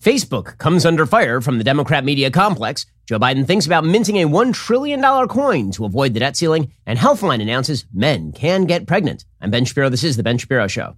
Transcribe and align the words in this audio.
Facebook 0.00 0.56
comes 0.56 0.86
under 0.86 1.04
fire 1.04 1.42
from 1.42 1.58
the 1.58 1.64
Democrat 1.64 2.04
media 2.04 2.30
complex. 2.30 2.86
Joe 3.04 3.18
Biden 3.18 3.46
thinks 3.46 3.66
about 3.66 3.84
minting 3.84 4.16
a 4.16 4.28
$1 4.28 4.54
trillion 4.54 5.02
coin 5.28 5.70
to 5.72 5.84
avoid 5.84 6.14
the 6.14 6.20
debt 6.20 6.36
ceiling. 6.36 6.72
And 6.86 6.98
Healthline 6.98 7.42
announces 7.42 7.84
men 7.92 8.32
can 8.32 8.64
get 8.64 8.86
pregnant. 8.86 9.26
I'm 9.40 9.50
Ben 9.50 9.66
Shapiro. 9.66 9.90
This 9.90 10.04
is 10.04 10.16
The 10.16 10.22
Ben 10.22 10.38
Shapiro 10.38 10.68
Show. 10.68 10.96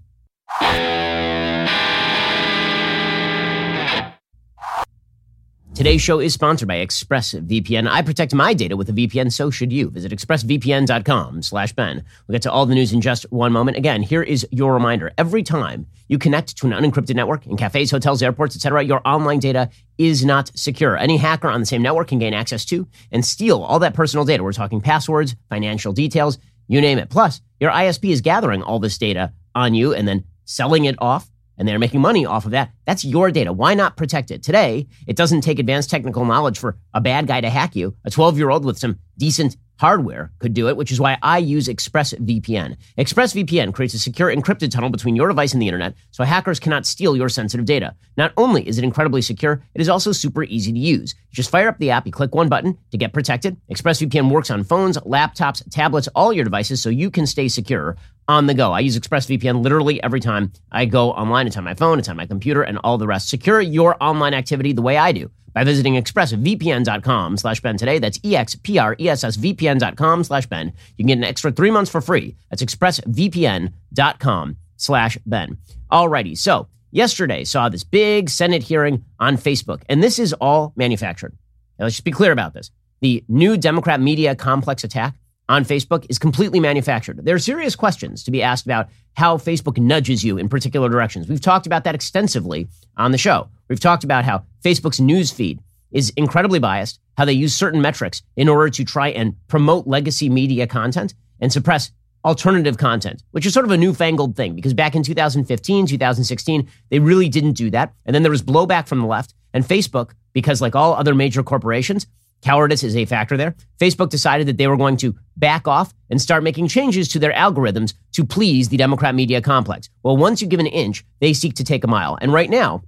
Today's 5.75 6.03
show 6.03 6.21
is 6.21 6.35
sponsored 6.35 6.69
by 6.69 6.85
ExpressVPN. 6.85 7.89
I 7.89 8.03
protect 8.03 8.35
my 8.35 8.53
data 8.53 8.77
with 8.77 8.91
a 8.91 8.93
VPN, 8.93 9.33
so 9.33 9.51
should 9.51 9.73
you. 9.73 9.89
Visit 9.89 10.13
expressvpn.com 10.13 11.41
slash 11.41 11.73
Ben. 11.73 12.05
We'll 12.29 12.35
get 12.35 12.43
to 12.43 12.53
all 12.53 12.67
the 12.67 12.75
news 12.75 12.93
in 12.93 13.01
just 13.01 13.25
one 13.33 13.53
moment. 13.53 13.79
Again, 13.79 14.03
here 14.03 14.23
is 14.23 14.47
your 14.51 14.75
reminder. 14.75 15.13
Every 15.17 15.43
time 15.43 15.87
you 16.09 16.19
connect 16.19 16.59
to 16.59 16.67
an 16.67 16.73
unencrypted 16.73 17.15
network 17.15 17.47
in 17.47 17.57
cafes, 17.57 17.91
hotels, 17.91 18.23
airports, 18.23 18.55
etc., 18.55 18.85
your 18.85 19.01
online 19.07 19.39
data 19.39 19.71
is 19.97 20.27
not 20.27 20.53
secure. 20.55 20.99
Any 20.99 21.17
hacker 21.17 21.49
on 21.49 21.61
the 21.61 21.67
same 21.67 21.81
network 21.81 22.09
can 22.09 22.19
gain 22.19 22.35
access 22.35 22.67
to 22.67 22.87
and 23.11 23.25
steal 23.25 23.63
all 23.63 23.79
that 23.79 23.95
personal 23.95 24.27
data. 24.27 24.43
We're 24.43 24.53
talking 24.53 24.83
passwords, 24.83 25.37
financial 25.49 25.95
details, 25.95 26.37
you 26.69 26.83
name 26.83 26.99
it. 26.99 27.09
Plus, 27.09 27.41
your 27.61 27.71
ISP 27.71 28.11
is 28.11 28.21
gathering 28.21 28.63
all 28.63 28.79
this 28.79 28.99
data 28.99 29.33
on 29.55 29.73
you 29.73 29.95
and 29.95 30.07
then 30.07 30.25
selling 30.45 30.85
it 30.85 30.97
off 30.99 31.32
and 31.63 31.69
they're 31.69 31.79
making 31.79 32.01
money 32.01 32.27
off 32.27 32.45
of 32.45 32.51
that. 32.51 32.73
That's 32.87 33.05
your 33.05 33.31
data. 33.31 33.53
Why 33.53 33.75
not 33.75 33.97
protect 33.97 34.33
it? 34.33 34.43
Today, 34.43 34.89
it 35.07 35.15
doesn't 35.15 35.43
take 35.43 35.61
advanced 35.61 35.91
technical 35.91 36.25
knowledge 36.25 36.59
for 36.59 36.77
a 36.93 37.01
bad 37.01 37.29
guy 37.29 37.41
to 37.41 37.49
hack 37.49 37.77
you. 37.77 37.95
A 38.05 38.11
12 38.11 38.37
year 38.37 38.51
old 38.51 38.65
with 38.65 38.81
some 38.81 38.99
decent 39.17 39.57
hardware 39.79 40.33
could 40.41 40.55
do 40.55 40.69
it, 40.69 40.77
which 40.77 40.91
is 40.91 41.01
why 41.01 41.19
I 41.23 41.39
use 41.39 41.69
ExpressVPN. 41.69 42.77
ExpressVPN 42.99 43.73
creates 43.73 43.95
a 43.95 43.99
secure 44.01 44.35
encrypted 44.35 44.73
tunnel 44.73 44.91
between 44.91 45.15
your 45.15 45.29
device 45.29 45.53
and 45.53 45.63
the 45.63 45.69
internet 45.69 45.95
so 46.11 46.25
hackers 46.25 46.61
cannot 46.61 46.87
steal 46.87 47.17
your 47.17 47.29
sensitive 47.29 47.67
data. 47.67 47.95
Not 48.17 48.33
only 48.37 48.67
is 48.67 48.79
it 48.79 48.85
incredibly 48.85 49.23
secure, 49.23 49.63
it 49.75 49.81
is 49.81 49.89
also 49.89 50.11
super 50.11 50.43
easy 50.45 50.73
to 50.73 50.79
use. 50.79 51.15
You 51.31 51.35
just 51.35 51.51
fire 51.51 51.69
up 51.69 51.79
the 51.79 51.91
app, 51.91 52.07
you 52.07 52.13
click 52.13 52.35
one 52.35 52.49
button 52.49 52.77
to 52.91 52.99
get 52.99 53.13
protected. 53.13 53.57
ExpressVPN 53.73 54.31
works 54.31 54.51
on 54.51 54.65
phones, 54.65 54.99
laptops, 54.99 55.63
tablets, 55.71 56.09
all 56.15 56.33
your 56.33 56.45
devices 56.45 56.83
so 56.83 56.89
you 56.89 57.11
can 57.11 57.27
stay 57.27 57.49
secure 57.49 57.97
on 58.29 58.47
the 58.47 58.55
go. 58.55 58.73
I 58.73 58.81
use 58.81 58.99
ExpressVPN 58.99 59.63
literally 59.63 60.03
every 60.03 60.21
time 60.21 60.53
I 60.71 60.85
go 60.85 61.13
online. 61.13 61.47
It's 61.47 61.57
on 61.57 61.65
my 61.65 61.75
phone, 61.75 61.99
it's 61.99 62.09
on 62.09 62.17
my 62.17 62.27
computer, 62.27 62.63
and 62.63 62.79
all 62.79 62.99
the 62.99 63.07
rest. 63.07 63.29
Secure 63.29 63.61
your 63.61 63.97
online 64.03 64.35
activity 64.35 64.73
the 64.73 64.83
way 64.83 64.97
I 64.97 65.13
do 65.13 65.31
by 65.53 65.65
visiting 65.65 65.95
expressvpn.com 65.95 67.37
slash 67.37 67.61
Ben 67.61 67.77
today. 67.77 67.99
That's 67.99 68.19
E-X-P-R-E-S-S-V-P-N.com 68.23 70.25
slash 70.25 70.47
Ben. 70.47 70.73
You 70.97 71.05
can 71.05 71.07
get 71.07 71.19
an 71.19 71.25
extra 71.25 71.53
three 71.53 71.71
months 71.71 71.91
for 71.91 72.01
free. 72.01 72.37
That's 72.51 72.63
expressvpn.com 72.63 74.57
slash 74.77 75.19
Ben. 75.27 75.59
Alrighty, 75.91 76.39
so 76.39 76.69
yesterday 76.91 77.45
saw 77.45 77.69
this 77.69 77.85
big 77.85 78.31
Senate 78.31 78.63
hearing 78.63 79.05
on 79.21 79.37
Facebook, 79.37 79.83
and 79.89 80.03
this 80.03 80.19
is 80.19 80.33
all 80.35 80.73
manufactured. 80.77 81.37
Now, 81.79 81.85
let's 81.85 81.97
just 81.97 82.05
be 82.05 82.13
clear 82.13 82.33
about 82.33 82.55
this. 82.55 82.71
The 83.01 83.25
new 83.29 83.57
Democrat 83.57 84.01
media 84.01 84.37
complex 84.37 84.85
attack 84.85 85.15
on 85.49 85.65
Facebook 85.65 86.07
is 86.09 86.19
completely 86.19 86.61
manufactured. 86.61 87.25
There 87.25 87.35
are 87.35 87.41
serious 87.41 87.77
questions 87.77 88.23
to 88.25 88.31
be 88.31 88.43
asked 88.43 88.65
about 88.65 88.89
how 89.15 89.37
Facebook 89.37 89.79
nudges 89.79 90.25
you 90.25 90.39
in 90.39 90.49
particular 90.49 90.89
directions. 90.89 91.29
We've 91.29 91.41
talked 91.41 91.67
about 91.67 91.85
that 91.85 91.95
extensively 91.95 92.69
on 92.97 93.13
the 93.13 93.19
show. 93.19 93.49
We've 93.69 93.81
talked 93.81 94.05
about 94.05 94.25
how 94.25 94.45
Facebook's 94.65 95.01
news 95.01 95.31
feed 95.31 95.61
is 95.91 96.11
incredibly 96.17 96.59
biased, 96.59 97.01
how 97.17 97.25
they 97.25 97.33
use 97.33 97.55
certain 97.55 97.83
metrics 97.83 98.23
in 98.37 98.49
order 98.49 98.71
to 98.71 98.85
try 98.85 99.09
and 99.09 99.37
promote 99.49 99.87
legacy 99.87 100.29
media 100.29 100.67
content 100.67 101.15
and 101.41 101.53
suppress 101.53 101.91
alternative 102.25 102.79
content, 102.79 103.23
which 103.33 103.45
is 103.45 103.53
sort 103.53 103.67
of 103.67 103.73
a 103.73 103.77
newfangled 103.77 104.37
thing 104.37 104.55
because 104.55 104.75
back 104.75 104.95
in 104.95 105.03
2015, 105.03 105.87
2016, 105.87 106.69
they 106.91 106.99
really 106.99 107.29
didn't 107.29 107.53
do 107.53 107.71
that. 107.71 107.93
And 108.07 108.15
then 108.15 108.23
there 108.23 108.31
was 108.31 108.43
blowback 108.43 108.87
from 108.87 109.01
the 109.01 109.07
left. 109.07 109.35
And 109.53 109.65
Facebook, 109.65 110.13
because 110.33 110.63
like 110.63 110.75
all 110.75 110.95
other 110.95 111.15
major 111.15 111.43
corporations, 111.43 112.07
Cowardice 112.43 112.83
is 112.83 112.97
a 112.97 113.05
factor 113.05 113.37
there. 113.37 113.55
Facebook 113.81 114.11
decided 114.11 114.49
that 114.49 114.59
they 114.59 114.67
were 114.67 114.77
going 114.77 114.97
to 114.99 115.15
back 115.37 115.69
off 115.69 115.95
and 116.11 116.21
start 116.21 116.43
making 116.43 116.69
changes 116.69 117.09
to 117.09 117.19
their 117.19 117.33
algorithms 117.33 117.95
to 118.13 118.25
please 118.25 118.69
the 118.69 118.77
Democrat 118.77 119.15
media 119.15 119.41
complex. 119.41 119.89
Well, 120.03 120.17
once 120.17 120.43
you 120.43 120.49
give 120.49 120.61
an 120.61 120.67
inch, 120.67 121.05
they 121.21 121.33
seek 121.33 121.55
to 121.55 121.65
take 121.65 121.85
a 121.85 121.89
mile. 121.89 122.19
And 122.21 122.33
right 122.33 122.51
now, 122.51 122.83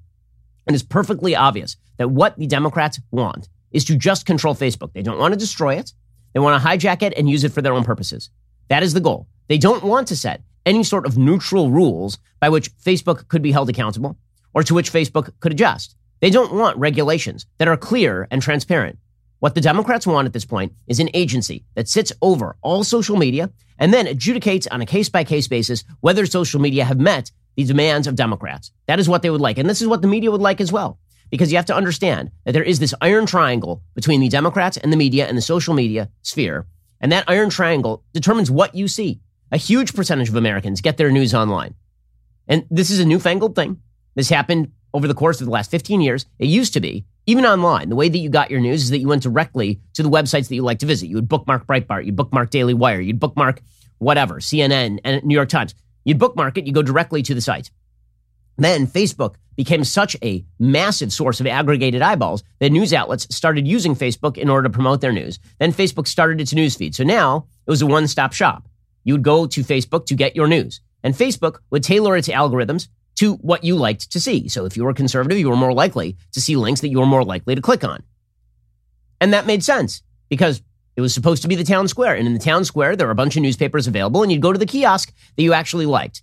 it 0.66 0.74
is 0.74 0.82
perfectly 0.82 1.36
obvious 1.36 1.76
that 1.98 2.10
what 2.10 2.36
the 2.36 2.46
Democrats 2.46 3.00
want 3.12 3.48
is 3.70 3.84
to 3.84 3.96
just 3.96 4.26
control 4.26 4.54
Facebook. 4.54 4.92
They 4.92 5.02
don't 5.02 5.18
want 5.18 5.34
to 5.34 5.38
destroy 5.38 5.76
it. 5.76 5.92
They 6.32 6.40
want 6.40 6.60
to 6.60 6.68
hijack 6.68 7.02
it 7.02 7.14
and 7.16 7.30
use 7.30 7.44
it 7.44 7.52
for 7.52 7.62
their 7.62 7.74
own 7.74 7.84
purposes. 7.84 8.30
That 8.68 8.82
is 8.82 8.92
the 8.92 9.00
goal. 9.00 9.28
They 9.48 9.58
don't 9.58 9.84
want 9.84 10.08
to 10.08 10.16
set 10.16 10.42
any 10.66 10.82
sort 10.82 11.06
of 11.06 11.16
neutral 11.16 11.70
rules 11.70 12.18
by 12.40 12.48
which 12.48 12.76
Facebook 12.78 13.28
could 13.28 13.42
be 13.42 13.52
held 13.52 13.68
accountable 13.68 14.16
or 14.52 14.62
to 14.64 14.74
which 14.74 14.92
Facebook 14.92 15.32
could 15.40 15.52
adjust. 15.52 15.96
They 16.20 16.30
don't 16.30 16.54
want 16.54 16.78
regulations 16.78 17.46
that 17.58 17.68
are 17.68 17.76
clear 17.76 18.26
and 18.30 18.40
transparent. 18.40 18.98
What 19.44 19.54
the 19.54 19.60
Democrats 19.60 20.06
want 20.06 20.24
at 20.24 20.32
this 20.32 20.46
point 20.46 20.72
is 20.86 21.00
an 21.00 21.10
agency 21.12 21.66
that 21.74 21.86
sits 21.86 22.14
over 22.22 22.56
all 22.62 22.82
social 22.82 23.18
media 23.18 23.50
and 23.78 23.92
then 23.92 24.06
adjudicates 24.06 24.66
on 24.70 24.80
a 24.80 24.86
case 24.86 25.10
by 25.10 25.22
case 25.22 25.48
basis 25.48 25.84
whether 26.00 26.24
social 26.24 26.62
media 26.62 26.86
have 26.86 26.98
met 26.98 27.30
the 27.54 27.64
demands 27.64 28.06
of 28.06 28.14
Democrats. 28.14 28.72
That 28.86 28.98
is 28.98 29.06
what 29.06 29.20
they 29.20 29.28
would 29.28 29.42
like. 29.42 29.58
And 29.58 29.68
this 29.68 29.82
is 29.82 29.86
what 29.86 30.00
the 30.00 30.08
media 30.08 30.30
would 30.30 30.40
like 30.40 30.62
as 30.62 30.72
well. 30.72 30.98
Because 31.28 31.52
you 31.52 31.58
have 31.58 31.66
to 31.66 31.76
understand 31.76 32.30
that 32.46 32.52
there 32.52 32.62
is 32.62 32.78
this 32.78 32.94
iron 33.02 33.26
triangle 33.26 33.82
between 33.94 34.22
the 34.22 34.30
Democrats 34.30 34.78
and 34.78 34.90
the 34.90 34.96
media 34.96 35.26
and 35.26 35.36
the 35.36 35.42
social 35.42 35.74
media 35.74 36.08
sphere. 36.22 36.66
And 37.02 37.12
that 37.12 37.28
iron 37.28 37.50
triangle 37.50 38.02
determines 38.14 38.50
what 38.50 38.74
you 38.74 38.88
see. 38.88 39.20
A 39.52 39.58
huge 39.58 39.92
percentage 39.92 40.30
of 40.30 40.36
Americans 40.36 40.80
get 40.80 40.96
their 40.96 41.12
news 41.12 41.34
online. 41.34 41.74
And 42.48 42.64
this 42.70 42.88
is 42.88 42.98
a 42.98 43.04
newfangled 43.04 43.54
thing. 43.54 43.82
This 44.14 44.30
happened 44.30 44.72
over 44.94 45.06
the 45.06 45.12
course 45.12 45.42
of 45.42 45.44
the 45.46 45.52
last 45.52 45.70
15 45.70 46.00
years. 46.00 46.24
It 46.38 46.46
used 46.46 46.72
to 46.72 46.80
be 46.80 47.04
even 47.26 47.46
online, 47.46 47.88
the 47.88 47.96
way 47.96 48.08
that 48.08 48.18
you 48.18 48.28
got 48.28 48.50
your 48.50 48.60
news 48.60 48.82
is 48.82 48.90
that 48.90 48.98
you 48.98 49.08
went 49.08 49.22
directly 49.22 49.80
to 49.94 50.02
the 50.02 50.10
websites 50.10 50.48
that 50.48 50.54
you 50.54 50.62
like 50.62 50.80
to 50.80 50.86
visit. 50.86 51.06
You 51.06 51.16
would 51.16 51.28
bookmark 51.28 51.66
Breitbart, 51.66 52.04
you'd 52.04 52.16
bookmark 52.16 52.50
Daily 52.50 52.74
Wire, 52.74 53.00
you'd 53.00 53.20
bookmark 53.20 53.60
whatever, 53.98 54.36
CNN 54.36 54.98
and 55.04 55.24
New 55.24 55.34
York 55.34 55.48
Times. 55.48 55.74
You'd 56.04 56.18
bookmark 56.18 56.58
it, 56.58 56.66
you 56.66 56.72
go 56.72 56.82
directly 56.82 57.22
to 57.22 57.34
the 57.34 57.40
site. 57.40 57.70
Then 58.58 58.86
Facebook 58.86 59.36
became 59.56 59.84
such 59.84 60.16
a 60.22 60.44
massive 60.58 61.12
source 61.12 61.40
of 61.40 61.46
aggregated 61.46 62.02
eyeballs 62.02 62.44
that 62.58 62.70
news 62.70 62.92
outlets 62.92 63.34
started 63.34 63.66
using 63.66 63.94
Facebook 63.94 64.36
in 64.36 64.48
order 64.48 64.68
to 64.68 64.72
promote 64.72 65.00
their 65.00 65.12
news. 65.12 65.38
Then 65.58 65.72
Facebook 65.72 66.06
started 66.06 66.40
its 66.40 66.52
news 66.52 66.76
feed. 66.76 66.94
So 66.94 67.04
now 67.04 67.46
it 67.66 67.70
was 67.70 67.82
a 67.82 67.86
one 67.86 68.06
stop 68.06 68.32
shop. 68.32 68.68
You 69.04 69.14
would 69.14 69.22
go 69.22 69.46
to 69.46 69.62
Facebook 69.62 70.06
to 70.06 70.14
get 70.14 70.36
your 70.36 70.48
news. 70.48 70.80
And 71.02 71.14
Facebook 71.14 71.58
would 71.70 71.84
tailor 71.84 72.16
its 72.16 72.28
algorithms 72.28 72.88
to 73.16 73.34
what 73.34 73.64
you 73.64 73.76
liked 73.76 74.10
to 74.12 74.20
see. 74.20 74.48
So 74.48 74.64
if 74.64 74.76
you 74.76 74.84
were 74.84 74.90
a 74.90 74.94
conservative, 74.94 75.38
you 75.38 75.48
were 75.48 75.56
more 75.56 75.72
likely 75.72 76.16
to 76.32 76.40
see 76.40 76.56
links 76.56 76.80
that 76.80 76.88
you 76.88 76.98
were 76.98 77.06
more 77.06 77.24
likely 77.24 77.54
to 77.54 77.62
click 77.62 77.84
on. 77.84 78.02
And 79.20 79.32
that 79.32 79.46
made 79.46 79.62
sense 79.62 80.02
because 80.28 80.62
it 80.96 81.00
was 81.00 81.14
supposed 81.14 81.42
to 81.42 81.48
be 81.48 81.54
the 81.54 81.64
town 81.64 81.88
square. 81.88 82.14
And 82.14 82.26
in 82.26 82.34
the 82.34 82.38
town 82.38 82.64
square, 82.64 82.96
there 82.96 83.06
were 83.06 83.12
a 83.12 83.16
bunch 83.16 83.36
of 83.36 83.42
newspapers 83.42 83.86
available, 83.86 84.22
and 84.22 84.30
you'd 84.30 84.42
go 84.42 84.52
to 84.52 84.58
the 84.58 84.66
kiosk 84.66 85.12
that 85.36 85.42
you 85.42 85.52
actually 85.52 85.86
liked. 85.86 86.22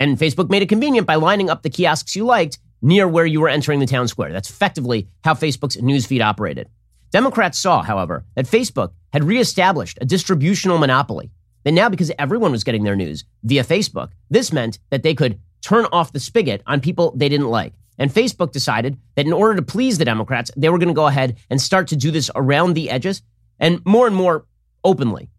And 0.00 0.18
Facebook 0.18 0.48
made 0.48 0.62
it 0.62 0.68
convenient 0.68 1.06
by 1.06 1.16
lining 1.16 1.50
up 1.50 1.62
the 1.62 1.70
kiosks 1.70 2.16
you 2.16 2.24
liked 2.24 2.58
near 2.80 3.08
where 3.08 3.26
you 3.26 3.40
were 3.40 3.48
entering 3.48 3.80
the 3.80 3.86
town 3.86 4.08
square. 4.08 4.32
That's 4.32 4.50
effectively 4.50 5.08
how 5.24 5.34
Facebook's 5.34 5.76
newsfeed 5.76 6.22
operated. 6.22 6.68
Democrats 7.10 7.58
saw, 7.58 7.82
however, 7.82 8.24
that 8.34 8.46
Facebook 8.46 8.92
had 9.12 9.24
reestablished 9.24 9.98
a 10.00 10.04
distributional 10.04 10.78
monopoly. 10.78 11.30
That 11.64 11.72
now, 11.72 11.88
because 11.88 12.12
everyone 12.18 12.52
was 12.52 12.64
getting 12.64 12.84
their 12.84 12.96
news 12.96 13.24
via 13.42 13.64
Facebook, 13.64 14.10
this 14.30 14.52
meant 14.52 14.78
that 14.90 15.02
they 15.02 15.14
could 15.14 15.40
turn 15.62 15.86
off 15.92 16.12
the 16.12 16.20
spigot 16.20 16.62
on 16.66 16.80
people 16.80 17.12
they 17.16 17.28
didn't 17.28 17.48
like. 17.48 17.74
And 17.98 18.12
Facebook 18.12 18.52
decided 18.52 18.98
that 19.16 19.26
in 19.26 19.32
order 19.32 19.56
to 19.56 19.62
please 19.62 19.98
the 19.98 20.04
Democrats, 20.04 20.50
they 20.56 20.68
were 20.68 20.78
going 20.78 20.88
to 20.88 20.94
go 20.94 21.06
ahead 21.06 21.36
and 21.50 21.60
start 21.60 21.88
to 21.88 21.96
do 21.96 22.10
this 22.10 22.30
around 22.34 22.74
the 22.74 22.90
edges 22.90 23.22
and 23.58 23.84
more 23.84 24.06
and 24.06 24.14
more 24.14 24.46
openly. 24.84 25.30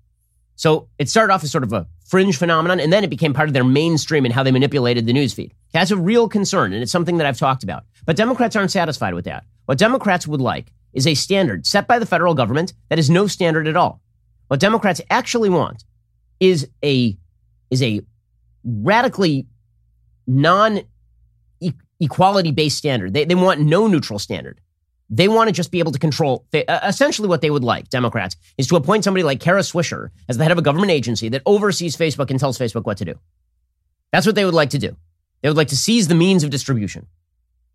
So 0.56 0.90
it 0.98 1.08
started 1.08 1.34
off 1.34 1.44
as 1.44 1.52
sort 1.52 1.64
of 1.64 1.72
a 1.72 1.88
fringe 2.06 2.36
phenomenon, 2.36 2.82
and 2.82 2.92
then 2.92 3.04
it 3.04 3.10
became 3.10 3.34
part 3.34 3.48
of 3.48 3.54
their 3.54 3.64
mainstream 3.64 4.26
and 4.26 4.34
how 4.34 4.44
they 4.44 4.52
manipulated 4.52 5.06
the 5.06 5.14
newsfeed. 5.14 5.52
That's 5.72 5.92
a 5.92 5.96
real 5.96 6.28
concern, 6.28 6.74
and 6.74 6.84
it's 6.84 6.92
something 6.92 7.18
that 7.18 7.28
I've 7.28 7.38
talked 7.38 7.64
about. 7.64 7.86
But 8.06 8.18
Democrats 8.18 8.58
aren't 8.58 8.72
satisfied 8.72 9.14
with 9.14 9.26
that. 9.26 9.46
What 9.68 9.78
Democrats 9.78 10.28
would 10.28 10.42
like 10.42 10.74
is 10.92 11.08
a 11.08 11.14
standard 11.14 11.66
set 11.66 11.88
by 11.88 12.00
the 12.00 12.06
federal 12.06 12.34
government 12.34 12.74
that 12.90 13.00
is 13.00 13.10
no 13.10 13.28
standard 13.28 13.68
at 13.68 13.78
all. 13.78 14.02
What 14.48 14.60
Democrats 14.60 15.00
actually 15.10 15.50
want 15.50 15.86
is 16.40 16.68
a 16.84 17.18
is 17.70 17.84
a 17.84 18.02
radically 18.64 19.46
non 20.30 20.82
equality 22.00 22.52
based 22.52 22.78
standard. 22.78 23.14
They, 23.14 23.26
they 23.26 23.36
want 23.36 23.60
no 23.60 23.88
neutral 23.88 24.20
standard. 24.20 24.62
They 25.10 25.28
want 25.28 25.48
to 25.48 25.52
just 25.52 25.72
be 25.72 25.80
able 25.80 25.92
to 25.92 26.00
control. 26.00 26.46
Essentially, 26.54 27.28
what 27.28 27.42
they 27.42 27.50
would 27.50 27.64
like, 27.64 27.90
Democrats, 27.90 28.36
is 28.60 28.68
to 28.68 28.76
appoint 28.76 29.04
somebody 29.04 29.24
like 29.24 29.40
Kara 29.40 29.62
Swisher 29.62 30.10
as 30.30 30.38
the 30.38 30.44
head 30.44 30.52
of 30.52 30.60
a 30.60 30.62
government 30.62 30.92
agency 30.92 31.30
that 31.30 31.42
oversees 31.48 31.98
Facebook 31.98 32.30
and 32.30 32.40
tells 32.40 32.60
Facebook 32.60 32.86
what 32.86 32.98
to 32.98 33.06
do. 33.06 33.16
That's 34.12 34.28
what 34.28 34.36
they 34.36 34.46
would 34.46 34.54
like 34.54 34.70
to 34.72 34.78
do. 34.78 34.96
They 35.42 35.50
would 35.50 35.58
like 35.58 35.70
to 35.70 35.78
seize 35.78 36.08
the 36.08 36.16
means 36.16 36.44
of 36.44 36.52
distribution. 36.52 37.08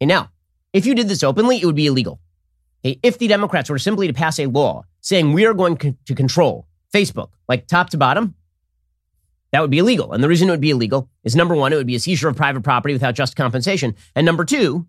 And 0.01 0.09
now, 0.09 0.31
if 0.73 0.87
you 0.87 0.95
did 0.95 1.09
this 1.09 1.25
openly, 1.25 1.61
it 1.61 1.67
would 1.67 1.75
be 1.75 1.87
illegal. 1.87 2.21
If 2.85 3.19
the 3.19 3.27
Democrats 3.27 3.71
were 3.71 3.79
simply 3.79 4.07
to 4.07 4.13
pass 4.13 4.39
a 4.39 4.47
law 4.47 4.85
saying 5.01 5.33
we 5.33 5.47
are 5.47 5.55
going 5.55 5.77
to 5.77 6.15
control 6.15 6.69
Facebook, 6.95 7.31
like 7.49 7.67
top 7.67 7.91
to 7.91 7.97
bottom, 7.97 8.35
that 9.55 9.61
would 9.61 9.71
be 9.71 9.79
illegal. 9.79 10.13
And 10.13 10.23
the 10.23 10.29
reason 10.29 10.49
it 10.49 10.51
would 10.51 10.61
be 10.61 10.71
illegal 10.71 11.09
is 11.23 11.37
number 11.37 11.55
one, 11.55 11.73
it 11.73 11.77
would 11.77 11.87
be 11.87 11.95
a 11.95 12.01
seizure 12.01 12.29
of 12.29 12.35
private 12.35 12.65
property 12.65 12.93
without 12.93 13.15
just 13.15 13.37
compensation. 13.37 13.95
And 14.17 14.27
number 14.27 14.45
two, 14.45 14.89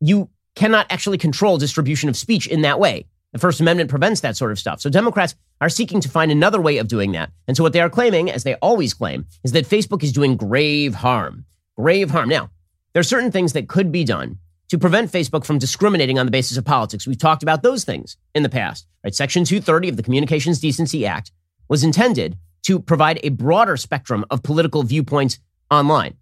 you 0.00 0.28
cannot 0.54 0.86
actually 0.90 1.16
control 1.16 1.56
distribution 1.56 2.10
of 2.10 2.16
speech 2.16 2.46
in 2.46 2.60
that 2.60 2.78
way. 2.78 3.06
The 3.32 3.38
First 3.38 3.58
Amendment 3.58 3.88
prevents 3.88 4.20
that 4.20 4.36
sort 4.36 4.52
of 4.52 4.58
stuff. 4.58 4.82
So 4.82 4.90
Democrats 4.90 5.34
are 5.62 5.70
seeking 5.70 6.02
to 6.02 6.10
find 6.10 6.30
another 6.30 6.60
way 6.60 6.76
of 6.76 6.88
doing 6.88 7.12
that. 7.12 7.30
And 7.48 7.56
so 7.56 7.62
what 7.62 7.72
they 7.72 7.80
are 7.80 7.88
claiming, 7.88 8.30
as 8.30 8.44
they 8.44 8.56
always 8.56 8.92
claim, 8.92 9.24
is 9.44 9.52
that 9.52 9.66
Facebook 9.66 10.02
is 10.02 10.12
doing 10.12 10.36
grave 10.36 10.94
harm. 10.94 11.46
Grave 11.74 12.10
harm. 12.10 12.28
Now, 12.28 12.50
there 12.92 13.00
are 13.00 13.04
certain 13.04 13.32
things 13.32 13.54
that 13.54 13.66
could 13.66 13.90
be 13.90 14.04
done 14.04 14.38
to 14.68 14.78
prevent 14.78 15.10
Facebook 15.10 15.46
from 15.46 15.58
discriminating 15.58 16.18
on 16.18 16.26
the 16.26 16.32
basis 16.32 16.58
of 16.58 16.66
politics. 16.66 17.06
We've 17.06 17.16
talked 17.16 17.42
about 17.42 17.62
those 17.62 17.84
things 17.84 18.18
in 18.34 18.42
the 18.42 18.50
past. 18.50 18.86
Right? 19.02 19.14
Section 19.14 19.44
230 19.44 19.88
of 19.88 19.96
the 19.96 20.02
Communications 20.02 20.60
Decency 20.60 21.06
Act 21.06 21.32
was 21.66 21.82
intended 21.82 22.36
to 22.66 22.80
provide 22.80 23.20
a 23.22 23.28
broader 23.28 23.76
spectrum 23.76 24.24
of 24.28 24.42
political 24.42 24.82
viewpoints 24.82 25.38
online. 25.70 26.16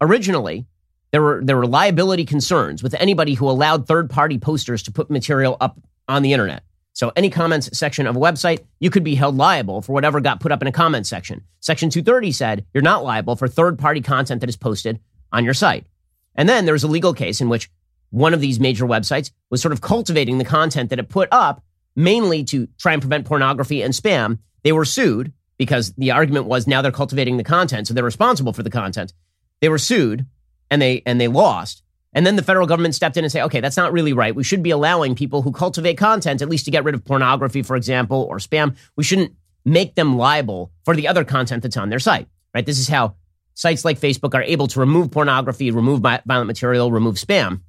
Originally, 0.00 0.64
there 1.12 1.20
were 1.20 1.42
there 1.44 1.58
were 1.58 1.66
liability 1.66 2.24
concerns 2.24 2.82
with 2.82 2.94
anybody 2.94 3.34
who 3.34 3.48
allowed 3.48 3.86
third-party 3.86 4.38
posters 4.38 4.82
to 4.84 4.90
put 4.90 5.10
material 5.10 5.58
up 5.60 5.78
on 6.08 6.22
the 6.22 6.32
internet. 6.32 6.62
So 6.94 7.12
any 7.16 7.28
comments 7.28 7.76
section 7.76 8.06
of 8.06 8.16
a 8.16 8.20
website, 8.20 8.64
you 8.80 8.88
could 8.88 9.04
be 9.04 9.14
held 9.14 9.36
liable 9.36 9.82
for 9.82 9.92
whatever 9.92 10.20
got 10.20 10.40
put 10.40 10.52
up 10.52 10.62
in 10.62 10.68
a 10.68 10.72
comment 10.72 11.06
section. 11.06 11.42
Section 11.60 11.90
230 11.90 12.32
said 12.32 12.64
you're 12.72 12.82
not 12.82 13.04
liable 13.04 13.36
for 13.36 13.46
third-party 13.46 14.00
content 14.00 14.40
that 14.40 14.48
is 14.48 14.56
posted 14.56 15.00
on 15.32 15.44
your 15.44 15.54
site. 15.54 15.86
And 16.34 16.48
then 16.48 16.64
there 16.64 16.72
was 16.72 16.84
a 16.84 16.88
legal 16.88 17.12
case 17.12 17.42
in 17.42 17.50
which 17.50 17.70
one 18.08 18.32
of 18.32 18.40
these 18.40 18.58
major 18.58 18.86
websites 18.86 19.30
was 19.50 19.60
sort 19.60 19.72
of 19.72 19.82
cultivating 19.82 20.38
the 20.38 20.44
content 20.44 20.88
that 20.90 20.98
it 20.98 21.10
put 21.10 21.28
up 21.30 21.62
mainly 21.94 22.42
to 22.44 22.68
try 22.78 22.94
and 22.94 23.02
prevent 23.02 23.26
pornography 23.26 23.82
and 23.82 23.92
spam. 23.92 24.38
They 24.62 24.72
were 24.72 24.86
sued 24.86 25.32
because 25.58 25.92
the 25.96 26.10
argument 26.10 26.46
was 26.46 26.66
now 26.66 26.82
they're 26.82 26.92
cultivating 26.92 27.36
the 27.36 27.44
content, 27.44 27.86
so 27.86 27.94
they're 27.94 28.04
responsible 28.04 28.52
for 28.52 28.62
the 28.62 28.70
content. 28.70 29.12
They 29.60 29.68
were 29.68 29.78
sued 29.78 30.26
and 30.70 30.80
they 30.82 31.02
and 31.06 31.20
they 31.20 31.28
lost. 31.28 31.82
And 32.12 32.24
then 32.24 32.36
the 32.36 32.42
federal 32.42 32.68
government 32.68 32.94
stepped 32.94 33.16
in 33.16 33.24
and 33.24 33.32
said, 33.32 33.44
okay, 33.44 33.60
that's 33.60 33.76
not 33.76 33.92
really 33.92 34.12
right. 34.12 34.34
We 34.34 34.44
should 34.44 34.62
be 34.62 34.70
allowing 34.70 35.16
people 35.16 35.42
who 35.42 35.50
cultivate 35.50 35.98
content, 35.98 36.42
at 36.42 36.48
least 36.48 36.64
to 36.66 36.70
get 36.70 36.84
rid 36.84 36.94
of 36.94 37.04
pornography, 37.04 37.62
for 37.62 37.74
example, 37.74 38.26
or 38.30 38.38
spam. 38.38 38.76
We 38.94 39.02
shouldn't 39.02 39.34
make 39.64 39.96
them 39.96 40.16
liable 40.16 40.70
for 40.84 40.94
the 40.94 41.08
other 41.08 41.24
content 41.24 41.64
that's 41.64 41.76
on 41.76 41.88
their 41.88 41.98
site, 41.98 42.28
right? 42.54 42.64
This 42.64 42.78
is 42.78 42.88
how 42.88 43.16
sites 43.54 43.84
like 43.84 43.98
Facebook 43.98 44.34
are 44.34 44.42
able 44.42 44.68
to 44.68 44.80
remove 44.80 45.10
pornography, 45.10 45.70
remove 45.70 46.00
violent 46.00 46.46
material, 46.46 46.92
remove 46.92 47.16
spam 47.16 47.62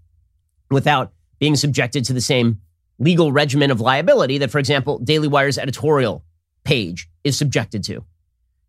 without 0.70 1.14
being 1.40 1.56
subjected 1.56 2.06
to 2.06 2.14
the 2.14 2.22
same 2.22 2.62
legal 3.00 3.32
regimen 3.32 3.72
of 3.72 3.82
liability 3.82 4.38
that, 4.38 4.52
for 4.52 4.60
example, 4.60 5.00
Daily 5.00 5.28
Wire's 5.28 5.58
editorial 5.58 6.24
page 6.64 7.10
is 7.26 7.38
subjected 7.38 7.84
to. 7.84 8.06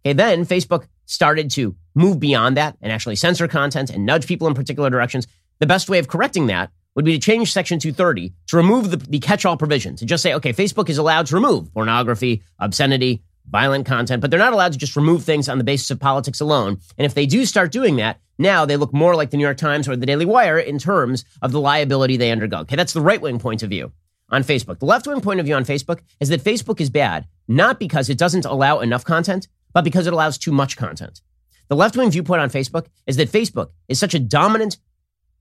Okay, 0.04 0.12
then 0.12 0.44
Facebook 0.44 0.88
started 1.04 1.50
to 1.52 1.76
move 1.94 2.18
beyond 2.18 2.56
that 2.56 2.76
and 2.80 2.90
actually 2.90 3.16
censor 3.16 3.46
content 3.46 3.90
and 3.90 4.04
nudge 4.04 4.26
people 4.26 4.48
in 4.48 4.54
particular 4.54 4.90
directions. 4.90 5.28
The 5.60 5.66
best 5.66 5.88
way 5.88 5.98
of 5.98 6.08
correcting 6.08 6.46
that 6.48 6.70
would 6.96 7.04
be 7.04 7.12
to 7.12 7.18
change 7.18 7.52
Section 7.52 7.78
230 7.78 8.32
to 8.48 8.56
remove 8.56 8.90
the, 8.90 8.96
the 8.96 9.18
catch 9.18 9.44
all 9.44 9.56
provision, 9.56 9.94
to 9.96 10.06
just 10.06 10.22
say, 10.22 10.34
okay, 10.34 10.52
Facebook 10.52 10.88
is 10.88 10.98
allowed 10.98 11.26
to 11.26 11.34
remove 11.34 11.72
pornography, 11.72 12.42
obscenity, 12.58 13.22
violent 13.48 13.86
content, 13.86 14.20
but 14.20 14.30
they're 14.30 14.40
not 14.40 14.52
allowed 14.52 14.72
to 14.72 14.78
just 14.78 14.96
remove 14.96 15.22
things 15.22 15.48
on 15.48 15.58
the 15.58 15.64
basis 15.64 15.90
of 15.90 16.00
politics 16.00 16.40
alone. 16.40 16.80
And 16.98 17.06
if 17.06 17.14
they 17.14 17.26
do 17.26 17.44
start 17.44 17.70
doing 17.70 17.96
that, 17.96 18.18
now 18.38 18.64
they 18.64 18.76
look 18.76 18.92
more 18.92 19.14
like 19.14 19.30
the 19.30 19.36
New 19.36 19.44
York 19.44 19.56
Times 19.56 19.88
or 19.88 19.96
the 19.96 20.06
Daily 20.06 20.24
Wire 20.24 20.58
in 20.58 20.78
terms 20.78 21.24
of 21.42 21.52
the 21.52 21.60
liability 21.60 22.16
they 22.16 22.30
undergo. 22.30 22.58
Okay, 22.58 22.76
that's 22.76 22.92
the 22.92 23.00
right 23.00 23.20
wing 23.20 23.38
point 23.38 23.62
of 23.62 23.70
view 23.70 23.92
on 24.30 24.42
Facebook. 24.42 24.78
The 24.78 24.86
left 24.86 25.06
wing 25.06 25.20
point 25.20 25.40
of 25.40 25.46
view 25.46 25.54
on 25.54 25.64
Facebook 25.64 26.00
is 26.20 26.28
that 26.30 26.42
Facebook 26.42 26.80
is 26.80 26.90
bad, 26.90 27.26
not 27.48 27.78
because 27.78 28.08
it 28.08 28.18
doesn't 28.18 28.44
allow 28.44 28.80
enough 28.80 29.04
content, 29.04 29.48
but 29.72 29.84
because 29.84 30.06
it 30.06 30.12
allows 30.12 30.38
too 30.38 30.52
much 30.52 30.76
content. 30.76 31.20
The 31.68 31.76
left 31.76 31.96
wing 31.96 32.10
viewpoint 32.10 32.40
on 32.40 32.50
Facebook 32.50 32.86
is 33.06 33.16
that 33.16 33.30
Facebook 33.30 33.70
is 33.88 33.98
such 33.98 34.14
a 34.14 34.18
dominant 34.18 34.78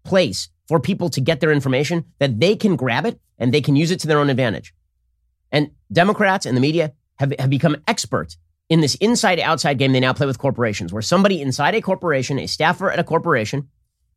place 0.04 0.50
for 0.68 0.80
people 0.80 1.10
to 1.10 1.22
get 1.22 1.40
their 1.40 1.52
information 1.52 2.06
that 2.20 2.40
they 2.40 2.56
can 2.56 2.76
grab 2.76 3.06
it 3.06 3.20
and 3.38 3.54
they 3.54 3.62
can 3.62 3.76
use 3.76 3.92
it 3.92 4.00
to 4.02 4.08
their 4.08 4.20
own 4.20 4.30
advantage. 4.30 4.74
And 5.52 5.72
Democrats 5.92 6.46
and 6.46 6.58
the 6.58 6.62
media 6.62 6.94
have, 7.18 7.34
have 7.40 7.50
become 7.50 7.78
experts 7.88 8.38
in 8.70 8.82
this 8.82 8.96
inside 8.96 9.40
outside 9.40 9.78
game 9.78 9.94
they 9.94 10.00
now 10.00 10.14
play 10.14 10.26
with 10.26 10.40
corporations, 10.40 10.92
where 10.92 11.02
somebody 11.02 11.42
inside 11.42 11.76
a 11.76 11.82
corporation, 11.82 12.40
a 12.40 12.48
staffer 12.48 12.90
at 12.90 13.00
a 13.00 13.04
corporation, 13.04 13.70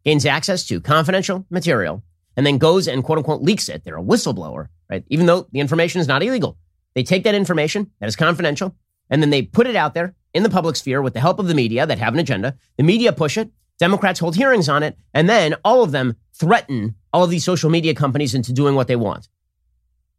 gains 0.05 0.25
access 0.25 0.67
to 0.67 0.81
confidential 0.81 1.45
material 1.51 2.03
and 2.37 2.47
then 2.47 2.57
goes 2.57 2.89
and 2.89 3.05
quote 3.05 3.19
unquote 3.19 3.43
leaks 3.43 3.69
it. 3.69 3.85
They're 3.85 3.99
a 3.99 4.03
whistleblower, 4.03 4.69
right? 4.89 5.05
Even 5.09 5.27
though 5.27 5.47
the 5.53 5.61
information 5.61 6.01
is 6.01 6.09
not 6.09 6.23
illegal. 6.23 6.57
They 6.99 7.05
take 7.05 7.23
that 7.23 7.35
information 7.37 7.93
that 8.01 8.09
is 8.09 8.17
confidential 8.17 8.75
and 9.09 9.23
then 9.23 9.31
they 9.31 9.43
put 9.43 9.69
it 9.69 9.77
out 9.77 9.95
there 9.95 10.17
in 10.35 10.43
the 10.43 10.51
public 10.51 10.75
sphere 10.75 11.01
with 11.01 11.15
the 11.15 11.21
help 11.21 11.39
of 11.39 11.47
the 11.47 11.55
media 11.55 11.87
that 11.87 12.01
have 12.01 12.13
an 12.13 12.19
agenda. 12.19 12.57
The 12.77 12.83
media 12.83 13.13
push 13.13 13.39
it. 13.39 13.53
Democrats 13.79 14.19
hold 14.19 14.35
hearings 14.35 14.69
on 14.69 14.83
it. 14.83 14.99
And 15.15 15.29
then 15.29 15.55
all 15.65 15.85
of 15.85 15.93
them 15.93 16.17
threaten 16.33 16.97
all 17.13 17.23
of 17.23 17.31
these 17.31 17.45
social 17.45 17.71
media 17.71 17.95
companies 17.95 18.35
into 18.35 18.53
doing 18.53 18.75
what 18.75 18.89
they 18.89 18.97
want. 18.97 19.29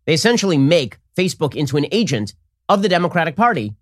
They 0.06 0.14
essentially 0.14 0.58
make 0.58 1.00
Facebook 1.18 1.54
into 1.54 1.76
an 1.76 1.86
agent 1.92 2.34
of 2.70 2.82
the 2.82 2.88
Democratic 2.88 3.36
Party 3.36 3.76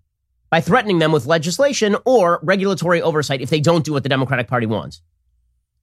by 0.50 0.60
threatening 0.60 0.98
them 0.98 1.12
with 1.12 1.24
legislation 1.24 1.94
or 2.04 2.40
regulatory 2.42 3.00
oversight 3.00 3.42
if 3.42 3.48
they 3.48 3.60
don't 3.60 3.84
do 3.84 3.92
what 3.92 4.02
the 4.02 4.08
Democratic 4.08 4.48
Party 4.48 4.66
wants. 4.66 5.02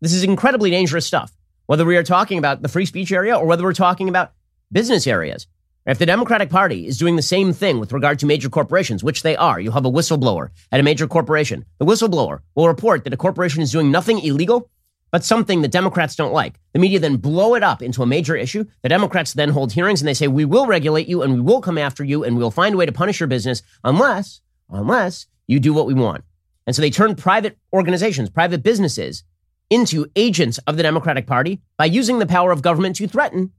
This 0.02 0.12
is 0.12 0.26
incredibly 0.26 0.70
dangerous 0.70 1.06
stuff, 1.06 1.32
whether 1.68 1.86
we 1.86 1.96
are 1.96 2.04
talking 2.04 2.38
about 2.38 2.62
the 2.62 2.68
free 2.68 2.86
speech 2.86 3.14
area 3.14 3.38
or 3.38 3.46
whether 3.46 3.64
we're 3.64 3.72
talking 3.72 4.10
about 4.10 4.34
business 4.70 5.08
areas. 5.08 5.48
If 5.86 6.00
the 6.00 6.08
Democratic 6.08 6.50
Party 6.50 6.88
is 6.88 6.98
doing 6.98 7.16
the 7.16 7.22
same 7.22 7.54
thing 7.54 7.80
with 7.80 7.94
regard 7.94 8.18
to 8.18 8.26
major 8.26 8.50
corporations, 8.50 9.04
which 9.04 9.22
they 9.22 9.36
are, 9.36 9.60
you 9.60 9.70
have 9.70 9.86
a 9.86 9.92
whistleblower 9.92 10.50
at 10.72 10.80
a 10.80 10.84
major 10.84 11.06
corporation. 11.06 11.64
The 11.78 11.86
whistleblower 11.86 12.40
will 12.56 12.68
report 12.68 13.04
that 13.04 13.14
a 13.14 13.18
corporation 13.18 13.62
is 13.62 13.72
doing 13.72 13.92
nothing 13.92 14.18
illegal, 14.18 14.72
but 15.12 15.24
something 15.24 15.62
that 15.62 15.70
Democrats 15.72 16.16
don't 16.16 16.34
like. 16.34 16.60
The 16.74 16.80
media 16.80 17.00
then 17.00 17.18
blow 17.18 17.54
it 17.54 17.62
up 17.62 17.84
into 17.84 18.02
a 18.02 18.08
major 18.08 18.36
issue. 18.36 18.66
The 18.82 18.90
Democrats 18.90 19.34
then 19.34 19.50
hold 19.50 19.74
hearings 19.74 20.02
and 20.02 20.08
they 20.08 20.16
say, 20.16 20.28
we 20.28 20.44
will 20.44 20.66
regulate 20.66 21.08
you 21.08 21.22
and 21.22 21.36
we 21.36 21.42
will 21.42 21.62
come 21.62 21.78
after 21.78 22.04
you 22.04 22.24
and 22.24 22.36
we'll 22.36 22.50
find 22.50 22.74
a 22.74 22.78
way 22.80 22.88
to 22.88 22.92
punish 22.92 23.20
your 23.20 23.28
business 23.28 23.62
unless, 23.84 24.42
unless 24.72 25.28
you 25.46 25.60
do 25.60 25.72
what 25.72 25.86
we 25.86 25.94
want. 25.94 26.24
And 26.66 26.76
so 26.76 26.82
they 26.82 26.90
turn 26.90 27.14
private 27.14 27.60
organizations, 27.72 28.32
private 28.32 28.64
businesses 28.64 29.24
into 29.70 30.08
agents 30.16 30.58
of 30.66 30.78
the 30.78 30.84
Democratic 30.84 31.28
Party 31.28 31.62
by 31.78 31.86
using 31.86 32.18
the 32.18 32.26
power 32.26 32.52
of 32.52 32.64
government 32.64 32.96
to 32.96 33.08
threaten 33.08 33.52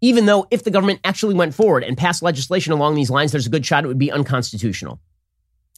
even 0.00 0.26
though 0.26 0.46
if 0.50 0.64
the 0.64 0.70
government 0.70 1.00
actually 1.04 1.34
went 1.34 1.54
forward 1.54 1.84
and 1.84 1.96
passed 1.96 2.22
legislation 2.22 2.72
along 2.72 2.94
these 2.94 3.10
lines, 3.10 3.32
there's 3.32 3.46
a 3.46 3.50
good 3.50 3.66
shot 3.66 3.84
it 3.84 3.88
would 3.88 3.98
be 3.98 4.12
unconstitutional. 4.12 5.00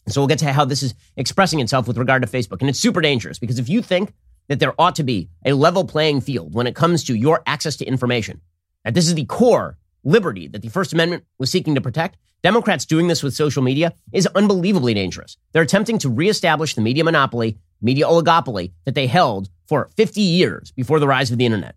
So 0.09 0.21
we'll 0.21 0.29
get 0.29 0.39
to 0.41 0.53
how 0.53 0.65
this 0.65 0.83
is 0.83 0.95
expressing 1.17 1.61
itself 1.61 1.87
with 1.87 1.99
regard 1.99 2.23
to 2.23 2.29
Facebook. 2.29 2.61
And 2.61 2.69
it's 2.69 2.79
super 2.79 3.01
dangerous 3.01 3.39
because 3.39 3.59
if 3.59 3.69
you 3.69 3.83
think 3.83 4.13
that 4.49 4.59
there 4.59 4.75
ought 4.81 4.97
to 4.97 5.05
be 5.05 5.29
a 5.45 5.53
level 5.53 5.85
playing 5.85 6.21
field 6.21 6.55
when 6.55 6.67
it 6.67 6.75
comes 6.75 7.05
to 7.05 7.15
your 7.15 7.43
access 7.47 7.77
to 7.77 7.85
information, 7.85 8.41
that 8.85 8.95
this 8.95 9.07
is 9.07 9.15
the 9.15 9.25
core 9.25 9.79
liberty 10.05 10.49
that 10.49 10.63
the 10.63 10.69
First 10.69 10.93
Amendment 10.93 11.25
was 11.39 11.51
seeking 11.51 11.75
to 11.77 11.81
protect, 11.81 12.19
Democrats 12.43 12.85
doing 12.85 13.07
this 13.07 13.23
with 13.23 13.35
social 13.35 13.63
media 13.63 13.93
is 14.13 14.27
unbelievably 14.27 14.95
dangerous. 14.95 15.37
They're 15.53 15.63
attempting 15.63 15.99
to 15.99 16.09
reestablish 16.09 16.75
the 16.75 16.81
media 16.81 17.05
monopoly, 17.05 17.59
media 17.81 18.07
oligopoly 18.07 18.73
that 18.85 18.97
they 18.97 19.07
held 19.07 19.49
for 19.69 19.91
50 19.97 20.21
years 20.21 20.73
before 20.73 20.99
the 20.99 21.07
rise 21.07 21.31
of 21.31 21.39
the 21.39 21.47
internet. 21.47 21.77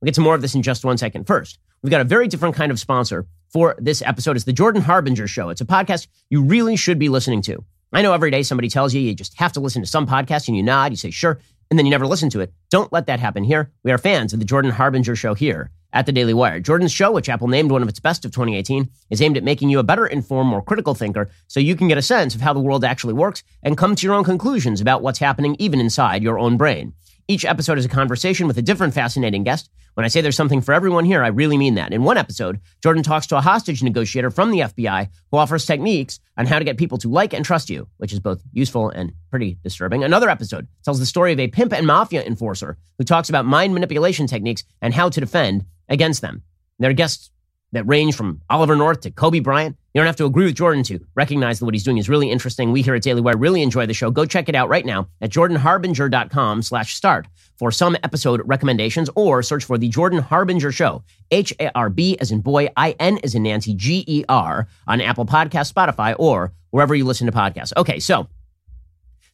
We'll 0.00 0.06
get 0.06 0.14
to 0.14 0.20
more 0.20 0.36
of 0.36 0.42
this 0.42 0.54
in 0.54 0.62
just 0.62 0.84
one 0.84 0.98
second. 0.98 1.26
First, 1.26 1.58
We've 1.84 1.90
got 1.90 2.00
a 2.00 2.04
very 2.04 2.28
different 2.28 2.54
kind 2.54 2.72
of 2.72 2.80
sponsor 2.80 3.26
for 3.50 3.76
this 3.78 4.00
episode. 4.00 4.36
It's 4.36 4.46
the 4.46 4.54
Jordan 4.54 4.80
Harbinger 4.80 5.28
Show. 5.28 5.50
It's 5.50 5.60
a 5.60 5.66
podcast 5.66 6.06
you 6.30 6.42
really 6.42 6.76
should 6.76 6.98
be 6.98 7.10
listening 7.10 7.42
to. 7.42 7.62
I 7.92 8.00
know 8.00 8.14
every 8.14 8.30
day 8.30 8.42
somebody 8.42 8.70
tells 8.70 8.94
you 8.94 9.02
you 9.02 9.14
just 9.14 9.38
have 9.38 9.52
to 9.52 9.60
listen 9.60 9.82
to 9.82 9.86
some 9.86 10.06
podcast 10.06 10.48
and 10.48 10.56
you 10.56 10.62
nod, 10.62 10.92
you 10.92 10.96
say 10.96 11.10
sure, 11.10 11.40
and 11.68 11.78
then 11.78 11.84
you 11.84 11.90
never 11.90 12.06
listen 12.06 12.30
to 12.30 12.40
it. 12.40 12.54
Don't 12.70 12.90
let 12.90 13.06
that 13.08 13.20
happen 13.20 13.44
here. 13.44 13.70
We 13.82 13.92
are 13.92 13.98
fans 13.98 14.32
of 14.32 14.38
the 14.38 14.46
Jordan 14.46 14.70
Harbinger 14.70 15.14
Show 15.14 15.34
here 15.34 15.72
at 15.92 16.06
the 16.06 16.12
Daily 16.12 16.32
Wire. 16.32 16.58
Jordan's 16.58 16.90
show, 16.90 17.12
which 17.12 17.28
Apple 17.28 17.48
named 17.48 17.70
one 17.70 17.82
of 17.82 17.88
its 17.90 18.00
best 18.00 18.24
of 18.24 18.30
2018, 18.30 18.88
is 19.10 19.20
aimed 19.20 19.36
at 19.36 19.44
making 19.44 19.68
you 19.68 19.78
a 19.78 19.82
better 19.82 20.06
informed, 20.06 20.48
more 20.48 20.62
critical 20.62 20.94
thinker 20.94 21.28
so 21.48 21.60
you 21.60 21.76
can 21.76 21.88
get 21.88 21.98
a 21.98 22.02
sense 22.02 22.34
of 22.34 22.40
how 22.40 22.54
the 22.54 22.60
world 22.60 22.82
actually 22.82 23.12
works 23.12 23.42
and 23.62 23.76
come 23.76 23.94
to 23.94 24.06
your 24.06 24.14
own 24.14 24.24
conclusions 24.24 24.80
about 24.80 25.02
what's 25.02 25.18
happening 25.18 25.54
even 25.58 25.80
inside 25.80 26.22
your 26.22 26.38
own 26.38 26.56
brain. 26.56 26.94
Each 27.28 27.44
episode 27.44 27.76
is 27.76 27.84
a 27.84 27.90
conversation 27.90 28.46
with 28.46 28.56
a 28.58 28.62
different 28.62 28.94
fascinating 28.94 29.44
guest. 29.44 29.70
When 29.94 30.04
I 30.04 30.08
say 30.08 30.20
there's 30.20 30.36
something 30.36 30.60
for 30.60 30.74
everyone 30.74 31.04
here, 31.04 31.22
I 31.22 31.28
really 31.28 31.56
mean 31.56 31.74
that. 31.74 31.92
In 31.92 32.02
one 32.02 32.18
episode, 32.18 32.60
Jordan 32.82 33.04
talks 33.04 33.28
to 33.28 33.36
a 33.36 33.40
hostage 33.40 33.82
negotiator 33.82 34.30
from 34.30 34.50
the 34.50 34.60
FBI 34.60 35.08
who 35.30 35.38
offers 35.38 35.66
techniques 35.66 36.18
on 36.36 36.46
how 36.46 36.58
to 36.58 36.64
get 36.64 36.78
people 36.78 36.98
to 36.98 37.08
like 37.08 37.32
and 37.32 37.44
trust 37.44 37.70
you, 37.70 37.86
which 37.98 38.12
is 38.12 38.18
both 38.18 38.42
useful 38.52 38.90
and 38.90 39.12
pretty 39.30 39.56
disturbing. 39.62 40.02
Another 40.02 40.28
episode 40.28 40.66
tells 40.84 40.98
the 40.98 41.06
story 41.06 41.32
of 41.32 41.38
a 41.38 41.46
pimp 41.48 41.72
and 41.72 41.86
mafia 41.86 42.24
enforcer 42.24 42.76
who 42.98 43.04
talks 43.04 43.28
about 43.28 43.46
mind 43.46 43.72
manipulation 43.72 44.26
techniques 44.26 44.64
and 44.82 44.92
how 44.92 45.08
to 45.08 45.20
defend 45.20 45.64
against 45.88 46.22
them. 46.22 46.42
Their 46.80 46.92
guests 46.92 47.30
that 47.74 47.86
range 47.86 48.16
from 48.16 48.40
Oliver 48.50 48.74
North 48.74 49.00
to 49.02 49.10
Kobe 49.10 49.40
Bryant. 49.40 49.76
You 49.92 50.00
don't 50.00 50.06
have 50.06 50.16
to 50.16 50.24
agree 50.24 50.46
with 50.46 50.56
Jordan 50.56 50.82
to 50.84 50.98
recognize 51.14 51.58
that 51.58 51.66
what 51.66 51.74
he's 51.74 51.84
doing 51.84 51.98
is 51.98 52.08
really 52.08 52.30
interesting. 52.30 52.72
We 52.72 52.82
here 52.82 52.94
at 52.94 53.02
Daily 53.02 53.20
Wire 53.20 53.36
really 53.36 53.62
enjoy 53.62 53.86
the 53.86 53.94
show. 53.94 54.10
Go 54.10 54.24
check 54.24 54.48
it 54.48 54.54
out 54.54 54.68
right 54.68 54.84
now 54.84 55.08
at 55.20 55.30
jordanharbinger.com 55.30 56.62
slash 56.62 56.94
start 56.94 57.28
for 57.58 57.70
some 57.70 57.96
episode 58.02 58.40
recommendations 58.44 59.08
or 59.14 59.42
search 59.42 59.64
for 59.64 59.78
the 59.78 59.88
Jordan 59.88 60.18
Harbinger 60.18 60.72
Show, 60.72 61.04
H-A-R-B 61.30 62.18
as 62.20 62.32
in 62.32 62.40
boy, 62.40 62.68
I-N 62.76 63.18
as 63.22 63.34
in 63.36 63.44
Nancy, 63.44 63.74
G-E-R 63.74 64.66
on 64.88 65.00
Apple 65.00 65.26
Podcast, 65.26 65.72
Spotify, 65.72 66.16
or 66.18 66.52
wherever 66.70 66.94
you 66.94 67.04
listen 67.04 67.26
to 67.26 67.32
podcasts. 67.32 67.72
Okay, 67.76 68.00
so 68.00 68.26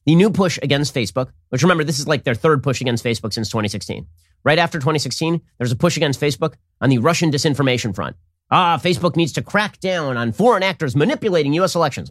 the 0.05 0.15
new 0.15 0.31
push 0.31 0.59
against 0.63 0.95
Facebook, 0.95 1.31
which 1.49 1.63
remember, 1.63 1.85
this 1.85 1.99
is 1.99 2.07
like 2.07 2.25
their 2.25 2.35
third 2.35 2.63
push 2.63 2.81
against 2.81 3.05
Facebook 3.05 3.33
since 3.33 3.49
2016. 3.49 4.07
right 4.45 4.59
after 4.59 4.79
2016, 4.79 5.41
there's 5.59 5.73
a 5.73 5.77
push 5.77 5.97
against 5.97 6.21
Facebook 6.21 6.55
on 6.81 6.91
the 6.91 6.99
Russian 6.99 7.31
disinformation 7.31 7.95
front. 7.95 8.17
Ah, 8.51 8.79
Facebook 8.83 9.17
needs 9.17 9.33
to 9.33 9.43
crack 9.43 9.79
down 9.81 10.17
on 10.17 10.33
foreign 10.33 10.63
actors 10.63 10.97
manipulating 10.97 11.53
U.S. 11.55 11.75
elections. 11.75 12.11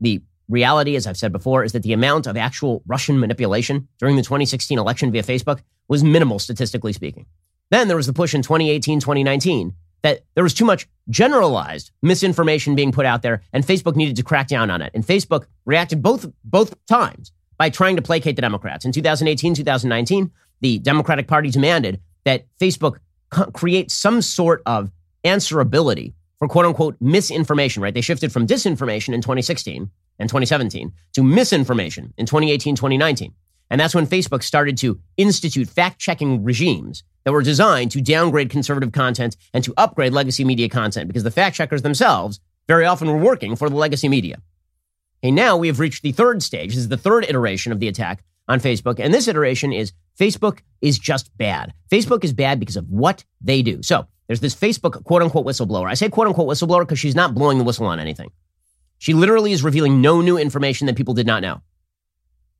The 0.00 0.22
reality, 0.48 0.96
as 0.96 1.06
I've 1.06 1.16
said 1.16 1.32
before, 1.32 1.64
is 1.64 1.72
that 1.72 1.82
the 1.82 1.92
amount 1.92 2.26
of 2.26 2.36
actual 2.36 2.82
Russian 2.86 3.20
manipulation 3.20 3.88
during 3.98 4.16
the 4.16 4.22
2016 4.22 4.78
election 4.78 5.10
via 5.10 5.22
Facebook 5.22 5.60
was 5.88 6.02
minimal, 6.02 6.38
statistically 6.38 6.92
speaking. 6.92 7.26
Then 7.70 7.88
there 7.88 7.96
was 7.96 8.06
the 8.06 8.12
push 8.12 8.34
in 8.34 8.42
2018, 8.42 9.00
2019 9.00 9.74
that 10.02 10.20
there 10.34 10.44
was 10.44 10.54
too 10.54 10.66
much 10.66 10.86
generalized 11.08 11.90
misinformation 12.02 12.74
being 12.74 12.92
put 12.92 13.06
out 13.06 13.22
there, 13.22 13.42
and 13.52 13.64
Facebook 13.64 13.96
needed 13.96 14.16
to 14.16 14.22
crack 14.22 14.48
down 14.48 14.70
on 14.70 14.82
it. 14.82 14.92
And 14.94 15.04
Facebook 15.04 15.46
reacted 15.64 16.02
both 16.02 16.26
both 16.44 16.74
times 16.86 17.32
by 17.56 17.70
trying 17.70 17.96
to 17.96 18.02
placate 18.02 18.36
the 18.36 18.42
Democrats. 18.42 18.84
In 18.84 18.92
2018, 18.92 19.54
2019, 19.54 20.30
the 20.60 20.78
Democratic 20.78 21.26
Party 21.26 21.50
demanded 21.50 22.00
that 22.24 22.46
Facebook 22.60 22.98
create 23.54 23.90
some 23.90 24.20
sort 24.20 24.62
of 24.66 24.90
answerability 25.24 26.14
for 26.38 26.48
quote 26.48 26.66
unquote 26.66 26.96
misinformation, 27.00 27.82
right? 27.82 27.94
They 27.94 28.00
shifted 28.00 28.32
from 28.32 28.46
disinformation 28.46 29.14
in 29.14 29.20
2016 29.20 29.90
and 30.18 30.28
2017 30.28 30.92
to 31.14 31.22
misinformation 31.22 32.12
in 32.16 32.26
2018, 32.26 32.76
2019. 32.76 33.32
And 33.70 33.80
that's 33.80 33.94
when 33.94 34.06
Facebook 34.06 34.42
started 34.42 34.76
to 34.78 35.00
institute 35.16 35.68
fact 35.68 35.98
checking 35.98 36.44
regimes 36.44 37.02
that 37.24 37.32
were 37.32 37.42
designed 37.42 37.90
to 37.92 38.00
downgrade 38.00 38.50
conservative 38.50 38.92
content 38.92 39.36
and 39.52 39.64
to 39.64 39.74
upgrade 39.76 40.12
legacy 40.12 40.44
media 40.44 40.68
content 40.68 41.08
because 41.08 41.24
the 41.24 41.30
fact 41.30 41.56
checkers 41.56 41.82
themselves 41.82 42.40
very 42.68 42.84
often 42.84 43.08
were 43.08 43.16
working 43.16 43.56
for 43.56 43.68
the 43.68 43.76
legacy 43.76 44.08
media. 44.08 44.36
And 45.22 45.34
now 45.34 45.56
we 45.56 45.68
have 45.68 45.80
reached 45.80 46.02
the 46.02 46.12
third 46.12 46.42
stage. 46.42 46.70
This 46.70 46.78
is 46.78 46.88
the 46.88 46.98
third 46.98 47.24
iteration 47.24 47.72
of 47.72 47.80
the 47.80 47.88
attack 47.88 48.22
on 48.46 48.60
Facebook. 48.60 49.00
And 49.00 49.12
this 49.12 49.26
iteration 49.26 49.72
is 49.72 49.92
Facebook 50.18 50.60
is 50.82 50.98
just 50.98 51.34
bad. 51.36 51.72
Facebook 51.90 52.24
is 52.24 52.32
bad 52.32 52.60
because 52.60 52.76
of 52.76 52.88
what 52.90 53.24
they 53.40 53.62
do. 53.62 53.82
So 53.82 54.06
there's 54.26 54.40
this 54.40 54.54
Facebook 54.54 55.04
quote 55.04 55.22
unquote 55.22 55.46
whistleblower. 55.46 55.88
I 55.88 55.94
say 55.94 56.08
quote 56.08 56.26
unquote 56.26 56.48
whistleblower 56.48 56.80
because 56.80 56.98
she's 56.98 57.14
not 57.14 57.34
blowing 57.34 57.58
the 57.58 57.64
whistle 57.64 57.86
on 57.86 58.00
anything. 58.00 58.30
She 58.98 59.12
literally 59.12 59.52
is 59.52 59.62
revealing 59.62 60.00
no 60.00 60.20
new 60.20 60.38
information 60.38 60.86
that 60.86 60.96
people 60.96 61.14
did 61.14 61.26
not 61.26 61.42
know. 61.42 61.60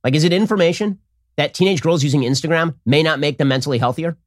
Like, 0.03 0.13
is 0.13 0.23
it 0.23 0.33
information 0.33 0.99
that 1.37 1.53
teenage 1.53 1.81
girls 1.81 2.03
using 2.03 2.21
Instagram 2.21 2.75
may 2.85 3.01
not 3.01 3.19
make 3.19 3.37
them 3.37 3.47
mentally 3.47 3.79
healthier? 3.79 4.17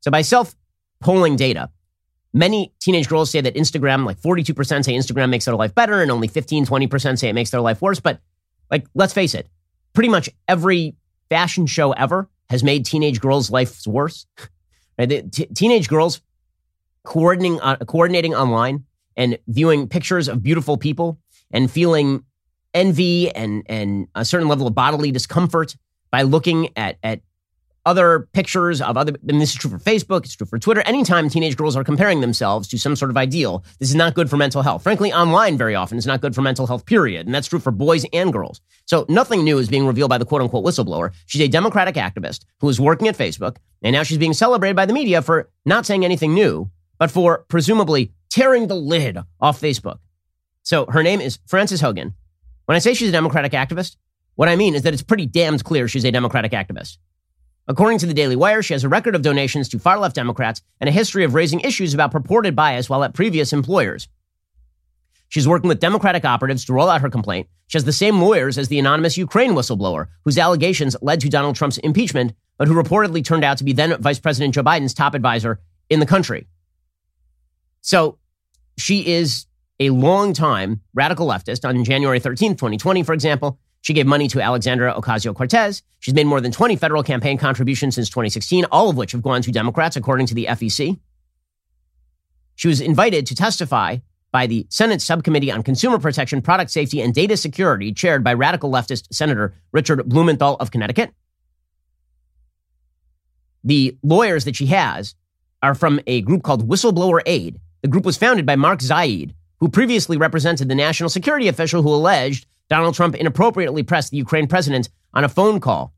So 0.00 0.10
by 0.10 0.22
self 0.22 0.56
polling 1.00 1.36
data, 1.36 1.70
many 2.32 2.72
teenage 2.80 3.08
girls 3.08 3.30
say 3.30 3.40
that 3.40 3.54
Instagram, 3.54 4.06
like 4.06 4.18
42% 4.20 4.84
say 4.84 4.94
Instagram 4.94 5.28
makes 5.28 5.44
their 5.44 5.56
life 5.56 5.74
better, 5.74 6.00
and 6.00 6.10
only 6.10 6.28
15, 6.28 6.64
20% 6.64 7.18
say 7.18 7.28
it 7.28 7.34
makes 7.34 7.50
their 7.50 7.60
life 7.60 7.82
worse. 7.82 8.00
But 8.00 8.20
like, 8.70 8.86
let's 8.94 9.12
face 9.12 9.34
it, 9.34 9.48
pretty 9.92 10.08
much 10.08 10.30
every 10.48 10.96
fashion 11.28 11.66
show 11.66 11.92
ever 11.92 12.28
has 12.48 12.64
made 12.64 12.86
teenage 12.86 13.20
girls' 13.20 13.50
lives 13.50 13.86
worse. 13.86 14.26
right? 14.98 15.08
the 15.08 15.22
t- 15.22 15.46
teenage 15.46 15.88
girls 15.88 16.22
coordinating, 17.04 17.60
uh, 17.60 17.76
coordinating 17.86 18.34
online 18.34 18.84
and 19.16 19.38
viewing 19.48 19.88
pictures 19.88 20.28
of 20.28 20.42
beautiful 20.42 20.76
people 20.76 21.18
and 21.50 21.70
feeling 21.70 22.24
envy 22.74 23.30
and, 23.30 23.62
and 23.66 24.08
a 24.14 24.24
certain 24.24 24.48
level 24.48 24.66
of 24.66 24.74
bodily 24.74 25.10
discomfort 25.10 25.76
by 26.10 26.22
looking 26.22 26.68
at, 26.76 26.98
at 27.02 27.20
other 27.86 28.28
pictures 28.32 28.80
of 28.82 28.96
other, 28.96 29.14
and 29.26 29.40
this 29.40 29.50
is 29.50 29.56
true 29.56 29.70
for 29.70 29.78
Facebook, 29.78 30.24
it's 30.24 30.36
true 30.36 30.46
for 30.46 30.58
Twitter. 30.58 30.82
Anytime 30.82 31.28
teenage 31.28 31.56
girls 31.56 31.76
are 31.76 31.84
comparing 31.84 32.20
themselves 32.20 32.68
to 32.68 32.78
some 32.78 32.94
sort 32.94 33.10
of 33.10 33.16
ideal, 33.16 33.64
this 33.78 33.88
is 33.88 33.94
not 33.94 34.14
good 34.14 34.28
for 34.28 34.36
mental 34.36 34.62
health. 34.62 34.82
Frankly, 34.82 35.12
online 35.12 35.56
very 35.56 35.74
often 35.74 35.96
is 35.96 36.06
not 36.06 36.20
good 36.20 36.34
for 36.34 36.42
mental 36.42 36.66
health, 36.66 36.84
period. 36.84 37.26
And 37.26 37.34
that's 37.34 37.48
true 37.48 37.58
for 37.58 37.70
boys 37.70 38.04
and 38.12 38.32
girls. 38.32 38.60
So 38.84 39.06
nothing 39.08 39.44
new 39.44 39.58
is 39.58 39.68
being 39.68 39.86
revealed 39.86 40.10
by 40.10 40.18
the 40.18 40.26
quote 40.26 40.42
unquote 40.42 40.64
whistleblower. 40.64 41.12
She's 41.26 41.40
a 41.40 41.48
Democratic 41.48 41.94
activist 41.94 42.44
who 42.60 42.68
is 42.68 42.80
working 42.80 43.08
at 43.08 43.16
Facebook, 43.16 43.56
and 43.82 43.94
now 43.94 44.02
she's 44.02 44.18
being 44.18 44.34
celebrated 44.34 44.76
by 44.76 44.86
the 44.86 44.92
media 44.92 45.22
for 45.22 45.48
not 45.64 45.86
saying 45.86 46.04
anything 46.04 46.34
new, 46.34 46.70
but 47.00 47.10
for 47.10 47.46
presumably 47.48 48.12
tearing 48.28 48.68
the 48.68 48.76
lid 48.76 49.18
off 49.40 49.60
Facebook. 49.60 49.98
So 50.62 50.86
her 50.86 51.02
name 51.02 51.20
is 51.20 51.40
Frances 51.46 51.82
Haugen. 51.82 52.12
When 52.66 52.76
I 52.76 52.78
say 52.78 52.94
she's 52.94 53.08
a 53.08 53.12
Democratic 53.12 53.52
activist, 53.52 53.96
what 54.36 54.48
I 54.48 54.54
mean 54.54 54.76
is 54.76 54.82
that 54.82 54.92
it's 54.92 55.02
pretty 55.02 55.26
damned 55.26 55.64
clear 55.64 55.88
she's 55.88 56.04
a 56.04 56.12
Democratic 56.12 56.52
activist. 56.52 56.98
According 57.66 57.98
to 58.00 58.06
the 58.06 58.14
Daily 58.14 58.36
Wire, 58.36 58.62
she 58.62 58.74
has 58.74 58.84
a 58.84 58.88
record 58.88 59.14
of 59.14 59.22
donations 59.22 59.68
to 59.70 59.78
far 59.78 59.98
left 59.98 60.14
Democrats 60.14 60.62
and 60.78 60.88
a 60.88 60.92
history 60.92 61.24
of 61.24 61.34
raising 61.34 61.60
issues 61.60 61.94
about 61.94 62.12
purported 62.12 62.54
bias 62.54 62.90
while 62.90 63.02
at 63.02 63.14
previous 63.14 63.52
employers. 63.52 64.08
She's 65.28 65.48
working 65.48 65.68
with 65.68 65.80
Democratic 65.80 66.24
operatives 66.24 66.64
to 66.66 66.72
roll 66.74 66.90
out 66.90 67.00
her 67.00 67.08
complaint. 67.08 67.48
She 67.68 67.78
has 67.78 67.84
the 67.84 67.92
same 67.92 68.20
lawyers 68.20 68.58
as 68.58 68.68
the 68.68 68.78
anonymous 68.78 69.16
Ukraine 69.16 69.52
whistleblower, 69.52 70.08
whose 70.24 70.36
allegations 70.36 70.96
led 71.00 71.20
to 71.20 71.28
Donald 71.28 71.56
Trump's 71.56 71.78
impeachment, 71.78 72.34
but 72.58 72.68
who 72.68 72.74
reportedly 72.74 73.24
turned 73.24 73.44
out 73.44 73.56
to 73.58 73.64
be 73.64 73.72
then 73.72 73.96
Vice 74.02 74.18
President 74.18 74.54
Joe 74.54 74.64
Biden's 74.64 74.92
top 74.92 75.14
advisor 75.14 75.60
in 75.88 76.00
the 76.00 76.06
country. 76.06 76.46
So 77.80 78.18
she 78.78 79.06
is 79.06 79.46
a 79.78 79.90
long-time 79.90 80.80
radical 80.94 81.26
leftist. 81.26 81.66
On 81.66 81.84
January 81.84 82.20
13th, 82.20 82.58
2020, 82.58 83.02
for 83.02 83.12
example, 83.12 83.58
she 83.82 83.94
gave 83.94 84.06
money 84.06 84.28
to 84.28 84.40
Alexandra 84.40 84.94
Ocasio 84.94 85.34
Cortez. 85.34 85.82
She's 86.00 86.14
made 86.14 86.26
more 86.26 86.40
than 86.40 86.52
20 86.52 86.76
federal 86.76 87.02
campaign 87.02 87.38
contributions 87.38 87.94
since 87.94 88.10
2016, 88.10 88.66
all 88.66 88.90
of 88.90 88.96
which 88.96 89.12
have 89.12 89.22
gone 89.22 89.42
to 89.42 89.50
Democrats, 89.50 89.96
according 89.96 90.26
to 90.26 90.34
the 90.34 90.46
FEC. 90.46 90.98
She 92.56 92.68
was 92.68 92.82
invited 92.82 93.26
to 93.26 93.34
testify 93.34 93.98
by 94.32 94.46
the 94.46 94.66
Senate 94.68 95.00
Subcommittee 95.00 95.50
on 95.50 95.62
Consumer 95.62 95.98
Protection, 95.98 96.42
Product 96.42 96.70
Safety, 96.70 97.00
and 97.00 97.14
Data 97.14 97.36
Security, 97.36 97.92
chaired 97.92 98.22
by 98.22 98.34
radical 98.34 98.70
leftist 98.70 99.12
Senator 99.12 99.54
Richard 99.72 100.06
Blumenthal 100.08 100.56
of 100.56 100.70
Connecticut. 100.70 101.12
The 103.64 103.96
lawyers 104.02 104.44
that 104.44 104.56
she 104.56 104.66
has 104.66 105.14
are 105.62 105.74
from 105.74 106.00
a 106.06 106.20
group 106.20 106.42
called 106.42 106.68
Whistleblower 106.68 107.22
Aid. 107.26 107.58
The 107.82 107.88
group 107.88 108.04
was 108.04 108.18
founded 108.18 108.46
by 108.46 108.56
Mark 108.56 108.82
Zaid, 108.82 109.34
who 109.58 109.68
previously 109.68 110.16
represented 110.16 110.68
the 110.68 110.74
national 110.74 111.10
security 111.10 111.48
official 111.48 111.82
who 111.82 111.94
alleged 111.94 112.46
Donald 112.68 112.94
Trump 112.94 113.14
inappropriately 113.14 113.82
pressed 113.82 114.10
the 114.10 114.16
Ukraine 114.16 114.46
president 114.46 114.88
on 115.12 115.24
a 115.24 115.28
phone 115.28 115.60
call 115.60 115.92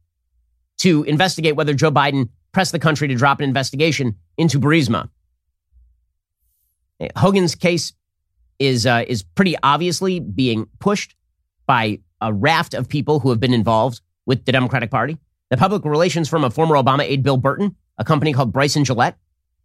to 0.79 1.03
investigate 1.05 1.57
whether 1.57 1.75
Joe 1.75 1.91
Biden 1.91 2.29
pressed 2.53 2.73
the 2.73 2.79
country 2.79 3.09
to 3.09 3.15
drop 3.15 3.41
an 3.41 3.45
investigation 3.45 4.17
into 4.37 4.59
Burisma. 4.59 5.09
Haugen's 7.17 7.55
case 7.55 7.93
is 8.59 8.87
uh, 8.87 9.05
is 9.09 9.23
pretty 9.23 9.57
obviously 9.62 10.21
being 10.21 10.67
pushed 10.79 11.17
by 11.67 11.99
a 12.21 12.33
raft 12.33 12.75
of 12.75 12.89
people 12.89 13.19
who 13.21 13.31
have 13.31 13.41
been 13.41 13.55
involved 13.55 14.01
with 14.25 14.45
the 14.45 14.53
Democratic 14.53 14.91
Party. 14.91 15.19
The 15.51 15.57
public 15.57 15.85
relations 15.85 16.29
firm 16.29 16.45
of 16.45 16.55
former 16.55 16.77
Obama 16.77 17.03
aide 17.03 17.23
Bill 17.23 17.37
Burton, 17.37 17.77
a 17.99 18.05
company 18.05 18.33
called 18.33 18.53
Bryson 18.53 18.85
Gillette, 18.85 19.19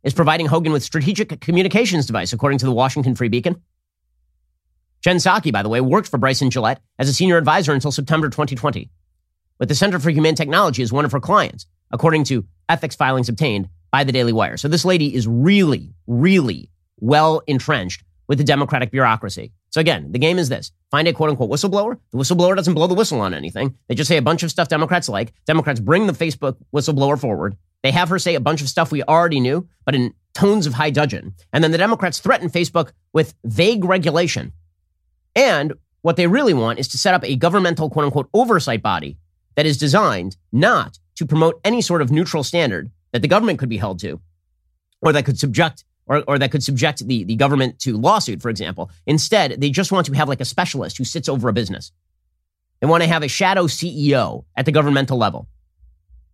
is 0.04 0.14
providing 0.14 0.48
Haugen 0.48 0.72
with 0.72 0.84
strategic 0.84 1.40
communications 1.42 2.06
device, 2.06 2.34
according 2.34 2.60
to 2.60 2.66
the 2.66 2.72
Washington 2.72 3.16
Free 3.16 3.30
Beacon. 3.30 3.62
Jen 5.02 5.18
Psaki, 5.18 5.52
by 5.52 5.64
the 5.64 5.70
way, 5.70 5.82
worked 5.82 6.10
for 6.10 6.18
Bryson 6.18 6.50
Gillette 6.50 6.82
as 6.98 7.10
a 7.10 7.14
senior 7.14 7.38
advisor 7.38 7.74
until 7.74 7.92
September 7.92 8.30
2020, 8.30 8.90
with 9.60 9.70
the 9.70 9.76
Center 9.76 10.00
for 10.00 10.10
Humane 10.10 10.36
Technology 10.36 10.84
as 10.84 10.92
one 10.92 11.06
of 11.06 11.12
her 11.12 11.20
clients, 11.20 11.66
according 11.92 12.24
to 12.26 12.46
ethics 12.70 12.96
filings 12.96 13.30
obtained 13.30 13.70
by 13.92 14.04
the 14.04 14.12
Daily 14.12 14.34
Wire. 14.34 14.58
So 14.58 14.68
this 14.68 14.86
lady 14.86 15.14
is 15.14 15.28
really, 15.28 15.94
really 16.08 16.70
well 17.00 17.42
entrenched 17.48 18.04
with 18.28 18.38
the 18.38 18.44
Democratic 18.44 18.92
bureaucracy. 18.92 19.54
So 19.70 19.82
again, 19.82 20.12
the 20.12 20.20
game 20.20 20.40
is 20.40 20.50
this. 20.50 20.72
Find 20.92 21.08
a 21.08 21.14
quote 21.14 21.30
unquote 21.30 21.50
whistleblower. 21.50 21.98
The 22.12 22.18
whistleblower 22.18 22.56
doesn't 22.56 22.74
blow 22.74 22.88
the 22.88 22.94
whistle 22.94 23.22
on 23.22 23.34
anything. 23.34 23.76
They 23.88 23.96
just 23.96 24.08
say 24.08 24.18
a 24.18 24.22
bunch 24.22 24.44
of 24.44 24.52
stuff 24.52 24.68
Democrats 24.68 25.10
like. 25.10 25.34
Democrats 25.46 25.80
bring 25.80 26.08
the 26.08 26.14
Facebook 26.14 26.58
whistleblower 26.76 27.20
forward. 27.20 27.58
They 27.84 27.92
have 27.92 28.10
her 28.10 28.20
say 28.20 28.36
a 28.36 28.40
bunch 28.40 28.62
of 28.62 28.70
stuff 28.70 28.92
we 28.92 29.04
already 29.04 29.40
knew, 29.40 29.68
but 29.86 29.96
in 29.96 30.14
tones 30.34 30.68
of 30.68 30.74
high 30.74 30.90
dudgeon. 30.90 31.36
And 31.54 31.64
then 31.64 31.72
the 31.72 31.78
Democrats 31.78 32.20
threaten 32.20 32.50
Facebook 32.50 32.92
with 33.14 33.34
vague 33.44 33.86
regulation 33.86 34.52
and 35.38 35.74
what 36.02 36.16
they 36.16 36.26
really 36.26 36.56
want 36.56 36.80
is 36.80 36.88
to 36.90 36.98
set 36.98 37.14
up 37.14 37.24
a 37.24 37.36
governmental 37.36 37.90
quote 37.90 38.06
unquote 38.06 38.30
oversight 38.34 38.82
body 38.82 39.18
that 39.56 39.68
is 39.68 39.78
designed 39.78 40.36
not 40.52 40.98
to 41.16 41.28
promote 41.28 41.62
any 41.64 41.82
sort 41.82 42.02
of 42.02 42.12
neutral 42.12 42.44
standard 42.44 42.92
that 43.12 43.22
the 43.22 43.28
government 43.28 43.60
could 43.60 43.70
be 43.70 43.78
held 43.78 44.00
to 44.00 44.20
or 45.02 45.14
that 45.14 45.26
could 45.26 45.38
subject 45.38 45.84
or, 46.08 46.24
or 46.28 46.40
that 46.40 46.52
could 46.52 46.64
subject 46.64 47.06
the, 47.06 47.24
the 47.24 47.36
government 47.36 47.80
to 47.80 47.98
lawsuit, 47.98 48.42
for 48.42 48.50
example. 48.50 48.90
Instead, 49.06 49.60
they 49.62 49.70
just 49.70 49.92
want 49.92 50.08
to 50.08 50.14
have 50.14 50.30
like 50.30 50.42
a 50.42 50.46
specialist 50.46 50.98
who 50.98 51.04
sits 51.04 51.30
over 51.30 51.50
a 51.50 51.54
business. 51.54 51.92
They 52.82 52.88
want 52.88 53.04
to 53.04 53.10
have 53.10 53.24
a 53.24 53.28
shadow 53.28 53.64
CEO 53.64 54.46
at 54.56 54.66
the 54.66 54.72
governmental 54.72 55.18
level. 55.18 55.48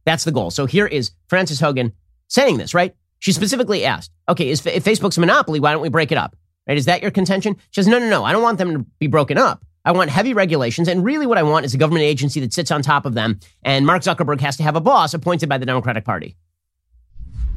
That's 0.06 0.24
the 0.24 0.32
goal. 0.32 0.52
So 0.52 0.66
here 0.66 0.86
is 0.86 1.12
Frances 1.28 1.62
Haugen 1.62 1.94
saying 2.28 2.58
this, 2.58 2.74
right? 2.74 2.96
She 3.20 3.32
specifically 3.32 3.86
asked, 3.86 4.12
okay, 4.28 4.50
is, 4.50 4.66
if 4.66 4.84
Facebook's 4.84 5.18
a 5.18 5.22
monopoly, 5.22 5.60
why 5.60 5.72
don't 5.72 5.82
we 5.82 5.90
break 5.90 6.12
it 6.12 6.18
up? 6.18 6.36
Right? 6.68 6.78
Is 6.78 6.86
that 6.86 7.02
your 7.02 7.12
contention? 7.12 7.56
She 7.72 7.82
says, 7.82 7.88
no, 7.88 8.00
no, 8.00 8.10
no. 8.10 8.24
I 8.24 8.32
don't 8.32 8.44
want 8.44 8.58
them 8.58 8.74
to 8.74 8.86
be 9.00 9.08
broken 9.08 9.38
up. 9.38 9.64
I 9.86 9.92
want 9.92 10.10
heavy 10.10 10.34
regulations. 10.34 10.88
And 10.88 11.04
really, 11.04 11.28
what 11.28 11.38
I 11.38 11.44
want 11.44 11.66
is 11.66 11.74
a 11.74 11.78
government 11.78 12.04
agency 12.04 12.40
that 12.40 12.54
sits 12.54 12.72
on 12.72 12.82
top 12.82 13.06
of 13.06 13.14
them. 13.14 13.40
And 13.64 13.86
Mark 13.86 14.02
Zuckerberg 14.02 14.40
has 14.42 14.58
to 14.58 14.64
have 14.64 14.76
a 14.76 14.82
boss 14.82 15.14
appointed 15.14 15.50
by 15.50 15.58
the 15.58 15.66
Democratic 15.66 16.06
Party. 16.06 16.36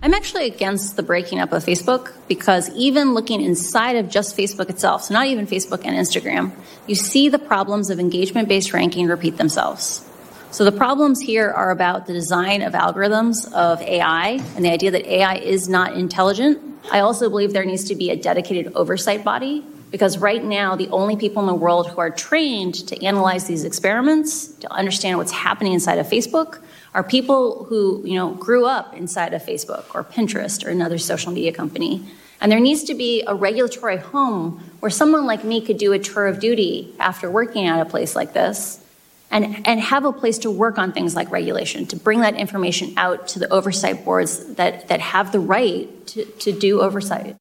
I'm 0.02 0.12
actually 0.12 0.46
against 0.46 0.96
the 0.96 1.02
breaking 1.02 1.40
up 1.40 1.52
of 1.52 1.64
Facebook 1.64 2.12
because 2.28 2.70
even 2.76 3.14
looking 3.14 3.40
inside 3.40 3.96
of 3.96 4.10
just 4.10 4.36
Facebook 4.36 4.68
itself, 4.68 5.04
so 5.04 5.14
not 5.14 5.26
even 5.26 5.46
Facebook 5.46 5.84
and 5.84 5.96
Instagram, 5.96 6.52
you 6.86 6.94
see 6.94 7.28
the 7.28 7.38
problems 7.38 7.88
of 7.88 7.98
engagement 7.98 8.46
based 8.48 8.72
ranking 8.72 9.06
repeat 9.06 9.38
themselves. 9.38 10.06
So 10.50 10.64
the 10.64 10.72
problems 10.72 11.20
here 11.20 11.50
are 11.50 11.70
about 11.70 12.06
the 12.06 12.12
design 12.12 12.62
of 12.62 12.74
algorithms 12.74 13.50
of 13.52 13.80
AI 13.82 14.40
and 14.54 14.64
the 14.64 14.70
idea 14.70 14.90
that 14.90 15.06
AI 15.06 15.36
is 15.36 15.68
not 15.68 15.94
intelligent. 15.94 16.60
I 16.92 17.00
also 17.00 17.28
believe 17.28 17.52
there 17.52 17.64
needs 17.64 17.84
to 17.84 17.94
be 17.94 18.10
a 18.10 18.16
dedicated 18.16 18.72
oversight 18.74 19.24
body 19.24 19.64
because 19.90 20.18
right 20.18 20.44
now 20.44 20.76
the 20.76 20.88
only 20.88 21.16
people 21.16 21.40
in 21.42 21.46
the 21.46 21.54
world 21.54 21.88
who 21.88 22.00
are 22.00 22.10
trained 22.10 22.74
to 22.88 23.04
analyze 23.04 23.46
these 23.46 23.64
experiments, 23.64 24.48
to 24.48 24.70
understand 24.72 25.18
what's 25.18 25.32
happening 25.32 25.72
inside 25.72 25.98
of 25.98 26.06
Facebook, 26.06 26.60
are 26.96 27.02
people 27.02 27.64
who, 27.64 28.00
you 28.06 28.14
know, 28.14 28.30
grew 28.30 28.64
up 28.64 28.94
inside 28.94 29.34
of 29.34 29.42
Facebook 29.42 29.84
or 29.94 30.02
Pinterest 30.02 30.66
or 30.66 30.70
another 30.70 30.96
social 30.96 31.30
media 31.30 31.52
company. 31.52 32.02
And 32.40 32.50
there 32.50 32.58
needs 32.58 32.84
to 32.84 32.94
be 32.94 33.22
a 33.26 33.34
regulatory 33.34 33.98
home 33.98 34.64
where 34.80 34.88
someone 34.88 35.26
like 35.26 35.44
me 35.44 35.60
could 35.60 35.76
do 35.76 35.92
a 35.92 35.98
tour 35.98 36.26
of 36.26 36.40
duty 36.40 36.94
after 36.98 37.30
working 37.30 37.66
at 37.66 37.80
a 37.80 37.84
place 37.84 38.16
like 38.16 38.32
this 38.32 38.82
and, 39.30 39.68
and 39.68 39.78
have 39.78 40.06
a 40.06 40.12
place 40.12 40.38
to 40.38 40.50
work 40.50 40.78
on 40.78 40.92
things 40.92 41.14
like 41.14 41.30
regulation, 41.30 41.84
to 41.88 41.96
bring 41.96 42.20
that 42.20 42.34
information 42.34 42.94
out 42.96 43.28
to 43.28 43.38
the 43.38 43.48
oversight 43.50 44.02
boards 44.02 44.54
that, 44.54 44.88
that 44.88 45.00
have 45.00 45.32
the 45.32 45.40
right 45.40 46.06
to, 46.06 46.24
to 46.24 46.50
do 46.50 46.80
oversight. 46.80 47.36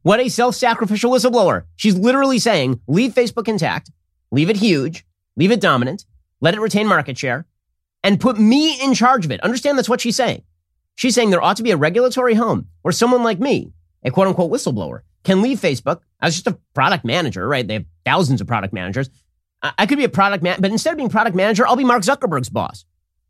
What 0.00 0.20
a 0.20 0.30
self 0.30 0.54
sacrificial 0.54 1.10
whistleblower. 1.10 1.64
She's 1.76 1.98
literally 1.98 2.38
saying 2.38 2.80
leave 2.88 3.12
Facebook 3.12 3.46
intact, 3.46 3.90
leave 4.30 4.48
it 4.48 4.56
huge, 4.56 5.04
leave 5.36 5.50
it 5.50 5.60
dominant, 5.60 6.06
let 6.40 6.54
it 6.54 6.60
retain 6.60 6.86
market 6.86 7.18
share, 7.18 7.44
and 8.02 8.20
put 8.20 8.38
me 8.38 8.82
in 8.82 8.94
charge 8.94 9.24
of 9.24 9.30
it. 9.30 9.40
Understand 9.42 9.78
that's 9.78 9.88
what 9.88 10.00
she's 10.00 10.16
saying. 10.16 10.42
She's 10.94 11.14
saying 11.14 11.30
there 11.30 11.42
ought 11.42 11.56
to 11.56 11.62
be 11.62 11.70
a 11.70 11.76
regulatory 11.76 12.34
home 12.34 12.68
where 12.82 12.92
someone 12.92 13.22
like 13.22 13.40
me, 13.40 13.72
a 14.04 14.10
quote 14.10 14.28
unquote 14.28 14.50
whistleblower, 14.50 15.00
can 15.24 15.42
leave 15.42 15.60
Facebook 15.60 16.00
I 16.20 16.26
was 16.26 16.34
just 16.34 16.46
a 16.46 16.58
product 16.74 17.04
manager, 17.04 17.46
right? 17.48 17.66
They 17.66 17.74
have 17.74 17.86
thousands 18.04 18.40
of 18.40 18.46
product 18.46 18.74
managers, 18.74 19.08
I 19.62 19.86
could 19.86 19.98
be 19.98 20.04
a 20.04 20.10
product 20.10 20.42
man, 20.42 20.56
but 20.60 20.70
instead 20.70 20.92
of 20.92 20.96
being 20.96 21.10
product 21.10 21.36
manager, 21.36 21.66
I'll 21.66 21.76
be 21.76 21.84
Mark 21.84 22.02
Zuckerberg's 22.02 22.48
boss 22.48 22.86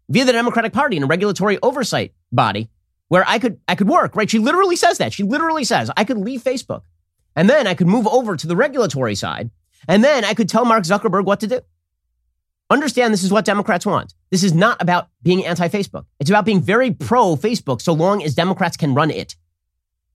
via 0.09 0.25
the 0.25 0.33
Democratic 0.33 0.73
Party 0.73 0.97
and 0.97 1.05
a 1.05 1.09
regulatory 1.09 1.59
oversight 1.61 2.15
body 2.31 2.69
where 3.09 3.25
I 3.27 3.41
could 3.41 3.61
I 3.67 3.75
could 3.75 3.89
work. 3.89 4.15
Right? 4.15 4.31
She 4.31 4.39
literally 4.39 4.77
says 4.77 4.99
that. 4.99 5.13
She 5.13 5.25
literally 5.25 5.65
says 5.65 5.91
I 5.97 6.05
could 6.05 6.19
leave 6.19 6.43
Facebook, 6.43 6.83
and 7.35 7.51
then 7.51 7.67
I 7.67 7.75
could 7.75 7.89
move 7.89 8.07
over 8.07 8.37
to 8.37 8.47
the 8.47 8.55
regulatory 8.55 9.17
side, 9.17 9.51
and 9.89 10.05
then 10.05 10.25
I 10.25 10.35
could 10.35 10.49
tell 10.49 10.65
Mark 10.65 10.85
Zuckerberg 10.85 11.25
what 11.25 11.41
to 11.41 11.49
do. 11.49 11.61
Understand 12.71 13.13
this 13.13 13.25
is 13.25 13.33
what 13.33 13.45
Democrats 13.45 13.85
want. 13.85 14.15
This 14.31 14.45
is 14.45 14.55
not 14.55 14.81
about 14.81 15.09
being 15.23 15.45
anti-Facebook. 15.45 16.07
It's 16.21 16.31
about 16.31 16.45
being 16.45 16.61
very 16.61 16.93
pro 16.93 17.35
Facebook 17.35 17.83
so 17.83 17.93
long 17.93 18.23
as 18.23 18.35
Democrats 18.35 18.77
can 18.77 18.95
run 18.95 19.11
it. 19.11 19.35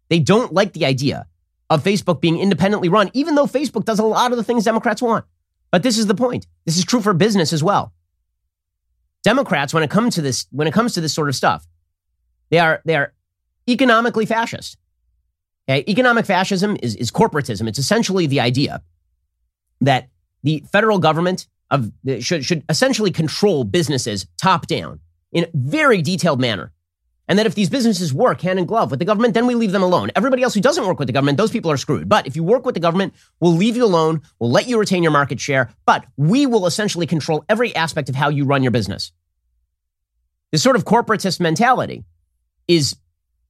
They 0.09 0.19
don't 0.19 0.53
like 0.53 0.71
the 0.71 0.85
idea 0.85 1.27
of 1.69 1.83
Facebook 1.83 2.21
being 2.21 2.39
independently 2.39 2.87
run, 2.87 3.11
even 3.13 3.35
though 3.35 3.45
Facebook 3.45 3.83
does 3.83 3.99
a 3.99 4.05
lot 4.05 4.31
of 4.31 4.37
the 4.37 4.43
things 4.43 4.63
Democrats 4.63 5.01
want. 5.01 5.25
But 5.69 5.83
this 5.83 5.97
is 5.97 6.07
the 6.07 6.15
point. 6.15 6.47
This 6.65 6.77
is 6.77 6.85
true 6.85 7.01
for 7.01 7.13
business 7.13 7.51
as 7.51 7.61
well. 7.61 7.91
Democrats, 9.23 9.73
when 9.73 9.83
it 9.83 9.89
comes 9.89 10.15
to 10.15 10.21
this, 10.21 10.45
when 10.51 10.67
it 10.67 10.73
comes 10.73 10.93
to 10.93 11.01
this 11.01 11.13
sort 11.13 11.27
of 11.27 11.35
stuff, 11.35 11.67
they 12.51 12.59
are 12.59 12.81
they 12.85 12.95
are 12.95 13.13
economically 13.67 14.25
fascist. 14.25 14.77
Okay? 15.67 15.83
Economic 15.89 16.25
fascism 16.25 16.77
is, 16.81 16.95
is 16.95 17.11
corporatism. 17.11 17.67
It's 17.67 17.79
essentially 17.79 18.27
the 18.27 18.39
idea 18.39 18.83
that 19.81 20.09
the 20.43 20.63
federal 20.71 20.99
government 20.99 21.47
of 21.71 21.91
should 22.19 22.45
should 22.45 22.63
essentially 22.69 23.11
control 23.11 23.63
businesses 23.63 24.27
top 24.41 24.67
down 24.67 24.99
in 25.31 25.45
a 25.45 25.49
very 25.53 26.01
detailed 26.01 26.39
manner. 26.39 26.71
And 27.27 27.39
that 27.39 27.47
if 27.47 27.55
these 27.55 27.71
businesses 27.71 28.13
work 28.13 28.41
hand 28.41 28.59
in 28.59 28.65
glove 28.65 28.91
with 28.91 28.99
the 28.99 29.05
government, 29.05 29.33
then 29.33 29.47
we 29.47 29.55
leave 29.55 29.71
them 29.71 29.81
alone. 29.81 30.11
Everybody 30.15 30.43
else 30.43 30.53
who 30.53 30.61
doesn't 30.61 30.85
work 30.85 30.99
with 30.99 31.07
the 31.07 31.13
government, 31.13 31.39
those 31.39 31.49
people 31.49 31.71
are 31.71 31.77
screwed. 31.77 32.07
But 32.07 32.27
if 32.27 32.35
you 32.35 32.43
work 32.43 32.67
with 32.67 32.75
the 32.75 32.79
government, 32.79 33.15
we'll 33.39 33.55
leave 33.55 33.75
you 33.75 33.83
alone. 33.83 34.21
We'll 34.37 34.51
let 34.51 34.67
you 34.67 34.79
retain 34.79 35.01
your 35.01 35.11
market 35.11 35.39
share, 35.39 35.71
but 35.87 36.05
we 36.17 36.45
will 36.45 36.67
essentially 36.67 37.07
control 37.07 37.43
every 37.49 37.75
aspect 37.75 38.09
of 38.09 38.15
how 38.15 38.29
you 38.29 38.45
run 38.45 38.61
your 38.61 38.71
business. 38.71 39.11
This 40.51 40.61
sort 40.61 40.75
of 40.75 40.85
corporatist 40.85 41.39
mentality 41.39 42.05
is 42.67 42.95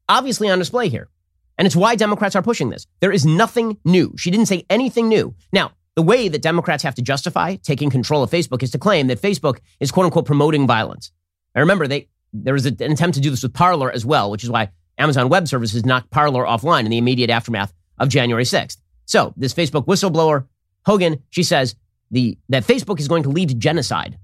obviously 0.08 0.50
on 0.50 0.60
display 0.60 0.88
here. 0.88 1.10
And 1.58 1.66
it's 1.66 1.76
why 1.76 1.96
Democrats 1.96 2.36
are 2.36 2.42
pushing 2.42 2.70
this. 2.70 2.88
There 3.00 3.12
is 3.12 3.26
nothing 3.26 3.78
new. 3.86 4.14
She 4.18 4.32
didn't 4.32 4.48
say 4.48 4.66
anything 4.70 5.08
new. 5.08 5.36
Now, 5.54 5.72
the 5.96 6.02
way 6.02 6.28
that 6.28 6.42
Democrats 6.42 6.84
have 6.84 6.96
to 6.96 7.02
justify 7.02 7.56
taking 7.56 7.90
control 7.90 8.22
of 8.22 8.30
Facebook 8.30 8.62
is 8.62 8.72
to 8.72 8.78
claim 8.78 9.08
that 9.08 9.22
Facebook 9.22 9.60
is 9.80 9.92
quote 9.92 10.06
unquote 10.06 10.26
promoting 10.26 10.68
violence. 10.68 11.12
I 11.56 11.60
remember 11.62 11.88
they 11.88 12.10
there 12.34 12.54
was 12.54 12.66
an 12.66 12.92
attempt 12.92 13.16
to 13.16 13.22
do 13.22 13.30
this 13.30 13.44
with 13.44 13.54
Parler 13.54 13.90
as 13.90 14.06
well, 14.06 14.30
which 14.30 14.44
is 14.44 14.50
why 14.50 14.70
Amazon 14.98 15.30
Web 15.30 15.48
Services 15.48 15.86
knocked 15.86 16.12
Parler 16.12 16.44
offline 16.46 16.84
in 16.84 16.92
the 16.92 16.98
immediate 16.98 17.30
aftermath 17.30 17.74
of 17.98 18.10
January 18.10 18.44
6th. 18.44 18.78
So 19.06 19.34
this 19.38 19.54
Facebook 19.54 19.86
whistleblower, 19.86 20.48
Haugen, 20.86 21.22
she 21.30 21.44
says 21.44 21.76
the, 22.12 22.38
that 22.50 22.66
Facebook 22.66 23.00
is 23.00 23.08
going 23.08 23.24
to 23.24 23.30
lead 23.30 23.50
to 23.50 23.56
genocide. 23.56 24.18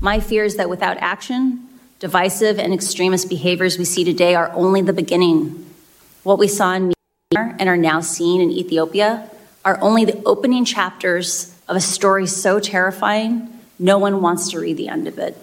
My 0.00 0.20
fear 0.20 0.44
is 0.44 0.56
that 0.56 0.70
without 0.70 0.98
action, 0.98 1.68
divisive 1.98 2.58
and 2.60 2.72
extremist 2.72 3.28
behaviors 3.28 3.76
we 3.76 3.84
see 3.84 4.04
today 4.04 4.34
are 4.36 4.52
only 4.52 4.82
the 4.82 4.92
beginning. 4.92 5.66
What 6.22 6.38
we 6.38 6.46
saw 6.46 6.74
in 6.74 6.92
and 7.32 7.68
are 7.68 7.76
now 7.76 8.00
seeing 8.00 8.40
in 8.40 8.50
Ethiopia 8.50 9.30
are 9.64 9.78
only 9.80 10.04
the 10.04 10.22
opening 10.24 10.64
chapters 10.64 11.54
of 11.68 11.76
a 11.76 11.80
story 11.80 12.26
so 12.26 12.60
terrifying, 12.60 13.48
no 13.78 13.98
one 13.98 14.22
wants 14.22 14.50
to 14.50 14.60
read 14.60 14.76
the 14.76 14.88
end 14.88 15.06
of 15.06 15.18
it. 15.18 15.36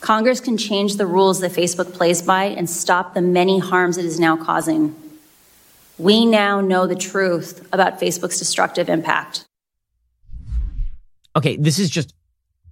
Congress 0.00 0.40
can 0.40 0.58
change 0.58 0.96
the 0.96 1.06
rules 1.06 1.40
that 1.40 1.52
Facebook 1.52 1.94
plays 1.94 2.20
by 2.20 2.44
and 2.44 2.68
stop 2.68 3.14
the 3.14 3.22
many 3.22 3.58
harms 3.58 3.96
it 3.96 4.04
is 4.04 4.20
now 4.20 4.36
causing. 4.36 4.94
We 5.96 6.26
now 6.26 6.60
know 6.60 6.86
the 6.86 6.94
truth 6.94 7.66
about 7.72 8.00
Facebook's 8.00 8.38
destructive 8.38 8.88
impact. 8.88 9.46
Okay, 11.36 11.56
this 11.56 11.78
is 11.78 11.88
just, 11.88 12.14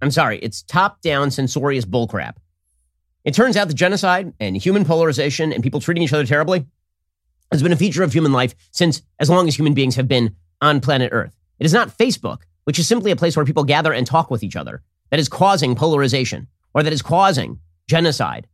I'm 0.02 0.10
sorry, 0.10 0.38
it's 0.40 0.62
top 0.62 1.00
down 1.00 1.30
censorious 1.30 1.84
bullcrap. 1.84 2.34
It 3.24 3.34
turns 3.34 3.56
out 3.56 3.68
that 3.68 3.74
genocide 3.74 4.34
and 4.38 4.56
human 4.56 4.84
polarization 4.84 5.52
and 5.52 5.62
people 5.62 5.80
treating 5.80 6.02
each 6.02 6.12
other 6.12 6.26
terribly 6.26 6.66
has 7.52 7.62
been 7.62 7.72
a 7.72 7.76
feature 7.76 8.02
of 8.02 8.12
human 8.12 8.32
life 8.32 8.54
since 8.70 9.02
as 9.18 9.30
long 9.30 9.46
as 9.46 9.56
human 9.56 9.74
beings 9.74 9.96
have 9.96 10.08
been 10.08 10.34
on 10.60 10.80
planet 10.80 11.10
Earth. 11.12 11.36
It 11.58 11.66
is 11.66 11.72
not 11.72 11.96
Facebook, 11.96 12.42
which 12.64 12.78
is 12.78 12.88
simply 12.88 13.10
a 13.10 13.16
place 13.16 13.36
where 13.36 13.44
people 13.44 13.64
gather 13.64 13.92
and 13.92 14.06
talk 14.06 14.30
with 14.30 14.42
each 14.42 14.56
other, 14.56 14.82
that 15.10 15.20
is 15.20 15.28
causing 15.28 15.74
polarization 15.74 16.48
or 16.74 16.82
that 16.82 16.92
is 16.92 17.02
causing 17.02 17.58
genocide. 17.88 18.46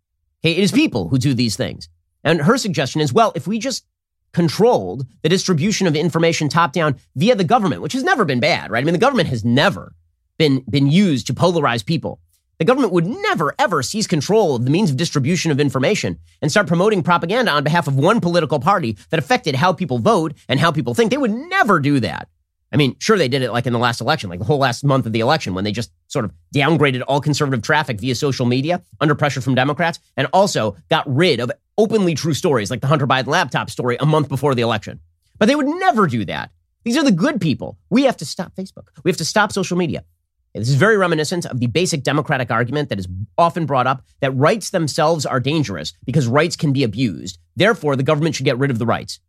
Okay, 0.45 0.53
it 0.53 0.63
is 0.63 0.73
people 0.73 1.09
who 1.09 1.19
do 1.19 1.35
these 1.35 1.57
things. 1.57 1.89
And 2.25 2.43
her 2.43 2.59
suggestion 2.59 3.01
is, 3.01 3.13
well, 3.13 3.33
if 3.35 3.47
we 3.47 3.59
just 3.59 3.85
controlled 4.33 5.07
the 5.23 5.29
distribution 5.29 5.87
of 5.87 5.97
information 5.97 6.49
top 6.49 6.73
down 6.73 6.97
via 7.17 7.35
the 7.35 7.45
government, 7.45 7.83
which 7.83 7.93
has 7.93 8.05
never 8.05 8.25
been 8.25 8.41
bad, 8.41 8.71
right? 8.71 8.83
I 8.83 8.85
mean, 8.85 8.93
the 8.93 8.99
government 8.99 9.29
has 9.29 9.45
never 9.45 9.95
been, 10.39 10.65
been 10.69 10.89
used 10.89 11.27
to 11.29 11.35
polarize 11.35 11.85
people. 11.85 12.21
The 12.59 12.65
government 12.65 12.93
would 12.93 13.07
never, 13.07 13.55
ever 13.59 13.85
seize 13.85 14.09
control 14.09 14.57
of 14.57 14.65
the 14.65 14.71
means 14.71 14.91
of 14.91 14.97
distribution 14.97 15.53
of 15.53 15.61
information 15.61 16.19
and 16.43 16.51
start 16.51 16.67
promoting 16.67 17.05
propaganda 17.05 17.53
on 17.53 17.63
behalf 17.63 17.87
of 17.87 17.97
one 17.97 18.21
political 18.21 18.59
party 18.59 18.97
that 19.11 19.19
affected 19.19 19.55
how 19.55 19.73
people 19.73 19.99
vote 19.99 20.35
and 20.49 20.59
how 20.59 20.73
people 20.73 20.93
think. 20.93 21.11
They 21.11 21.19
would 21.19 21.31
never 21.31 21.79
do 21.79 22.01
that. 22.01 22.29
I 22.73 22.77
mean, 22.77 22.97
sure, 22.99 23.17
they 23.17 23.29
did 23.29 23.43
it 23.43 23.53
like 23.53 23.67
in 23.67 23.73
the 23.73 23.79
last 23.79 24.01
election, 24.01 24.29
like 24.29 24.41
the 24.41 24.45
whole 24.45 24.59
last 24.59 24.85
month 24.85 25.07
of 25.07 25.13
the 25.13 25.21
election 25.21 25.55
when 25.55 25.65
they 25.65 25.73
just 25.73 25.93
sort 26.09 26.25
of 26.25 26.33
downgraded 26.55 27.03
all 27.07 27.21
conservative 27.21 27.63
traffic 27.63 28.01
via 28.01 28.15
social 28.15 28.45
media 28.45 28.83
under 29.01 29.15
pressure 29.15 29.41
from 29.41 29.55
Democrats 29.55 30.01
and 30.17 30.27
also 30.33 30.77
got 30.91 31.09
rid 31.09 31.39
of 31.39 31.53
openly 31.79 32.15
true 32.15 32.35
stories 32.35 32.71
like 32.71 32.81
the 32.81 32.89
Hunter 32.89 33.07
Biden 33.07 33.29
laptop 33.29 33.71
story 33.71 33.97
a 34.01 34.07
month 34.07 34.29
before 34.29 34.55
the 34.57 34.63
election. 34.63 34.99
But 35.39 35.47
they 35.47 35.55
would 35.55 35.67
never 35.67 36.09
do 36.09 36.25
that. 36.25 36.51
These 36.83 36.97
are 36.97 37.05
the 37.05 37.13
good 37.13 37.41
people. 37.41 37.79
We 37.89 38.03
have 38.03 38.17
to 38.19 38.27
stop 38.27 38.55
Facebook. 38.57 38.89
We 39.05 39.11
have 39.11 39.19
to 39.19 39.25
stop 39.25 39.53
social 39.53 39.77
media. 39.77 40.05
This 40.55 40.69
is 40.69 40.75
very 40.75 40.97
reminiscent 40.97 41.47
of 41.47 41.61
the 41.61 41.67
basic 41.67 42.03
democratic 42.03 42.51
argument 42.51 42.89
that 42.89 42.99
is 42.99 43.07
often 43.37 43.67
brought 43.67 43.87
up 43.87 44.03
that 44.21 44.33
rights 44.33 44.71
themselves 44.71 45.27
are 45.27 45.41
dangerous 45.41 45.93
because 46.05 46.27
rights 46.27 46.57
can 46.57 46.73
be 46.73 46.83
abused. 46.83 47.39
Therefore, 47.55 47.97
the 47.97 48.03
government 48.03 48.35
should 48.35 48.45
get 48.45 48.59
rid 48.59 48.71
of 48.71 48.79
the 48.79 48.87
rights. 48.87 49.21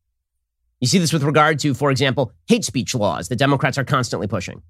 You 0.80 0.88
see 0.88 0.98
this 0.98 1.14
with 1.14 1.24
regard 1.24 1.60
to, 1.60 1.74
for 1.74 1.92
example, 1.92 2.32
hate 2.48 2.64
speech 2.64 2.96
laws 2.96 3.28
that 3.28 3.36
Democrats 3.36 3.78
are 3.78 3.84
constantly 3.84 4.28
pushing. 4.28 4.62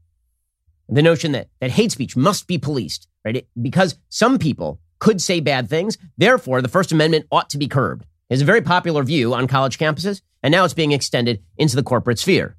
The 0.90 1.04
notion 1.04 1.34
that, 1.34 1.50
that 1.60 1.72
hate 1.72 1.92
speech 1.92 2.18
must 2.18 2.48
be 2.48 2.58
policed, 2.58 3.08
right? 3.24 3.38
It, 3.38 3.48
because 3.62 3.96
some 4.10 4.40
people 4.40 4.80
could 4.98 5.22
say 5.22 5.40
bad 5.40 5.70
things, 5.70 5.98
therefore 6.18 6.62
the 6.62 6.68
First 6.68 6.92
Amendment 6.92 7.28
ought 7.32 7.50
to 7.52 7.60
be 7.60 7.68
curbed. 7.68 8.06
It's 8.30 8.42
a 8.42 8.46
very 8.46 8.62
popular 8.62 9.04
view 9.04 9.34
on 9.34 9.48
college 9.48 9.78
campuses, 9.78 10.22
and 10.42 10.52
now 10.52 10.66
it's 10.66 10.74
being 10.74 10.92
extended 10.92 11.44
into 11.58 11.76
the 11.76 11.84
corporate 11.84 12.20
sphere. 12.20 12.58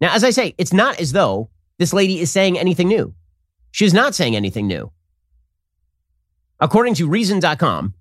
Now, 0.00 0.14
as 0.14 0.24
I 0.24 0.30
say, 0.30 0.54
it's 0.58 0.72
not 0.72 1.00
as 1.00 1.12
though 1.12 1.50
this 1.80 1.94
lady 1.94 2.20
is 2.20 2.30
saying 2.30 2.58
anything 2.58 2.88
new. 2.88 3.14
She 3.70 3.86
is 3.86 3.94
not 3.94 4.14
saying 4.14 4.36
anything 4.36 4.66
new. 4.66 4.92
According 6.60 6.92
to 6.96 7.08
Reason.com, 7.08 7.94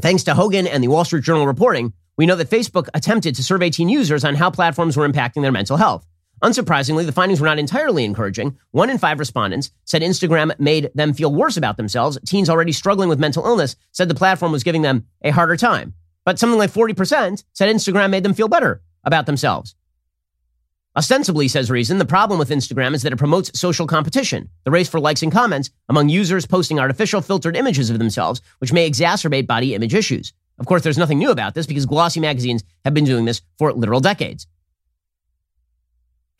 thanks 0.00 0.22
to 0.22 0.34
Haugen 0.34 0.68
and 0.70 0.80
the 0.80 0.86
Wall 0.86 1.04
Street 1.04 1.24
Journal 1.24 1.44
reporting, 1.44 1.92
we 2.16 2.24
know 2.24 2.36
that 2.36 2.50
Facebook 2.50 2.86
attempted 2.94 3.34
to 3.34 3.42
survey 3.42 3.70
teen 3.70 3.88
users 3.88 4.24
on 4.24 4.36
how 4.36 4.48
platforms 4.48 4.96
were 4.96 5.08
impacting 5.08 5.42
their 5.42 5.50
mental 5.50 5.76
health. 5.76 6.06
Unsurprisingly, 6.40 7.04
the 7.04 7.10
findings 7.10 7.40
were 7.40 7.48
not 7.48 7.58
entirely 7.58 8.04
encouraging. 8.04 8.56
One 8.70 8.90
in 8.90 8.98
five 8.98 9.18
respondents 9.18 9.72
said 9.84 10.02
Instagram 10.02 10.56
made 10.60 10.92
them 10.94 11.14
feel 11.14 11.34
worse 11.34 11.56
about 11.56 11.76
themselves. 11.76 12.16
Teens 12.24 12.48
already 12.48 12.70
struggling 12.70 13.08
with 13.08 13.18
mental 13.18 13.44
illness 13.44 13.74
said 13.90 14.08
the 14.08 14.14
platform 14.14 14.52
was 14.52 14.62
giving 14.62 14.82
them 14.82 15.06
a 15.24 15.30
harder 15.30 15.56
time. 15.56 15.94
But 16.24 16.38
something 16.38 16.60
like 16.60 16.70
40% 16.70 17.42
said 17.54 17.74
Instagram 17.74 18.10
made 18.10 18.22
them 18.22 18.34
feel 18.34 18.46
better 18.46 18.82
about 19.02 19.26
themselves. 19.26 19.74
Ostensibly, 20.96 21.48
says 21.48 21.70
Reason, 21.70 21.98
the 21.98 22.04
problem 22.04 22.38
with 22.38 22.50
Instagram 22.50 22.94
is 22.94 23.02
that 23.02 23.12
it 23.12 23.16
promotes 23.16 23.58
social 23.58 23.86
competition, 23.86 24.48
the 24.62 24.70
race 24.70 24.88
for 24.88 25.00
likes 25.00 25.22
and 25.22 25.32
comments 25.32 25.70
among 25.88 26.08
users 26.08 26.46
posting 26.46 26.78
artificial 26.78 27.20
filtered 27.20 27.56
images 27.56 27.90
of 27.90 27.98
themselves, 27.98 28.40
which 28.58 28.72
may 28.72 28.88
exacerbate 28.88 29.48
body 29.48 29.74
image 29.74 29.92
issues. 29.92 30.32
Of 30.60 30.66
course, 30.66 30.82
there's 30.82 30.98
nothing 30.98 31.18
new 31.18 31.30
about 31.30 31.54
this 31.54 31.66
because 31.66 31.84
glossy 31.84 32.20
magazines 32.20 32.62
have 32.84 32.94
been 32.94 33.04
doing 33.04 33.24
this 33.24 33.42
for 33.58 33.72
literal 33.72 33.98
decades. 33.98 34.46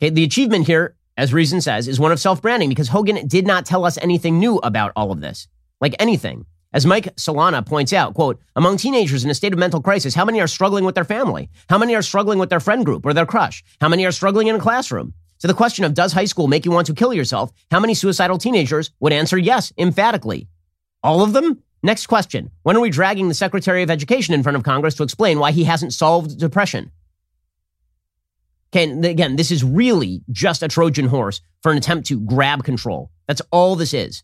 Okay, 0.01 0.09
the 0.09 0.23
achievement 0.23 0.67
here, 0.67 0.95
as 1.17 1.33
Reason 1.33 1.59
says, 1.59 1.89
is 1.89 1.99
one 1.99 2.13
of 2.13 2.19
self 2.21 2.41
branding 2.41 2.69
because 2.69 2.89
Haugen 2.89 3.27
did 3.27 3.45
not 3.45 3.65
tell 3.65 3.83
us 3.83 3.97
anything 3.97 4.39
new 4.39 4.57
about 4.57 4.93
all 4.95 5.11
of 5.11 5.19
this. 5.19 5.49
Like 5.81 5.95
anything. 5.99 6.45
As 6.75 6.85
Mike 6.85 7.15
Solana 7.15 7.65
points 7.65 7.93
out, 7.93 8.15
quote, 8.15 8.37
among 8.57 8.75
teenagers 8.75 9.23
in 9.23 9.29
a 9.29 9.33
state 9.33 9.53
of 9.53 9.59
mental 9.59 9.81
crisis, 9.81 10.13
how 10.13 10.25
many 10.25 10.41
are 10.41 10.47
struggling 10.47 10.83
with 10.83 10.93
their 10.93 11.05
family? 11.05 11.49
How 11.69 11.77
many 11.77 11.95
are 11.95 12.01
struggling 12.01 12.37
with 12.37 12.49
their 12.49 12.59
friend 12.59 12.83
group 12.83 13.05
or 13.05 13.13
their 13.13 13.25
crush? 13.25 13.63
How 13.79 13.87
many 13.87 14.05
are 14.05 14.11
struggling 14.11 14.47
in 14.47 14.57
a 14.57 14.59
classroom? 14.59 15.13
To 15.39 15.47
the 15.47 15.53
question 15.53 15.85
of 15.85 15.93
does 15.93 16.11
high 16.11 16.25
school 16.25 16.47
make 16.47 16.65
you 16.65 16.71
want 16.71 16.87
to 16.87 16.93
kill 16.93 17.13
yourself? 17.13 17.53
How 17.71 17.79
many 17.79 17.93
suicidal 17.93 18.37
teenagers 18.37 18.91
would 18.99 19.13
answer 19.13 19.37
yes, 19.37 19.71
emphatically? 19.77 20.49
All 21.01 21.21
of 21.21 21.31
them? 21.31 21.63
Next 21.81 22.07
question. 22.07 22.51
When 22.63 22.75
are 22.75 22.81
we 22.81 22.89
dragging 22.89 23.29
the 23.29 23.35
Secretary 23.35 23.81
of 23.81 23.89
Education 23.89 24.33
in 24.33 24.43
front 24.43 24.57
of 24.57 24.63
Congress 24.63 24.95
to 24.95 25.03
explain 25.03 25.39
why 25.39 25.51
he 25.51 25.63
hasn't 25.63 25.93
solved 25.93 26.37
depression? 26.37 26.91
Again, 28.73 29.37
this 29.37 29.49
is 29.49 29.63
really 29.63 30.23
just 30.29 30.61
a 30.61 30.67
Trojan 30.67 31.07
horse 31.07 31.39
for 31.63 31.71
an 31.71 31.77
attempt 31.77 32.07
to 32.07 32.19
grab 32.19 32.65
control. 32.65 33.11
That's 33.29 33.41
all 33.49 33.77
this 33.77 33.93
is. 33.93 34.23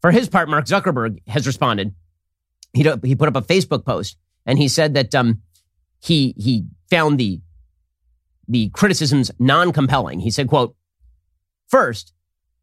For 0.00 0.10
his 0.10 0.28
part, 0.28 0.48
Mark 0.48 0.66
Zuckerberg 0.66 1.26
has 1.28 1.46
responded. 1.46 1.94
He, 2.72 2.88
he 3.02 3.16
put 3.16 3.28
up 3.28 3.36
a 3.36 3.42
Facebook 3.42 3.84
post 3.84 4.16
and 4.46 4.58
he 4.58 4.68
said 4.68 4.94
that 4.94 5.14
um, 5.14 5.42
he, 6.00 6.34
he 6.36 6.66
found 6.90 7.18
the, 7.18 7.40
the 8.46 8.70
criticisms 8.70 9.30
non-compelling. 9.38 10.20
He 10.20 10.30
said, 10.30 10.48
quote, 10.48 10.76
first, 11.68 12.12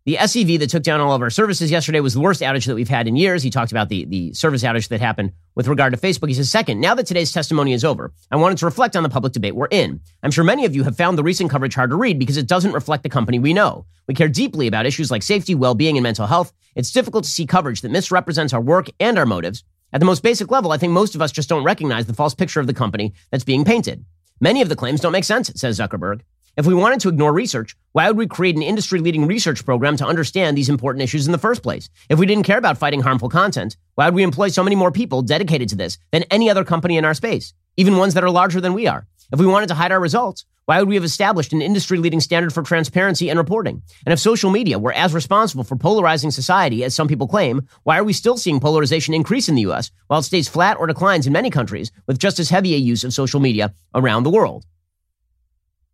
the 0.06 0.18
SEV 0.18 0.60
that 0.60 0.70
took 0.70 0.84
down 0.84 1.02
all 1.02 1.14
of 1.14 1.22
our 1.24 1.32
services 1.32 1.72
yesterday 1.72 2.00
was 2.00 2.14
the 2.14 2.20
worst 2.20 2.42
outage 2.42 2.68
that 2.68 2.76
we've 2.76 2.88
had 2.88 3.08
in 3.08 3.16
years. 3.16 3.42
He 3.42 3.50
talked 3.50 3.72
about 3.72 3.90
the, 3.90 4.06
the 4.06 4.34
service 4.34 4.62
outage 4.62 4.88
that 4.90 5.02
happened 5.02 5.32
with 5.56 5.68
regard 5.68 5.94
to 5.94 6.00
Facebook. 6.00 6.28
He 6.28 6.36
says, 6.36 6.52
second, 6.52 6.80
now 6.80 6.94
that 6.94 7.08
today's 7.08 7.32
testimony 7.32 7.74
is 7.74 7.84
over, 7.84 8.14
I 8.30 8.36
wanted 8.36 8.60
to 8.60 8.66
reflect 8.66 8.96
on 8.96 9.02
the 9.02 9.10
public 9.10 9.34
debate 9.34 9.56
we're 9.56 9.68
in. 9.72 10.00
I'm 10.22 10.30
sure 10.30 10.44
many 10.44 10.64
of 10.64 10.76
you 10.76 10.84
have 10.84 10.96
found 10.96 11.18
the 11.18 11.24
recent 11.24 11.50
coverage 11.50 11.74
hard 11.74 11.90
to 11.90 11.96
read 11.96 12.20
because 12.20 12.38
it 12.38 12.46
doesn't 12.46 12.74
reflect 12.74 13.02
the 13.02 13.10
company 13.10 13.40
we 13.40 13.54
know. 13.54 13.88
We 14.08 14.14
care 14.14 14.28
deeply 14.28 14.68
about 14.68 14.86
issues 14.86 15.10
like 15.10 15.24
safety, 15.24 15.56
well-being, 15.56 15.98
and 15.98 16.04
mental 16.04 16.28
health. 16.28 16.54
It's 16.76 16.92
difficult 16.92 17.24
to 17.24 17.30
see 17.32 17.48
coverage 17.48 17.82
that 17.82 17.90
misrepresents 17.90 18.54
our 18.54 18.62
work 18.62 18.90
and 19.00 19.18
our 19.18 19.26
motives. 19.26 19.64
At 19.92 20.00
the 20.02 20.06
most 20.06 20.22
basic 20.22 20.52
level, 20.52 20.72
I 20.72 20.78
think 20.78 20.94
most 20.94 21.16
of 21.16 21.22
us 21.22 21.32
just 21.32 21.50
don't 21.50 21.64
recognize 21.64 22.06
the 22.06 22.14
false 22.14 22.36
picture 22.36 22.60
of 22.60 22.68
the 22.68 22.74
company 22.76 23.16
that's 23.32 23.44
being 23.44 23.66
painted. 23.66 24.06
Many 24.40 24.62
of 24.62 24.70
the 24.70 24.76
claims 24.76 25.02
don't 25.02 25.14
make 25.14 25.24
sense, 25.24 25.52
says 25.56 25.80
Zuckerberg. 25.80 26.22
If 26.58 26.66
we 26.66 26.74
wanted 26.74 27.02
to 27.02 27.10
ignore 27.10 27.34
research, 27.34 27.76
why 27.92 28.08
would 28.08 28.16
we 28.16 28.28
create 28.28 28.56
an 28.56 28.62
industry 28.62 29.02
leading 29.02 29.28
research 29.28 29.66
program 29.66 29.98
to 29.98 30.06
understand 30.06 30.58
these 30.58 30.70
important 30.70 31.04
issues 31.04 31.26
in 31.26 31.34
the 31.34 31.38
first 31.38 31.62
place? 31.62 31.90
If 32.08 32.18
we 32.18 32.26
didn't 32.26 32.46
care 32.46 32.58
about 32.58 32.78
fighting 32.78 33.02
harmful 33.02 33.28
content, 33.28 33.76
why 33.96 34.06
would 34.06 34.16
we 34.16 34.24
employ 34.24 34.48
so 34.48 34.64
many 34.64 34.78
more 34.78 34.92
people 34.92 35.22
dedicated 35.22 35.68
to 35.70 35.76
this 35.76 35.98
than 36.14 36.24
any 36.32 36.50
other 36.50 36.64
company 36.64 36.96
in 36.96 37.04
our 37.04 37.14
space, 37.14 37.54
even 37.76 37.98
ones 37.98 38.14
that 38.14 38.24
are 38.24 38.30
larger 38.30 38.62
than 38.62 38.74
we 38.74 38.88
are? 38.88 39.06
If 39.34 39.40
we 39.40 39.46
wanted 39.46 39.68
to 39.68 39.76
hide 39.76 39.92
our 39.92 40.00
results, 40.00 40.46
why 40.64 40.80
would 40.80 40.88
we 40.88 40.96
have 40.96 41.04
established 41.04 41.52
an 41.52 41.62
industry 41.62 41.98
leading 41.98 42.22
standard 42.22 42.54
for 42.54 42.64
transparency 42.64 43.30
and 43.30 43.38
reporting? 43.38 43.82
And 44.06 44.14
if 44.14 44.20
social 44.20 44.50
media 44.50 44.80
were 44.80 44.94
as 44.94 45.14
responsible 45.14 45.66
for 45.66 45.76
polarizing 45.76 46.32
society 46.32 46.86
as 46.86 46.96
some 46.96 47.10
people 47.10 47.28
claim, 47.28 47.68
why 47.84 48.00
are 48.00 48.04
we 48.06 48.14
still 48.14 48.38
seeing 48.38 48.62
polarization 48.62 49.14
increase 49.14 49.50
in 49.50 49.56
the 49.56 49.66
US 49.66 49.92
while 50.08 50.22
it 50.22 50.24
stays 50.24 50.48
flat 50.48 50.78
or 50.78 50.88
declines 50.88 51.28
in 51.28 51.34
many 51.34 51.50
countries 51.50 51.92
with 52.08 52.18
just 52.18 52.40
as 52.40 52.50
heavy 52.50 52.76
a 52.76 52.78
use 52.78 53.04
of 53.04 53.14
social 53.14 53.42
media 53.42 53.74
around 53.94 54.24
the 54.24 54.30
world? 54.30 54.66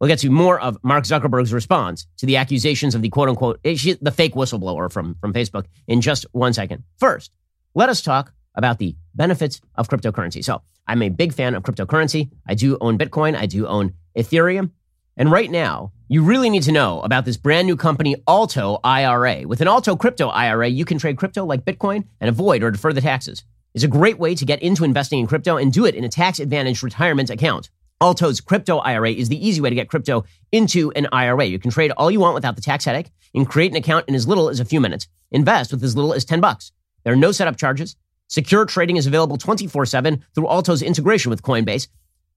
We'll 0.02 0.08
get 0.08 0.18
to 0.20 0.32
more 0.32 0.60
of 0.60 0.80
Mark 0.82 1.04
Zuckerberg's 1.04 1.54
response 1.54 2.08
to 2.18 2.26
the 2.26 2.38
accusations 2.38 2.96
of 2.96 3.04
the 3.04 3.10
quote 3.10 3.30
unquote, 3.30 3.60
eh, 3.64 3.78
the 4.02 4.12
fake 4.12 4.34
whistleblower 4.34 4.92
from, 4.92 5.16
from 5.22 5.32
Facebook 5.32 5.66
in 5.88 6.02
just 6.02 6.26
one 6.32 6.54
second. 6.54 6.82
First, 6.98 7.32
let 7.76 7.88
us 7.88 8.02
talk 8.02 8.34
about 8.56 8.80
the 8.80 8.96
benefits 9.14 9.62
of 9.76 9.88
cryptocurrency. 9.88 10.44
So 10.44 10.64
I'm 10.88 11.04
a 11.04 11.10
big 11.10 11.34
fan 11.34 11.54
of 11.54 11.62
cryptocurrency. 11.62 12.32
I 12.48 12.56
do 12.56 12.80
own 12.82 12.98
Bitcoin. 12.98 13.38
I 13.38 13.46
do 13.46 13.68
own 13.68 13.94
Ethereum. 14.18 14.72
And 15.18 15.32
right 15.32 15.52
now, 15.52 15.92
you 16.08 16.24
really 16.24 16.50
need 16.50 16.64
to 16.64 16.72
know 16.72 17.02
about 17.02 17.26
this 17.26 17.38
brand 17.38 17.68
new 17.68 17.76
company, 17.76 18.16
Alto 18.28 18.80
IRA. 18.84 19.44
With 19.48 19.62
an 19.62 19.68
Alto 19.68 19.96
crypto 19.96 20.30
IRA, 20.30 20.68
you 20.68 20.84
can 20.84 20.98
trade 20.98 21.18
crypto 21.18 21.46
like 21.46 21.64
Bitcoin 21.64 22.06
and 22.20 22.28
avoid 22.28 22.64
or 22.64 22.72
defer 22.72 22.92
the 22.92 23.02
taxes. 23.02 23.44
It's 23.76 23.84
a 23.84 23.88
great 23.88 24.18
way 24.18 24.34
to 24.34 24.46
get 24.46 24.64
into 24.64 24.84
investing 24.84 25.20
in 25.20 25.28
crypto 25.28 25.58
and 25.58 25.72
do 25.72 25.86
it 25.86 25.94
in 25.94 26.04
a 26.04 26.10
tax 26.10 26.40
advantaged 26.40 26.82
retirement 26.82 27.30
account. 27.30 27.70
Alto's 28.02 28.42
crypto 28.42 28.80
IRA 28.80 29.12
is 29.12 29.30
the 29.30 29.48
easy 29.48 29.62
way 29.62 29.70
to 29.70 29.76
get 29.76 29.88
crypto 29.88 30.26
into 30.52 30.92
an 30.96 31.08
IRA. 31.12 31.46
You 31.46 31.60
can 31.60 31.70
trade 31.70 31.92
all 31.92 32.10
you 32.10 32.20
want 32.20 32.34
without 32.34 32.56
the 32.56 32.62
tax 32.62 32.84
headache. 32.84 33.12
and 33.34 33.48
create 33.48 33.72
an 33.72 33.78
account 33.78 34.10
in 34.10 34.16
as 34.16 34.28
little 34.28 34.50
as 34.50 34.60
a 34.60 34.66
few 34.66 34.82
minutes. 34.82 35.08
Invest 35.32 35.72
with 35.72 35.82
as 35.84 35.96
little 35.96 36.14
as 36.14 36.26
10 36.26 36.42
bucks. 36.42 36.74
There 37.06 37.14
are 37.14 37.18
no 37.18 37.32
setup 37.32 37.56
charges. 37.56 37.96
Secure 38.28 38.66
trading 38.66 38.98
is 38.98 39.08
available 39.08 39.38
24-7 39.38 40.22
through 40.36 40.48
Alto's 40.48 40.82
integration 40.82 41.30
with 41.30 41.42
Coinbase. 41.42 41.88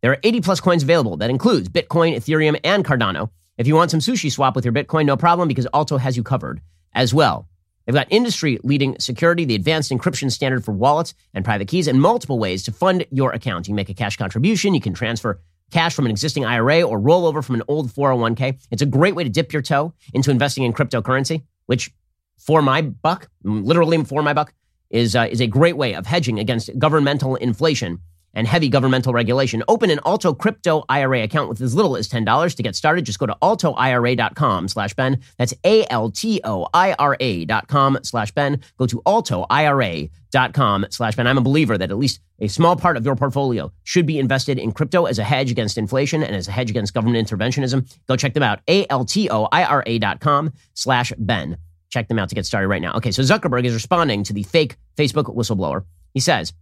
There 0.03 0.13
are 0.13 0.21
80 0.23 0.41
plus 0.43 0.61
coins 0.61 0.85
available. 0.85 1.17
That 1.17 1.31
includes 1.31 1.69
Bitcoin, 1.69 2.15
Ethereum, 2.15 2.61
and 2.63 2.85
Cardano. 2.85 3.31
If 3.59 3.67
you 3.67 3.75
want 3.75 3.91
some 3.91 4.01
SushiSwap 4.01 4.55
with 4.55 4.65
your 4.65 4.75
Bitcoin, 4.75 5.07
no 5.07 5.17
problem 5.17 5.49
because 5.49 5.67
Alto 5.75 5.97
has 5.97 6.17
you 6.17 6.23
covered 6.23 6.61
as 6.93 7.13
well. 7.13 7.49
They've 7.87 7.95
got 7.95 8.07
industry 8.11 8.59
leading 8.63 8.99
security, 8.99 9.45
the 9.45 9.55
advanced 9.55 9.91
encryption 9.91 10.31
standard 10.31 10.65
for 10.65 10.73
wallets 10.73 11.15
and 11.33 11.45
private 11.45 11.69
keys, 11.69 11.89
and 11.89 12.01
multiple 12.01 12.39
ways 12.39 12.63
to 12.65 12.73
fund 12.73 13.05
your 13.11 13.33
account. 13.33 13.67
You 13.67 13.73
can 13.73 13.77
make 13.77 13.89
a 13.89 13.95
cash 13.95 14.17
contribution. 14.17 14.75
You 14.75 14.81
can 14.81 14.95
transfer 14.95 15.41
cash 15.71 15.95
from 15.95 16.05
an 16.05 16.11
existing 16.11 16.45
IRA 16.45 16.83
or 16.83 16.99
roll 16.99 17.27
over 17.27 17.43
from 17.43 17.57
an 17.57 17.63
old 17.69 17.91
401k. 17.91 18.59
It's 18.71 18.83
a 18.83 18.87
great 18.87 19.15
way 19.15 19.25
to 19.25 19.31
dip 19.31 19.53
your 19.53 19.63
toe 19.63 19.93
into 20.13 20.31
investing 20.31 20.65
in 20.65 20.73
cryptocurrency, 20.73 21.43
which 21.67 21.91
for 22.39 22.63
my 22.63 22.83
buck, 22.83 23.29
literally 23.43 24.03
for 24.05 24.23
my 24.23 24.33
buck, 24.33 24.53
is, 24.91 25.17
uh, 25.17 25.27
is 25.31 25.41
a 25.41 25.47
great 25.47 25.77
way 25.77 25.95
of 25.95 26.07
hedging 26.07 26.39
against 26.39 26.77
governmental 26.79 27.37
inflation 27.37 28.01
and 28.35 28.47
heavy 28.47 28.69
governmental 28.69 29.13
regulation. 29.13 29.63
Open 29.69 29.91
an 29.91 30.01
Alto 30.05 30.35
Crypto 30.35 30.85
IRA 30.89 31.23
account 31.23 31.49
with 31.49 31.61
as 31.61 31.75
little 31.75 31.97
as 31.97 32.09
$10 32.09 32.57
to 32.57 32.63
get 32.63 32.77
started. 32.77 33.05
Just 33.05 33.19
go 33.19 33.27
to 33.27 33.37
altoira.com 33.43 34.69
slash 34.69 34.95
Ben. 34.95 35.21
That's 35.39 35.55
A-L-T-O-I-R-A 35.65 37.45
dot 37.45 37.69
com 37.69 37.99
slash 38.03 38.33
Ben. 38.33 38.61
Go 38.77 38.87
to 38.87 39.03
altoira.com 39.07 40.87
slash 40.91 41.17
Ben. 41.17 41.27
I'm 41.27 41.39
a 41.39 41.43
believer 41.43 41.79
that 41.79 41.91
at 41.91 41.99
least 41.99 42.21
a 42.41 42.49
small 42.49 42.77
part 42.77 42.97
of 42.97 43.05
your 43.05 43.17
portfolio 43.17 43.73
should 43.85 44.07
be 44.07 44.19
invested 44.19 44.59
in 44.59 44.73
crypto 44.73 45.05
as 45.05 45.19
a 45.19 45.25
hedge 45.25 45.51
against 45.51 45.79
inflation 45.79 46.23
and 46.23 46.35
as 46.35 46.49
a 46.49 46.53
hedge 46.53 46.71
against 46.71 46.95
government 46.95 47.29
interventionism. 47.29 47.91
Go 48.09 48.17
check 48.17 48.35
them 48.35 48.43
out. 48.43 48.61
A-L-T-O-I-R-A 48.69 49.99
dot 49.99 50.21
com 50.21 50.53
slash 50.75 51.13
Ben. 51.19 51.57
Check 51.91 52.09
them 52.09 52.19
out 52.19 52.29
to 52.29 52.35
get 52.35 52.45
started 52.45 52.67
right 52.67 52.83
now. 52.83 52.95
Okay, 52.95 53.13
so 53.13 53.23
Zuckerberg 53.23 53.65
is 53.65 53.73
responding 53.73 54.25
to 54.25 54.33
the 54.33 54.43
fake 54.43 54.77
Facebook 54.97 55.33
whistleblower. 55.35 55.85
He 56.13 56.19
says, 56.21 56.53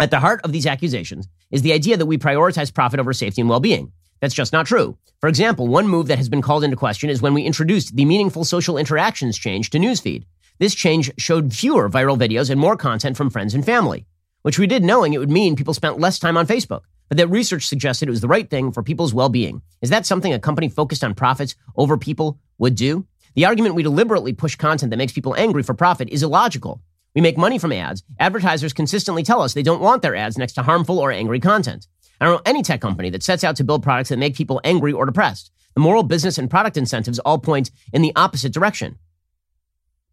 at 0.00 0.10
the 0.10 0.18
heart 0.18 0.40
of 0.44 0.52
these 0.52 0.66
accusations 0.66 1.28
is 1.50 1.62
the 1.62 1.74
idea 1.74 1.96
that 1.96 2.06
we 2.06 2.16
prioritize 2.16 2.72
profit 2.72 2.98
over 2.98 3.12
safety 3.12 3.42
and 3.42 3.50
well 3.50 3.60
being. 3.60 3.92
That's 4.20 4.34
just 4.34 4.52
not 4.52 4.66
true. 4.66 4.96
For 5.20 5.28
example, 5.28 5.68
one 5.68 5.86
move 5.86 6.06
that 6.08 6.16
has 6.16 6.30
been 6.30 6.42
called 6.42 6.64
into 6.64 6.76
question 6.76 7.10
is 7.10 7.20
when 7.20 7.34
we 7.34 7.42
introduced 7.42 7.94
the 7.94 8.06
meaningful 8.06 8.44
social 8.44 8.78
interactions 8.78 9.36
change 9.36 9.68
to 9.70 9.78
Newsfeed. 9.78 10.24
This 10.58 10.74
change 10.74 11.12
showed 11.18 11.52
fewer 11.52 11.90
viral 11.90 12.18
videos 12.18 12.48
and 12.48 12.58
more 12.58 12.76
content 12.76 13.16
from 13.16 13.30
friends 13.30 13.54
and 13.54 13.64
family, 13.64 14.06
which 14.42 14.58
we 14.58 14.66
did 14.66 14.82
knowing 14.82 15.12
it 15.12 15.18
would 15.18 15.30
mean 15.30 15.56
people 15.56 15.74
spent 15.74 16.00
less 16.00 16.18
time 16.18 16.36
on 16.36 16.46
Facebook, 16.46 16.82
but 17.08 17.18
that 17.18 17.28
research 17.28 17.66
suggested 17.66 18.08
it 18.08 18.12
was 18.12 18.22
the 18.22 18.28
right 18.28 18.48
thing 18.48 18.72
for 18.72 18.82
people's 18.82 19.12
well 19.12 19.28
being. 19.28 19.60
Is 19.82 19.90
that 19.90 20.06
something 20.06 20.32
a 20.32 20.38
company 20.38 20.70
focused 20.70 21.04
on 21.04 21.14
profits 21.14 21.56
over 21.76 21.98
people 21.98 22.38
would 22.58 22.74
do? 22.74 23.06
The 23.34 23.44
argument 23.44 23.74
we 23.74 23.82
deliberately 23.82 24.32
push 24.32 24.56
content 24.56 24.90
that 24.90 24.96
makes 24.96 25.12
people 25.12 25.34
angry 25.34 25.62
for 25.62 25.74
profit 25.74 26.08
is 26.08 26.22
illogical. 26.22 26.82
We 27.14 27.20
make 27.20 27.36
money 27.36 27.58
from 27.58 27.72
ads. 27.72 28.04
Advertisers 28.20 28.72
consistently 28.72 29.22
tell 29.22 29.42
us 29.42 29.52
they 29.52 29.62
don't 29.62 29.80
want 29.80 30.02
their 30.02 30.14
ads 30.14 30.38
next 30.38 30.52
to 30.52 30.62
harmful 30.62 30.98
or 30.98 31.10
angry 31.10 31.40
content. 31.40 31.88
I 32.20 32.24
don't 32.24 32.34
know 32.34 32.42
any 32.46 32.62
tech 32.62 32.80
company 32.80 33.10
that 33.10 33.22
sets 33.22 33.42
out 33.42 33.56
to 33.56 33.64
build 33.64 33.82
products 33.82 34.10
that 34.10 34.18
make 34.18 34.36
people 34.36 34.60
angry 34.62 34.92
or 34.92 35.06
depressed. 35.06 35.50
The 35.74 35.80
moral, 35.80 36.02
business, 36.02 36.38
and 36.38 36.50
product 36.50 36.76
incentives 36.76 37.18
all 37.20 37.38
point 37.38 37.70
in 37.92 38.02
the 38.02 38.12
opposite 38.14 38.52
direction. 38.52 38.98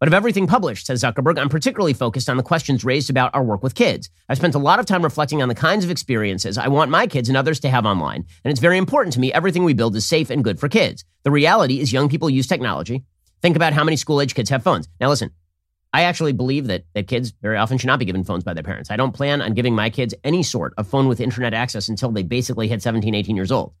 But 0.00 0.08
of 0.08 0.14
everything 0.14 0.46
published, 0.46 0.86
says 0.86 1.02
Zuckerberg, 1.02 1.38
I'm 1.38 1.48
particularly 1.48 1.92
focused 1.92 2.30
on 2.30 2.36
the 2.36 2.42
questions 2.44 2.84
raised 2.84 3.10
about 3.10 3.34
our 3.34 3.42
work 3.42 3.64
with 3.64 3.74
kids. 3.74 4.10
I've 4.28 4.38
spent 4.38 4.54
a 4.54 4.60
lot 4.60 4.78
of 4.78 4.86
time 4.86 5.02
reflecting 5.02 5.42
on 5.42 5.48
the 5.48 5.56
kinds 5.56 5.84
of 5.84 5.90
experiences 5.90 6.56
I 6.56 6.68
want 6.68 6.90
my 6.90 7.08
kids 7.08 7.28
and 7.28 7.36
others 7.36 7.58
to 7.60 7.70
have 7.70 7.84
online, 7.84 8.24
and 8.44 8.50
it's 8.52 8.60
very 8.60 8.78
important 8.78 9.14
to 9.14 9.20
me 9.20 9.32
everything 9.32 9.64
we 9.64 9.74
build 9.74 9.96
is 9.96 10.06
safe 10.06 10.30
and 10.30 10.44
good 10.44 10.60
for 10.60 10.68
kids. 10.68 11.04
The 11.24 11.32
reality 11.32 11.80
is 11.80 11.92
young 11.92 12.08
people 12.08 12.30
use 12.30 12.46
technology. 12.46 13.04
Think 13.42 13.56
about 13.56 13.72
how 13.72 13.82
many 13.82 13.96
school 13.96 14.20
age 14.20 14.36
kids 14.36 14.50
have 14.50 14.62
phones. 14.62 14.88
Now 15.00 15.08
listen, 15.08 15.32
I 15.92 16.02
actually 16.02 16.32
believe 16.32 16.66
that, 16.66 16.84
that 16.94 17.08
kids 17.08 17.32
very 17.40 17.56
often 17.56 17.78
should 17.78 17.86
not 17.86 17.98
be 17.98 18.04
given 18.04 18.24
phones 18.24 18.44
by 18.44 18.52
their 18.52 18.62
parents. 18.62 18.90
I 18.90 18.96
don't 18.96 19.14
plan 19.14 19.40
on 19.40 19.54
giving 19.54 19.74
my 19.74 19.88
kids 19.88 20.14
any 20.22 20.42
sort 20.42 20.74
of 20.76 20.86
phone 20.86 21.08
with 21.08 21.20
internet 21.20 21.54
access 21.54 21.88
until 21.88 22.10
they 22.10 22.22
basically 22.22 22.68
hit 22.68 22.82
17, 22.82 23.14
18 23.14 23.36
years 23.36 23.50
old. 23.50 23.72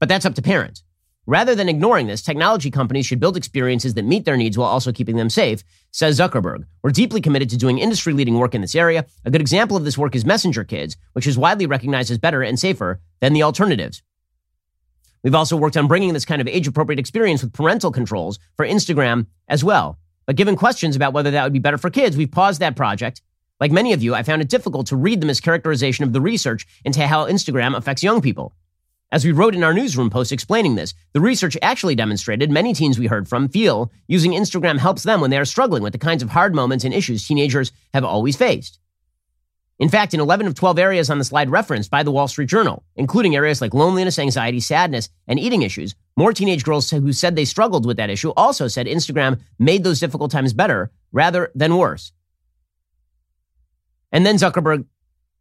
But 0.00 0.08
that's 0.08 0.26
up 0.26 0.34
to 0.34 0.42
parents. 0.42 0.82
Rather 1.28 1.56
than 1.56 1.68
ignoring 1.68 2.06
this, 2.06 2.22
technology 2.22 2.70
companies 2.70 3.04
should 3.04 3.18
build 3.18 3.36
experiences 3.36 3.94
that 3.94 4.04
meet 4.04 4.24
their 4.24 4.36
needs 4.36 4.56
while 4.56 4.68
also 4.68 4.92
keeping 4.92 5.16
them 5.16 5.28
safe, 5.28 5.64
says 5.90 6.20
Zuckerberg. 6.20 6.64
We're 6.82 6.90
deeply 6.90 7.20
committed 7.20 7.50
to 7.50 7.56
doing 7.56 7.78
industry 7.78 8.12
leading 8.12 8.38
work 8.38 8.54
in 8.54 8.60
this 8.60 8.76
area. 8.76 9.06
A 9.24 9.30
good 9.30 9.40
example 9.40 9.76
of 9.76 9.84
this 9.84 9.98
work 9.98 10.14
is 10.14 10.24
Messenger 10.24 10.62
Kids, 10.64 10.96
which 11.14 11.26
is 11.26 11.36
widely 11.36 11.66
recognized 11.66 12.12
as 12.12 12.18
better 12.18 12.42
and 12.42 12.58
safer 12.58 13.00
than 13.20 13.32
the 13.32 13.42
alternatives. 13.42 14.02
We've 15.24 15.34
also 15.34 15.56
worked 15.56 15.76
on 15.76 15.88
bringing 15.88 16.12
this 16.12 16.24
kind 16.24 16.40
of 16.40 16.46
age 16.46 16.68
appropriate 16.68 17.00
experience 17.00 17.42
with 17.42 17.52
parental 17.52 17.90
controls 17.90 18.38
for 18.56 18.64
Instagram 18.64 19.26
as 19.48 19.64
well. 19.64 19.98
But 20.26 20.36
given 20.36 20.56
questions 20.56 20.96
about 20.96 21.12
whether 21.12 21.30
that 21.30 21.44
would 21.44 21.52
be 21.52 21.58
better 21.58 21.78
for 21.78 21.90
kids, 21.90 22.16
we've 22.16 22.30
paused 22.30 22.60
that 22.60 22.76
project. 22.76 23.22
Like 23.60 23.72
many 23.72 23.92
of 23.92 24.02
you, 24.02 24.14
I 24.14 24.22
found 24.22 24.42
it 24.42 24.48
difficult 24.48 24.88
to 24.88 24.96
read 24.96 25.20
the 25.20 25.26
mischaracterization 25.26 26.02
of 26.02 26.12
the 26.12 26.20
research 26.20 26.66
into 26.84 27.06
how 27.06 27.26
Instagram 27.26 27.76
affects 27.76 28.02
young 28.02 28.20
people. 28.20 28.54
As 29.12 29.24
we 29.24 29.30
wrote 29.30 29.54
in 29.54 29.62
our 29.62 29.72
newsroom 29.72 30.10
post 30.10 30.32
explaining 30.32 30.74
this, 30.74 30.92
the 31.12 31.20
research 31.20 31.56
actually 31.62 31.94
demonstrated 31.94 32.50
many 32.50 32.74
teens 32.74 32.98
we 32.98 33.06
heard 33.06 33.28
from 33.28 33.48
feel 33.48 33.92
using 34.08 34.32
Instagram 34.32 34.78
helps 34.78 35.04
them 35.04 35.20
when 35.20 35.30
they 35.30 35.38
are 35.38 35.44
struggling 35.44 35.82
with 35.82 35.92
the 35.92 35.98
kinds 35.98 36.24
of 36.24 36.30
hard 36.30 36.54
moments 36.54 36.84
and 36.84 36.92
issues 36.92 37.26
teenagers 37.26 37.70
have 37.94 38.04
always 38.04 38.36
faced. 38.36 38.80
In 39.78 39.88
fact, 39.88 40.12
in 40.12 40.20
11 40.20 40.46
of 40.46 40.54
12 40.54 40.78
areas 40.78 41.08
on 41.08 41.18
the 41.18 41.24
slide 41.24 41.50
referenced 41.50 41.90
by 41.90 42.02
the 42.02 42.10
Wall 42.10 42.26
Street 42.26 42.48
Journal, 42.48 42.82
including 42.96 43.36
areas 43.36 43.60
like 43.60 43.74
loneliness, 43.74 44.18
anxiety, 44.18 44.58
sadness, 44.58 45.08
and 45.28 45.38
eating 45.38 45.62
issues, 45.62 45.94
more 46.16 46.32
teenage 46.32 46.64
girls 46.64 46.90
who 46.90 47.12
said 47.12 47.36
they 47.36 47.44
struggled 47.44 47.86
with 47.86 47.98
that 47.98 48.10
issue 48.10 48.32
also 48.36 48.68
said 48.68 48.86
Instagram 48.86 49.40
made 49.58 49.84
those 49.84 50.00
difficult 50.00 50.30
times 50.30 50.52
better 50.52 50.90
rather 51.12 51.50
than 51.54 51.76
worse. 51.76 52.12
And 54.12 54.24
then 54.24 54.36
Zuckerberg 54.36 54.86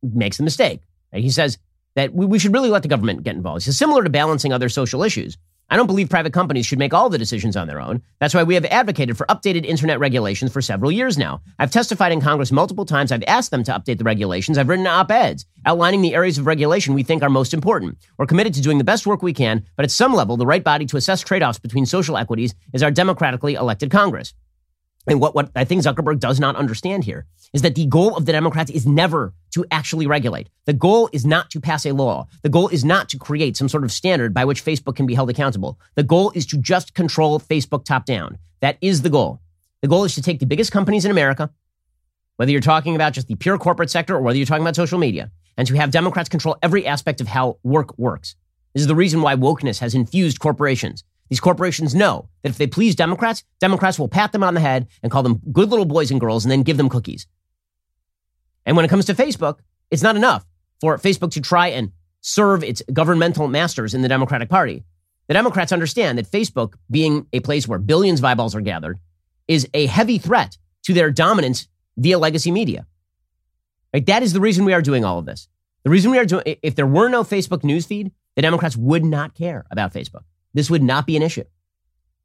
makes 0.04 0.38
the 0.38 0.44
mistake. 0.44 0.82
He 1.14 1.30
says 1.30 1.58
that 1.96 2.14
we 2.14 2.40
should 2.40 2.54
really 2.54 2.70
let 2.70 2.82
the 2.82 2.90
government 2.90 3.24
get 3.24 3.36
involved. 3.36 3.64
Says, 3.64 3.78
similar 3.78 4.04
to 4.04 4.10
balancing 4.10 4.52
other 4.52 4.68
social 4.68 5.02
issues, 5.02 5.38
I 5.70 5.78
don't 5.78 5.88
believe 5.88 6.10
private 6.10 6.32
companies 6.32 6.66
should 6.66 6.78
make 6.78 6.94
all 6.94 7.10
the 7.10 7.18
decisions 7.18 7.58
on 7.58 7.68
their 7.68 7.82
own. 7.82 8.04
That's 8.20 8.36
why 8.36 8.44
we 8.44 8.54
have 8.54 8.66
advocated 8.66 9.18
for 9.18 9.26
updated 9.28 9.66
internet 9.66 10.00
regulations 10.00 10.54
for 10.54 10.62
several 10.62 10.92
years 10.92 11.18
now. 11.18 11.42
I've 11.58 11.72
testified 11.72 12.12
in 12.12 12.22
Congress 12.22 12.52
multiple 12.52 12.86
times. 12.86 13.12
I've 13.12 13.24
asked 13.28 13.50
them 13.50 13.64
to 13.64 13.72
update 13.72 13.98
the 13.98 14.04
regulations. 14.04 14.58
I've 14.58 14.70
written 14.70 14.86
op 14.86 15.10
eds 15.10 15.46
outlining 15.66 16.02
the 16.02 16.14
areas 16.14 16.38
of 16.38 16.46
regulation 16.46 16.94
we 16.94 17.02
think 17.02 17.24
are 17.24 17.30
most 17.30 17.54
important. 17.54 17.98
We're 18.18 18.28
committed 18.28 18.54
to 18.54 18.62
doing 18.62 18.78
the 18.78 18.84
best 18.84 19.08
work 19.08 19.24
we 19.24 19.34
can, 19.34 19.66
but 19.76 19.84
at 19.84 19.92
some 19.92 20.14
level, 20.14 20.38
the 20.38 20.46
right 20.46 20.64
body 20.64 20.86
to 20.86 20.98
assess 20.98 21.22
trade 21.22 21.42
offs 21.42 21.58
between 21.58 21.88
social 21.88 22.18
equities 22.18 22.54
is 22.72 22.84
our 22.84 22.92
democratically 22.92 23.56
elected 23.56 23.90
Congress. 23.90 24.36
And 25.08 25.22
what, 25.22 25.36
what 25.36 25.52
I 25.56 25.66
think 25.66 25.84
Zuckerberg 25.84 26.20
does 26.20 26.40
not 26.40 26.56
understand 26.56 27.04
here 27.04 27.26
is 27.54 27.62
that 27.62 27.76
the 27.76 27.86
goal 27.86 28.16
of 28.18 28.26
the 28.26 28.32
Democrats 28.32 28.72
is 28.72 28.88
never 28.88 29.34
to 29.52 29.66
actually 29.72 30.08
regulate. 30.08 30.50
The 30.66 30.74
goal 30.74 31.10
is 31.14 31.26
not 31.26 31.50
to 31.52 31.62
pass 31.62 31.86
a 31.86 31.92
law. 31.92 32.28
The 32.42 32.50
goal 32.50 32.70
is 32.70 32.84
not 32.84 33.10
to 33.10 33.18
create 33.18 33.56
some 33.56 33.70
sort 33.70 33.84
of 33.84 33.92
standard 33.92 34.34
by 34.34 34.46
which 34.46 34.66
Facebook 34.66 34.96
can 34.96 35.06
be 35.06 35.14
held 35.14 35.30
accountable. 35.30 35.80
The 35.96 36.04
goal 36.04 36.32
is 36.34 36.46
to 36.48 36.58
just 36.58 36.94
control 36.94 37.40
Facebook 37.40 37.86
top 37.86 38.06
down. 38.06 38.38
That 38.62 38.78
is 38.82 39.04
the 39.04 39.10
goal. 39.10 39.42
The 39.82 39.88
goal 39.88 40.06
is 40.06 40.16
to 40.16 40.22
take 40.22 40.40
the 40.40 40.46
biggest 40.48 40.72
companies 40.72 41.06
in 41.06 41.12
America, 41.12 41.52
whether 42.38 42.52
you're 42.52 42.62
talking 42.62 42.96
about 42.96 43.14
just 43.14 43.28
the 43.28 43.36
pure 43.36 43.58
corporate 43.58 43.92
sector 43.92 44.16
or 44.16 44.22
whether 44.22 44.38
you're 44.38 44.48
talking 44.48 44.64
about 44.64 44.76
social 44.76 44.98
media, 44.98 45.32
and 45.58 45.68
to 45.68 45.76
have 45.76 45.92
Democrats 45.92 46.30
control 46.30 46.58
every 46.64 46.88
aspect 46.88 47.22
of 47.22 47.28
how 47.28 47.58
work 47.64 47.98
works. 47.98 48.36
This 48.74 48.82
is 48.82 48.88
the 48.88 48.96
reason 48.96 49.22
why 49.22 49.36
wokeness 49.36 49.80
has 49.80 49.94
infused 49.94 50.40
corporations. 50.40 51.04
These 51.30 51.40
corporations 51.40 51.96
know 51.96 52.30
that 52.44 52.50
if 52.50 52.58
they 52.58 52.68
please 52.68 52.96
Democrats, 52.96 53.44
Democrats 53.60 53.98
will 53.98 54.08
pat 54.08 54.32
them 54.32 54.44
on 54.44 54.54
the 54.54 54.60
head 54.60 54.88
and 55.02 55.12
call 55.12 55.24
them 55.24 55.42
good 55.52 55.70
little 55.70 55.86
boys 55.86 56.12
and 56.12 56.20
girls 56.20 56.46
and 56.46 56.52
then 56.52 56.64
give 56.64 56.78
them 56.78 56.90
cookies. 56.90 57.26
And 58.66 58.76
when 58.76 58.86
it 58.86 58.90
comes 58.90 59.06
to 59.06 59.14
Facebook, 59.14 59.60
it's 59.90 60.04
not 60.04 60.16
enough 60.16 60.46
for 60.82 60.98
Facebook 60.98 61.32
to 61.32 61.42
try 61.42 61.68
and 61.68 61.92
serve 62.22 62.64
its 62.64 62.82
governmental 62.94 63.48
masters 63.48 63.94
in 63.94 64.02
the 64.02 64.08
Democratic 64.08 64.50
Party. 64.50 64.84
The 65.28 65.34
Democrats 65.34 65.72
understand 65.72 66.18
that 66.18 66.30
Facebook, 66.30 66.74
being 66.90 67.26
a 67.34 67.40
place 67.40 67.68
where 67.68 67.80
billions 67.80 68.20
of 68.20 68.26
eyeballs 68.26 68.56
are 68.56 68.62
gathered, 68.62 69.00
is 69.48 69.68
a 69.74 69.88
heavy 69.88 70.18
threat 70.20 70.58
to 70.84 70.94
their 70.94 71.10
dominance 71.12 71.68
via 71.98 72.20
legacy 72.20 72.52
media. 72.52 72.86
Like 73.94 74.06
that 74.08 74.22
is 74.22 74.34
the 74.34 74.42
reason 74.42 74.66
we 74.66 74.74
are 74.74 74.82
doing 74.82 75.06
all 75.06 75.18
of 75.18 75.26
this. 75.26 75.48
The 75.84 75.90
reason 75.90 76.12
we 76.12 76.20
are 76.20 76.26
doing, 76.26 76.44
if 76.62 76.76
there 76.76 76.88
were 76.88 77.10
no 77.10 77.24
Facebook 77.24 77.62
newsfeed, 77.62 78.12
the 78.36 78.42
Democrats 78.42 78.76
would 78.76 79.06
not 79.06 79.34
care 79.34 79.66
about 79.72 79.94
Facebook 79.94 80.24
this 80.56 80.70
would 80.72 80.82
not 80.82 81.06
be 81.06 81.16
an 81.16 81.22
issue. 81.22 81.44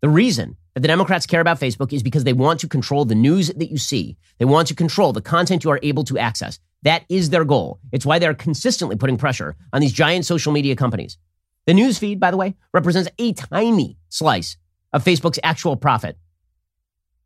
The 0.01 0.09
reason 0.09 0.57
that 0.73 0.81
the 0.81 0.89
Democrats 0.89 1.27
care 1.27 1.43
about 1.43 1.61
Facebook 1.61 1.93
is 1.93 2.03
because 2.03 2.25
they 2.25 2.33
want 2.33 2.61
to 2.61 2.69
control 2.69 3.05
the 3.05 3.15
news 3.15 3.49
that 3.49 3.71
you 3.71 3.77
see. 3.77 4.17
They 4.39 4.47
want 4.47 4.69
to 4.69 4.75
control 4.75 5.13
the 5.13 5.21
content 5.21 5.65
you 5.65 5.71
are 5.71 5.81
able 5.83 6.05
to 6.05 6.17
access. 6.17 6.59
That 6.83 7.05
is 7.11 7.29
their 7.29 7.45
goal. 7.45 7.81
It's 7.93 8.07
why 8.07 8.19
they're 8.19 8.33
consistently 8.33 8.97
putting 8.97 9.19
pressure 9.19 9.57
on 9.73 9.83
these 9.83 9.93
giant 9.93 10.25
social 10.25 10.53
media 10.53 10.75
companies. 10.77 11.19
The 11.67 11.75
news 11.75 11.99
feed, 11.99 12.19
by 12.19 12.31
the 12.31 12.39
way, 12.39 12.55
represents 12.73 13.11
a 13.19 13.35
tiny 13.35 13.99
slice 14.09 14.57
of 14.93 15.05
Facebook's 15.05 15.41
actual 15.43 15.77
profit. 15.77 16.17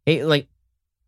Hey, 0.04 0.24
like, 0.24 0.48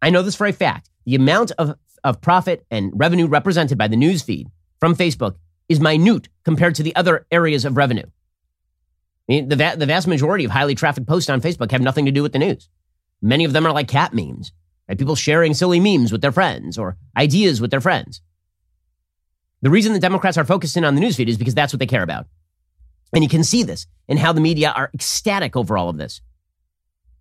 I 0.01 0.11
know 0.11 0.23
this 0.23 0.37
for 0.37 0.47
a 0.47 0.53
fact. 0.53 0.91
The 1.07 1.17
amount 1.17 1.51
of, 1.59 1.77
of 2.05 2.21
profit 2.21 2.65
and 2.71 2.93
revenue 2.95 3.27
represented 3.27 3.79
by 3.79 3.89
the 3.89 3.97
news 3.97 4.23
feed 4.23 4.49
from 4.79 4.95
Facebook 4.95 5.37
is 5.69 5.81
minute 5.81 6.29
compared 6.45 6.77
to 6.77 6.83
the 6.85 6.95
other 6.95 7.27
areas 7.33 7.65
of 7.65 7.77
revenue. 7.77 8.07
I 9.29 9.33
mean, 9.33 9.49
the, 9.49 9.57
va- 9.57 9.77
the 9.77 9.87
vast 9.87 10.07
majority 10.07 10.45
of 10.45 10.51
highly 10.51 10.75
trafficked 10.75 11.09
posts 11.09 11.31
on 11.31 11.41
Facebook 11.41 11.73
have 11.73 11.81
nothing 11.81 12.07
to 12.07 12.13
do 12.13 12.23
with 12.23 12.33
the 12.33 12.39
news. 12.39 12.69
Many 13.21 13.45
of 13.45 13.53
them 13.53 13.67
are 13.67 13.73
like 13.73 13.89
cat 13.89 14.15
memes, 14.15 14.53
right? 14.89 14.99
People 14.99 15.17
sharing 15.17 15.55
silly 15.55 15.81
memes 15.81 16.13
with 16.13 16.21
their 16.21 16.33
friends 16.33 16.79
or 16.79 16.97
ideas 17.17 17.61
with 17.61 17.71
their 17.71 17.81
friends. 17.81 18.21
The 19.63 19.71
reason 19.71 19.93
the 19.93 19.99
Democrats 19.99 20.39
are 20.39 20.45
focused 20.45 20.77
in 20.77 20.85
on 20.85 20.95
the 20.95 21.01
newsfeed 21.01 21.29
is 21.29 21.39
because 21.39 21.55
that's 21.55 21.73
what 21.73 21.81
they 21.81 21.87
care 21.87 22.03
about. 22.03 22.27
And 23.13 23.25
you 23.25 23.31
can 23.31 23.43
see 23.43 23.63
this 23.63 23.87
in 24.07 24.17
how 24.17 24.33
the 24.33 24.41
media 24.41 24.71
are 24.71 24.91
ecstatic 24.95 25.57
over 25.57 25.77
all 25.77 25.89
of 25.89 25.97
this. 25.97 26.21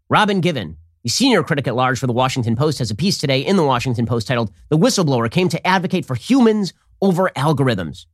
Robin 0.09 0.41
Givhan, 0.41 0.75
the 1.03 1.09
senior 1.09 1.43
critic 1.43 1.67
at 1.67 1.75
large 1.75 1.99
for 1.99 2.07
the 2.07 2.13
Washington 2.13 2.55
Post, 2.55 2.79
has 2.79 2.91
a 2.91 2.95
piece 2.95 3.17
today 3.17 3.39
in 3.39 3.55
the 3.55 3.63
Washington 3.63 4.05
Post 4.05 4.27
titled 4.27 4.51
The 4.69 4.77
Whistleblower 4.77 5.31
Came 5.31 5.49
to 5.49 5.65
Advocate 5.65 6.05
for 6.05 6.15
Humans 6.15 6.73
Over 7.01 7.29
Algorithms. 7.35 8.05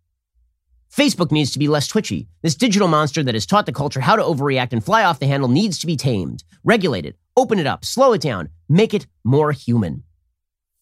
Facebook 0.96 1.32
needs 1.32 1.52
to 1.52 1.60
be 1.60 1.70
less 1.70 1.88
twitchy. 1.88 2.28
This 2.42 2.56
digital 2.56 2.90
monster 2.90 3.24
that 3.24 3.34
has 3.34 3.46
taught 3.46 3.66
the 3.66 3.72
culture 3.72 4.02
how 4.02 4.18
to 4.18 4.24
overreact 4.24 4.74
and 4.74 4.84
fly 4.84 5.06
off 5.06 5.20
the 5.20 5.28
handle 5.28 5.48
needs 5.48 5.80
to 5.80 5.88
be 5.88 5.96
tamed, 5.96 6.44
regulated, 6.66 7.16
open 7.38 7.60
it 7.60 7.68
up, 7.68 7.86
slow 7.86 8.12
it 8.12 8.22
down, 8.22 8.50
make 8.68 8.94
it 8.94 9.08
more 9.24 9.54
human. 9.54 10.04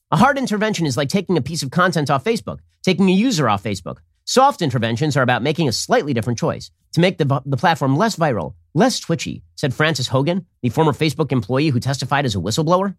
A 0.09 0.17
hard 0.17 0.39
intervention 0.39 0.87
is 0.87 0.97
like 0.97 1.09
taking 1.09 1.37
a 1.37 1.41
piece 1.41 1.61
of 1.61 1.69
content 1.69 2.09
off 2.09 2.23
Facebook, 2.23 2.57
taking 2.81 3.07
a 3.07 3.13
user 3.13 3.47
off 3.47 3.63
Facebook. 3.63 3.97
Soft 4.25 4.63
interventions 4.63 5.15
are 5.15 5.21
about 5.21 5.43
making 5.43 5.67
a 5.67 5.71
slightly 5.71 6.13
different 6.13 6.39
choice 6.39 6.71
to 6.93 7.01
make 7.01 7.19
the, 7.19 7.41
the 7.45 7.57
platform 7.57 7.95
less 7.95 8.15
viral, 8.15 8.55
less 8.73 8.99
twitchy, 8.99 9.43
said 9.55 9.75
Frances 9.75 10.09
Haugen, 10.09 10.45
the 10.63 10.69
former 10.69 10.91
Facebook 10.91 11.31
employee 11.31 11.69
who 11.69 11.79
testified 11.79 12.25
as 12.25 12.35
a 12.35 12.39
whistleblower. 12.39 12.95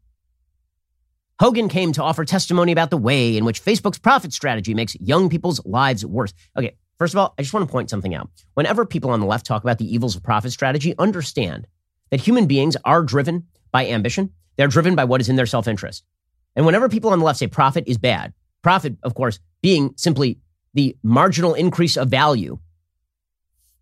Haugen 1.41 1.69
came 1.69 1.93
to 1.93 2.03
offer 2.05 2.25
testimony 2.25 2.71
about 2.71 2.91
the 2.91 2.97
way 2.97 3.37
in 3.37 3.45
which 3.45 3.65
Facebook's 3.65 3.99
profit 3.99 4.33
strategy 4.33 4.75
makes 4.75 4.95
young 5.01 5.29
people's 5.29 5.65
lives 5.67 6.07
worse. 6.07 6.33
Okay, 6.57 6.77
First 7.01 7.15
of 7.15 7.19
all, 7.19 7.33
I 7.39 7.43
just 7.43 7.55
want 7.55 7.67
to 7.67 7.73
point 7.73 7.89
something 7.89 8.15
out. 8.15 8.29
Whenever 8.53 8.85
people 8.85 9.09
on 9.09 9.21
the 9.21 9.27
left 9.27 9.47
talk 9.47 9.65
about 9.65 9.79
the 9.79 9.91
evils 9.91 10.15
of 10.17 10.23
profit 10.23 10.53
strategy, 10.53 10.95
understand 10.99 11.67
that 12.11 12.21
human 12.21 12.47
beings 12.47 12.77
are 12.85 13.03
driven 13.03 13.47
by 13.73 13.87
ambition. 13.87 14.35
They're 14.57 14.69
driven 14.69 14.95
by 14.95 15.05
what 15.05 15.23
is 15.23 15.31
in 15.31 15.37
their 15.37 15.47
self 15.47 15.67
interest. 15.67 16.05
And 16.55 16.67
whenever 16.67 16.91
people 16.91 17.13
on 17.13 17.19
the 17.19 17.25
left 17.25 17.39
say 17.39 17.47
profit 17.47 17.85
is 17.87 17.97
bad, 17.97 18.35
profit, 18.61 18.99
of 19.03 19.15
course, 19.15 19.39
being 19.63 19.95
simply 19.97 20.41
the 20.75 20.95
marginal 21.03 21.55
increase 21.55 21.97
of 21.97 22.11
value, 22.11 22.59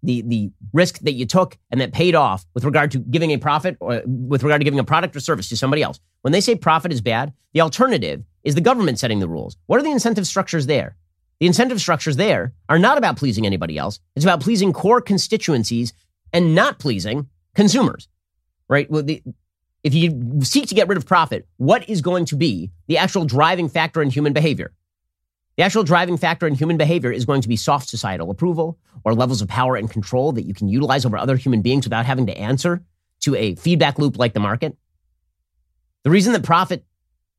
the, 0.05 0.23
the 0.23 0.53
risk 0.73 1.01
that 1.01 1.15
you 1.15 1.27
took 1.27 1.59
and 1.73 1.81
that 1.81 1.93
paid 1.93 2.15
off 2.15 2.47
with 2.55 2.63
regard 2.63 2.93
to 2.93 3.01
giving 3.01 3.33
a 3.33 3.37
profit 3.39 3.77
or 3.81 4.01
with 4.07 4.45
regard 4.45 4.61
to 4.61 4.65
giving 4.65 4.79
a 4.79 4.85
product 4.85 5.17
or 5.17 5.21
service 5.21 5.49
to 5.49 5.57
somebody 5.57 5.83
else. 5.83 5.99
When 6.23 6.31
they 6.31 6.41
say 6.41 6.55
profit 6.55 6.93
is 6.93 7.01
bad, 7.01 7.33
the 7.53 7.63
alternative 7.63 8.23
is 8.45 8.55
the 8.55 8.61
government 8.61 9.01
setting 9.01 9.19
the 9.19 9.27
rules. 9.27 9.57
What 9.67 9.81
are 9.81 9.83
the 9.83 9.91
incentive 9.91 10.29
structures 10.29 10.67
there? 10.67 10.97
The 11.41 11.47
incentive 11.47 11.81
structures 11.81 12.17
there 12.17 12.53
are 12.69 12.79
not 12.79 12.99
about 12.99 13.17
pleasing 13.17 13.47
anybody 13.47 13.79
else. 13.79 14.01
It's 14.17 14.25
about 14.25 14.41
pleasing 14.41 14.73
core 14.73 15.01
constituencies 15.01 15.93
and 16.33 16.55
not 16.55 16.79
pleasing 16.79 17.29
consumers, 17.55 18.09
right? 18.69 18.91
Well, 18.91 19.05
the, 19.05 19.23
if 19.85 19.95
you 19.95 20.41
seek 20.43 20.69
to 20.69 20.75
get 20.75 20.89
rid 20.89 20.99
of 20.99 21.07
profit, 21.07 21.47
what 21.57 21.89
is 21.89 22.01
going 22.01 22.25
to 22.27 22.37
be 22.37 22.71
the 22.89 22.99
actual 22.99 23.25
driving 23.25 23.69
factor 23.69 24.03
in 24.03 24.11
human 24.11 24.33
behavior? 24.33 24.73
The 25.57 25.65
actual 25.65 25.85
driving 25.85 26.17
factor 26.17 26.47
in 26.47 26.55
human 26.55 26.77
behavior 26.77 27.11
is 27.11 27.25
going 27.25 27.43
to 27.43 27.49
be 27.49 27.57
soft 27.57 27.89
societal 27.89 28.31
approval 28.31 28.79
or 29.05 29.15
levels 29.15 29.43
of 29.43 29.49
power 29.49 29.77
and 29.77 29.91
control 29.91 30.33
that 30.33 30.47
you 30.47 30.55
can 30.55 30.69
utilize 30.69 31.05
over 31.05 31.17
other 31.17 31.37
human 31.37 31.63
beings 31.63 31.85
without 31.85 32.07
having 32.07 32.27
to 32.27 32.37
answer 32.37 32.83
to 33.21 33.35
a 33.35 33.55
feedback 33.57 33.99
loop 33.99 34.19
like 34.19 34.35
the 34.35 34.41
market. 34.41 34.77
The 36.05 36.11
reason 36.11 36.33
that 36.33 36.45
profit 36.45 36.85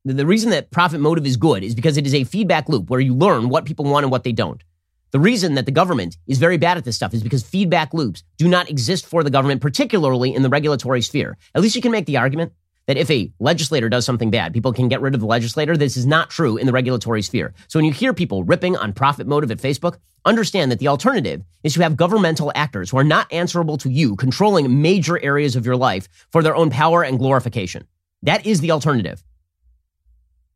the 0.04 0.26
reason 0.26 0.50
that 0.50 0.70
profit 0.70 1.00
motive 1.00 1.26
is 1.26 1.36
good 1.36 1.62
is 1.62 1.74
because 1.74 1.96
it 1.96 2.06
is 2.06 2.14
a 2.14 2.24
feedback 2.24 2.68
loop 2.68 2.88
where 2.88 3.00
you 3.00 3.14
learn 3.14 3.48
what 3.48 3.66
people 3.66 3.84
want 3.84 4.04
and 4.04 4.10
what 4.10 4.24
they 4.24 4.32
don't. 4.32 4.62
The 5.10 5.20
reason 5.20 5.54
that 5.56 5.66
the 5.66 5.72
government 5.72 6.16
is 6.26 6.38
very 6.38 6.56
bad 6.56 6.78
at 6.78 6.84
this 6.84 6.96
stuff 6.96 7.12
is 7.12 7.22
because 7.22 7.42
feedback 7.42 7.92
loops 7.92 8.22
do 8.38 8.48
not 8.48 8.70
exist 8.70 9.04
for 9.04 9.24
the 9.24 9.30
government, 9.30 9.60
particularly 9.60 10.34
in 10.34 10.42
the 10.42 10.48
regulatory 10.48 11.02
sphere. 11.02 11.36
At 11.54 11.62
least 11.62 11.74
you 11.74 11.82
can 11.82 11.92
make 11.92 12.06
the 12.06 12.16
argument 12.16 12.52
that 12.86 12.96
if 12.96 13.10
a 13.10 13.30
legislator 13.40 13.88
does 13.88 14.06
something 14.06 14.30
bad, 14.30 14.52
people 14.54 14.72
can 14.72 14.88
get 14.88 15.00
rid 15.00 15.14
of 15.14 15.20
the 15.20 15.26
legislator. 15.26 15.76
This 15.76 15.96
is 15.96 16.06
not 16.06 16.30
true 16.30 16.56
in 16.56 16.66
the 16.66 16.72
regulatory 16.72 17.22
sphere. 17.22 17.52
So 17.68 17.78
when 17.78 17.84
you 17.84 17.92
hear 17.92 18.14
people 18.14 18.44
ripping 18.44 18.76
on 18.76 18.92
profit 18.92 19.26
motive 19.26 19.50
at 19.50 19.58
Facebook, 19.58 19.98
understand 20.24 20.70
that 20.70 20.78
the 20.78 20.88
alternative 20.88 21.42
is 21.62 21.74
to 21.74 21.82
have 21.82 21.96
governmental 21.96 22.52
actors 22.54 22.90
who 22.90 22.96
are 22.96 23.04
not 23.04 23.32
answerable 23.32 23.76
to 23.78 23.90
you 23.90 24.16
controlling 24.16 24.80
major 24.80 25.22
areas 25.22 25.56
of 25.56 25.66
your 25.66 25.76
life 25.76 26.08
for 26.30 26.42
their 26.42 26.56
own 26.56 26.70
power 26.70 27.02
and 27.02 27.18
glorification. 27.18 27.86
That 28.22 28.46
is 28.46 28.60
the 28.60 28.70
alternative. 28.70 29.22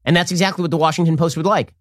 And 0.04 0.14
that's 0.14 0.30
exactly 0.30 0.62
what 0.62 0.70
the 0.70 0.76
Washington 0.76 1.16
Post 1.16 1.36
would 1.36 1.46
like. 1.46 1.74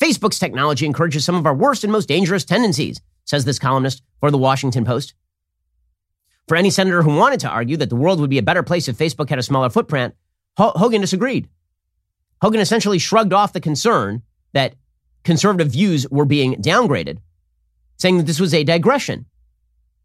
Facebook's 0.00 0.38
technology 0.38 0.84
encourages 0.84 1.24
some 1.24 1.36
of 1.36 1.46
our 1.46 1.54
worst 1.54 1.84
and 1.84 1.92
most 1.92 2.06
dangerous 2.08 2.44
tendencies, 2.44 3.00
says 3.24 3.44
this 3.44 3.58
columnist 3.58 4.02
for 4.20 4.30
the 4.30 4.38
Washington 4.38 4.84
Post. 4.84 5.14
For 6.48 6.56
any 6.56 6.70
senator 6.70 7.02
who 7.02 7.16
wanted 7.16 7.40
to 7.40 7.48
argue 7.48 7.76
that 7.78 7.88
the 7.88 7.96
world 7.96 8.20
would 8.20 8.30
be 8.30 8.38
a 8.38 8.42
better 8.42 8.62
place 8.62 8.88
if 8.88 8.96
Facebook 8.96 9.30
had 9.30 9.38
a 9.38 9.42
smaller 9.42 9.70
footprint, 9.70 10.14
Haugen 10.58 11.00
disagreed. 11.00 11.48
Haugen 12.42 12.60
essentially 12.60 12.98
shrugged 12.98 13.32
off 13.32 13.52
the 13.52 13.60
concern 13.60 14.22
that 14.52 14.74
conservative 15.24 15.72
views 15.72 16.08
were 16.10 16.24
being 16.24 16.54
downgraded, 16.56 17.18
saying 17.96 18.18
that 18.18 18.26
this 18.26 18.38
was 18.38 18.54
a 18.54 18.64
digression. 18.64 19.26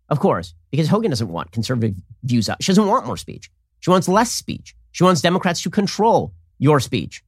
Of 0.10 0.20
course, 0.20 0.56
because 0.72 0.90
Haugen 0.90 1.10
doesn't 1.10 1.30
want 1.30 1.52
conservative 1.52 1.96
views 2.24 2.50
out. 2.50 2.64
She 2.64 2.72
doesn't 2.72 2.88
want 2.88 3.06
more 3.06 3.18
speech. 3.18 3.52
She 3.82 3.90
wants 3.90 4.08
less 4.08 4.32
speech. 4.32 4.76
She 4.92 5.04
wants 5.04 5.22
Democrats 5.22 5.62
to 5.64 5.70
control 5.70 6.34
your 6.58 6.80
speech. 6.80 7.24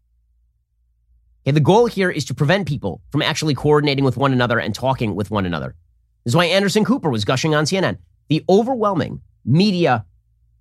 Okay, 1.45 1.51
the 1.51 1.59
goal 1.59 1.87
here 1.87 2.09
is 2.09 2.23
to 2.25 2.33
prevent 2.33 2.69
people 2.69 3.01
from 3.11 3.21
actually 3.21 3.53
coordinating 3.53 4.05
with 4.05 4.15
one 4.15 4.31
another 4.31 4.59
and 4.59 4.73
talking 4.73 5.13
with 5.13 5.29
one 5.29 5.45
another. 5.45 5.75
This 6.23 6.31
is 6.31 6.35
why 6.37 6.45
Anderson 6.45 6.85
Cooper 6.85 7.09
was 7.09 7.25
gushing 7.25 7.53
on 7.53 7.65
CNN. 7.65 7.97
The 8.29 8.45
overwhelming 8.47 9.19
media 9.43 10.05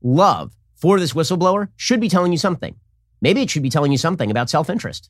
love 0.03 0.53
for 0.75 0.99
this 0.99 1.12
whistleblower 1.12 1.68
should 1.77 2.01
be 2.01 2.09
telling 2.09 2.33
you 2.33 2.38
something. 2.38 2.75
Maybe 3.21 3.42
it 3.42 3.51
should 3.51 3.62
be 3.62 3.71
telling 3.71 3.92
you 3.92 3.99
something 3.99 4.29
about 4.29 4.51
self 4.51 4.68
interest. 4.68 5.09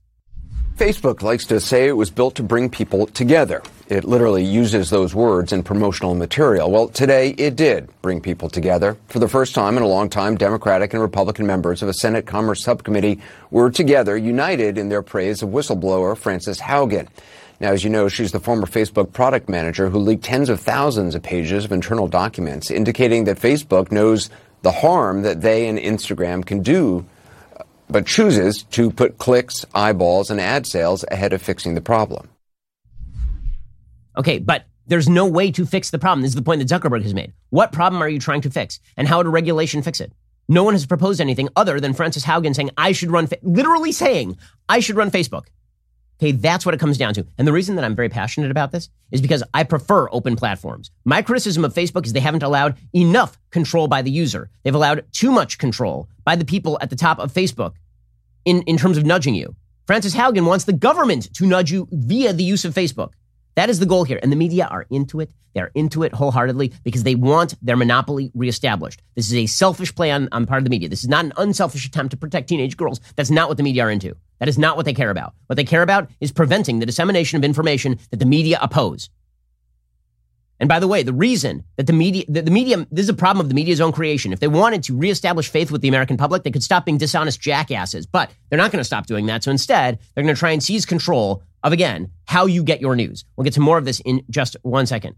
Facebook 0.77 1.23
likes 1.23 1.45
to 1.47 1.61
say 1.61 1.87
it 1.87 1.93
was 1.93 2.11
built 2.11 2.35
to 2.37 2.43
bring 2.43 2.71
people 2.71 3.07
together. 3.07 3.63
It 3.89 4.05
literally 4.05 4.43
uses 4.43 4.89
those 4.89 5.15
words 5.15 5.53
in 5.53 5.63
promotional 5.63 6.15
material. 6.15 6.71
Well, 6.71 6.89
today 6.89 7.31
it 7.31 7.57
did 7.57 7.91
bring 8.01 8.23
people 8.23 8.49
together. 8.49 8.97
For 9.09 9.19
the 9.19 9.29
first 9.29 9.55
time 9.55 9.77
in 9.77 9.83
a 9.83 9.87
long 9.87 10.09
time, 10.09 10.37
Democratic 10.37 10.95
and 10.95 11.03
Republican 11.03 11.47
members 11.47 11.83
of 11.83 11.91
a 11.91 11.95
Senate 11.95 12.25
Commerce 12.25 12.65
Subcommittee 12.65 13.21
were 13.51 13.71
together, 13.71 14.17
united 14.17 14.79
in 14.79 14.89
their 14.89 15.03
praise 15.03 15.43
of 15.43 15.51
whistleblower 15.51 16.17
Frances 16.17 16.59
Haugen. 16.59 17.09
Now, 17.61 17.73
as 17.73 17.85
you 17.85 17.91
know, 17.91 18.09
she's 18.09 18.33
the 18.33 18.41
former 18.41 18.67
Facebook 18.67 19.13
product 19.13 19.51
manager 19.51 19.91
who 19.91 19.99
leaked 19.99 20.25
tens 20.25 20.49
of 20.49 20.59
thousands 20.59 21.15
of 21.15 21.23
pages 21.23 21.67
of 21.67 21.73
internal 21.73 22.09
documents 22.09 22.71
indicating 22.71 23.25
that 23.25 23.39
Facebook 23.39 23.93
knows 23.93 24.31
the 24.63 24.73
harm 24.73 25.23
that 25.23 25.43
they 25.43 25.69
and 25.69 25.79
Instagram 25.79 26.45
can 26.45 26.63
do 26.63 27.05
but 27.93 28.07
chooses 28.07 28.63
to 28.65 28.91
put 28.91 29.19
clicks, 29.19 29.65
eyeballs, 29.75 30.31
and 30.31 30.41
ad 30.41 30.67
sales 30.67 31.05
ahead 31.11 31.33
of 31.33 31.43
fixing 31.43 31.75
the 31.75 31.81
problem. 31.81 32.29
Okay, 34.17 34.39
but 34.39 34.65
there's 34.87 35.09
no 35.09 35.27
way 35.27 35.51
to 35.53 35.65
fix 35.65 35.91
the 35.91 35.99
problem. 35.99 36.23
This 36.23 36.33
is 36.33 36.35
the 36.35 36.43
point 36.43 36.67
that 36.67 36.69
Zuckerberg 36.69 37.03
has 37.03 37.15
made. 37.15 37.33
What 37.51 37.73
problem 37.73 38.03
are 38.03 38.09
you 38.09 38.19
trying 38.19 38.41
to 38.43 38.51
fix? 38.51 38.81
And 38.97 39.07
how 39.07 39.19
would 39.19 39.27
a 39.27 39.31
regulation 39.31 39.83
fix 39.83 40.01
it? 40.01 40.13
No 40.49 40.65
one 40.65 40.75
has 40.75 40.87
proposed 40.87 41.21
anything 41.21 41.49
other 41.55 41.81
than 41.81 41.95
Frances 41.95 42.25
Haugen 42.25 42.55
saying, 42.55 42.71
I 42.77 42.93
should 42.93 43.11
run, 43.11 43.27
fa-, 43.27 43.39
literally 43.43 43.93
saying, 43.93 44.37
I 44.69 44.81
should 44.81 44.97
run 44.97 45.11
Facebook. 45.11 45.47
Okay, 46.23 46.31
that's 46.31 46.65
what 46.65 46.73
it 46.73 46.79
comes 46.79 46.99
down 46.99 47.15
to. 47.15 47.27
And 47.37 47.49
the 47.49 47.53
reason 47.53 47.75
that 47.75 47.85
I'm 47.85 47.97
very 47.97 48.09
passionate 48.09 48.53
about 48.53 48.71
this 48.71 48.89
is 49.11 49.21
because 49.21 49.43
I 49.55 49.65
prefer 49.65 50.09
open 50.13 50.37
platforms. 50.37 50.93
My 51.05 51.21
criticism 51.21 51.65
of 51.65 51.75
Facebook 51.75 52.07
is 52.07 52.13
they 52.13 52.21
haven't 52.21 52.45
allowed 52.45 52.77
enough 52.95 53.37
control 53.51 53.89
by 53.89 54.03
the 54.03 54.11
user. 54.13 54.49
They've 54.63 54.73
allowed 54.73 55.05
too 55.11 55.33
much 55.33 55.59
control 55.59 56.09
by 56.25 56.37
the 56.37 56.45
people 56.45 56.79
at 56.81 56.91
the 56.91 56.97
top 56.97 57.19
of 57.19 57.33
Facebook 57.33 57.73
in, 58.45 58.63
in 58.63 58.77
terms 58.77 58.99
of 58.99 59.05
nudging 59.05 59.35
you. 59.35 59.57
Frances 59.85 60.15
Haugen 60.15 60.47
wants 60.47 60.65
the 60.65 60.73
government 60.73 61.35
to 61.35 61.45
nudge 61.45 61.73
you 61.73 61.89
via 61.91 62.33
the 62.33 62.45
use 62.45 62.65
of 62.65 62.73
Facebook. 62.73 63.15
That 63.55 63.71
is 63.71 63.79
the 63.79 63.87
goal 63.87 64.05
here. 64.05 64.19
And 64.23 64.33
the 64.33 64.37
media 64.37 64.67
are 64.71 64.87
into 64.91 65.21
it. 65.21 65.31
They're 65.55 65.71
into 65.75 66.03
it 66.03 66.15
wholeheartedly 66.15 66.73
because 66.83 67.03
they 67.03 67.15
want 67.15 67.55
their 67.61 67.77
monopoly 67.77 68.31
reestablished. 68.35 69.03
This 69.15 69.27
is 69.27 69.35
a 69.35 69.47
selfish 69.47 69.95
play 69.95 70.11
on, 70.11 70.29
on 70.33 70.47
part 70.47 70.59
of 70.59 70.65
the 70.65 70.71
media. 70.71 70.89
This 70.89 71.03
is 71.03 71.09
not 71.09 71.25
an 71.25 71.33
unselfish 71.37 71.87
attempt 71.87 72.13
to 72.13 72.17
protect 72.17 72.49
teenage 72.49 72.77
girls. 72.77 73.01
That's 73.17 73.31
not 73.31 73.49
what 73.49 73.59
the 73.59 73.63
media 73.63 73.85
are 73.85 73.91
into. 73.91 74.17
That 74.39 74.49
is 74.49 74.59
not 74.59 74.77
what 74.77 74.87
they 74.87 74.95
care 74.95 75.11
about. 75.11 75.35
What 75.47 75.57
they 75.57 75.65
care 75.65 75.83
about 75.83 76.11
is 76.21 76.33
preventing 76.33 76.79
the 76.79 76.87
dissemination 76.87 77.37
of 77.37 77.45
information 77.45 77.99
that 78.11 78.17
the 78.19 78.27
media 78.27 78.59
oppose. 78.63 79.11
And 80.63 80.69
by 80.69 80.79
the 80.79 80.87
way, 80.87 81.03
the 81.03 81.13
reason 81.13 81.65
that 81.75 81.89
the 81.89 81.93
media, 81.93 82.25
the, 82.29 82.41
the 82.41 82.51
media, 82.53 82.87
this 82.93 83.03
is 83.03 83.09
a 83.09 83.15
problem 83.15 83.45
of 83.45 83.49
the 83.49 83.55
media's 83.55 83.81
own 83.81 83.91
creation. 83.91 84.33
If 84.33 84.39
they 84.39 84.47
wanted 84.47 84.85
to 84.85 84.97
reestablish 84.97 85.49
faith 85.49 85.73
with 85.73 85.81
the 85.81 85.89
American 85.89 86.17
public, 86.17 86.45
they 86.45 86.53
could 86.53 86.63
stop 86.63 86.85
being 86.85 86.99
dishonest 86.99 87.41
jackasses. 87.41 88.07
But 88.07 88.31
they're 88.49 88.59
not 88.59 88.71
going 88.71 88.79
to 88.79 88.85
stop 88.85 89.07
doing 89.07 89.27
that. 89.27 89.43
So 89.43 89.51
instead, 89.51 89.99
they're 90.15 90.23
going 90.23 90.33
to 90.33 90.39
try 90.39 90.53
and 90.53 90.63
seize 90.63 90.87
control 90.87 91.43
of, 91.65 91.73
again, 91.73 92.13
how 92.27 92.47
you 92.47 92.63
get 92.63 92.81
your 92.81 92.95
news. 92.95 93.25
We'll 93.35 93.43
get 93.43 93.55
to 93.55 93.61
more 93.61 93.77
of 93.77 93.85
this 93.85 93.99
in 94.05 94.23
just 94.31 94.57
one 94.63 94.87
second. 94.87 95.17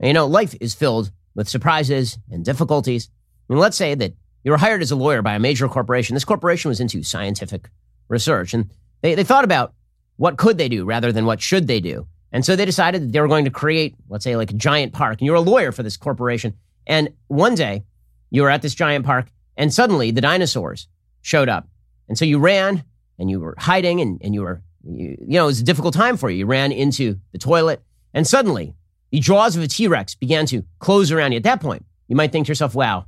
And, 0.00 0.08
you 0.08 0.14
know, 0.14 0.26
life 0.26 0.56
is 0.60 0.74
filled 0.74 1.12
with 1.36 1.48
surprises 1.48 2.18
and 2.32 2.44
difficulties. 2.44 3.08
I 3.48 3.52
mean, 3.52 3.60
let's 3.60 3.76
say 3.76 3.94
that 3.94 4.14
you 4.42 4.50
were 4.50 4.58
hired 4.58 4.82
as 4.82 4.90
a 4.90 4.96
lawyer 4.96 5.22
by 5.22 5.36
a 5.36 5.38
major 5.38 5.68
corporation. 5.68 6.14
This 6.14 6.24
corporation 6.24 6.70
was 6.70 6.80
into 6.80 7.04
scientific 7.04 7.70
research 8.08 8.52
and 8.52 8.68
they, 9.00 9.14
they 9.14 9.22
thought 9.22 9.44
about 9.44 9.74
what 10.16 10.38
could 10.38 10.58
they 10.58 10.68
do 10.68 10.84
rather 10.84 11.12
than 11.12 11.24
what 11.24 11.40
should 11.40 11.68
they 11.68 11.78
do. 11.78 12.08
And 12.36 12.44
so 12.44 12.54
they 12.54 12.66
decided 12.66 13.00
that 13.00 13.12
they 13.12 13.20
were 13.22 13.28
going 13.28 13.46
to 13.46 13.50
create, 13.50 13.94
let's 14.10 14.22
say, 14.22 14.36
like 14.36 14.50
a 14.50 14.54
giant 14.54 14.92
park. 14.92 15.20
And 15.20 15.26
you're 15.26 15.36
a 15.36 15.40
lawyer 15.40 15.72
for 15.72 15.82
this 15.82 15.96
corporation. 15.96 16.52
And 16.86 17.14
one 17.28 17.54
day 17.54 17.84
you 18.28 18.42
were 18.42 18.50
at 18.50 18.60
this 18.60 18.74
giant 18.74 19.06
park 19.06 19.30
and 19.56 19.72
suddenly 19.72 20.10
the 20.10 20.20
dinosaurs 20.20 20.86
showed 21.22 21.48
up. 21.48 21.66
And 22.10 22.18
so 22.18 22.26
you 22.26 22.38
ran 22.38 22.84
and 23.18 23.30
you 23.30 23.40
were 23.40 23.54
hiding 23.56 24.02
and, 24.02 24.20
and 24.22 24.34
you 24.34 24.42
were, 24.42 24.60
you, 24.84 25.16
you 25.18 25.38
know, 25.38 25.44
it 25.44 25.46
was 25.46 25.60
a 25.60 25.64
difficult 25.64 25.94
time 25.94 26.18
for 26.18 26.28
you. 26.28 26.40
You 26.40 26.44
ran 26.44 26.72
into 26.72 27.18
the 27.32 27.38
toilet 27.38 27.82
and 28.12 28.26
suddenly 28.26 28.74
the 29.12 29.20
jaws 29.20 29.56
of 29.56 29.62
a 29.62 29.66
T 29.66 29.88
Rex 29.88 30.14
began 30.14 30.44
to 30.44 30.62
close 30.78 31.10
around 31.10 31.32
you. 31.32 31.38
At 31.38 31.44
that 31.44 31.62
point, 31.62 31.86
you 32.06 32.16
might 32.16 32.32
think 32.32 32.44
to 32.44 32.50
yourself, 32.50 32.74
wow, 32.74 33.06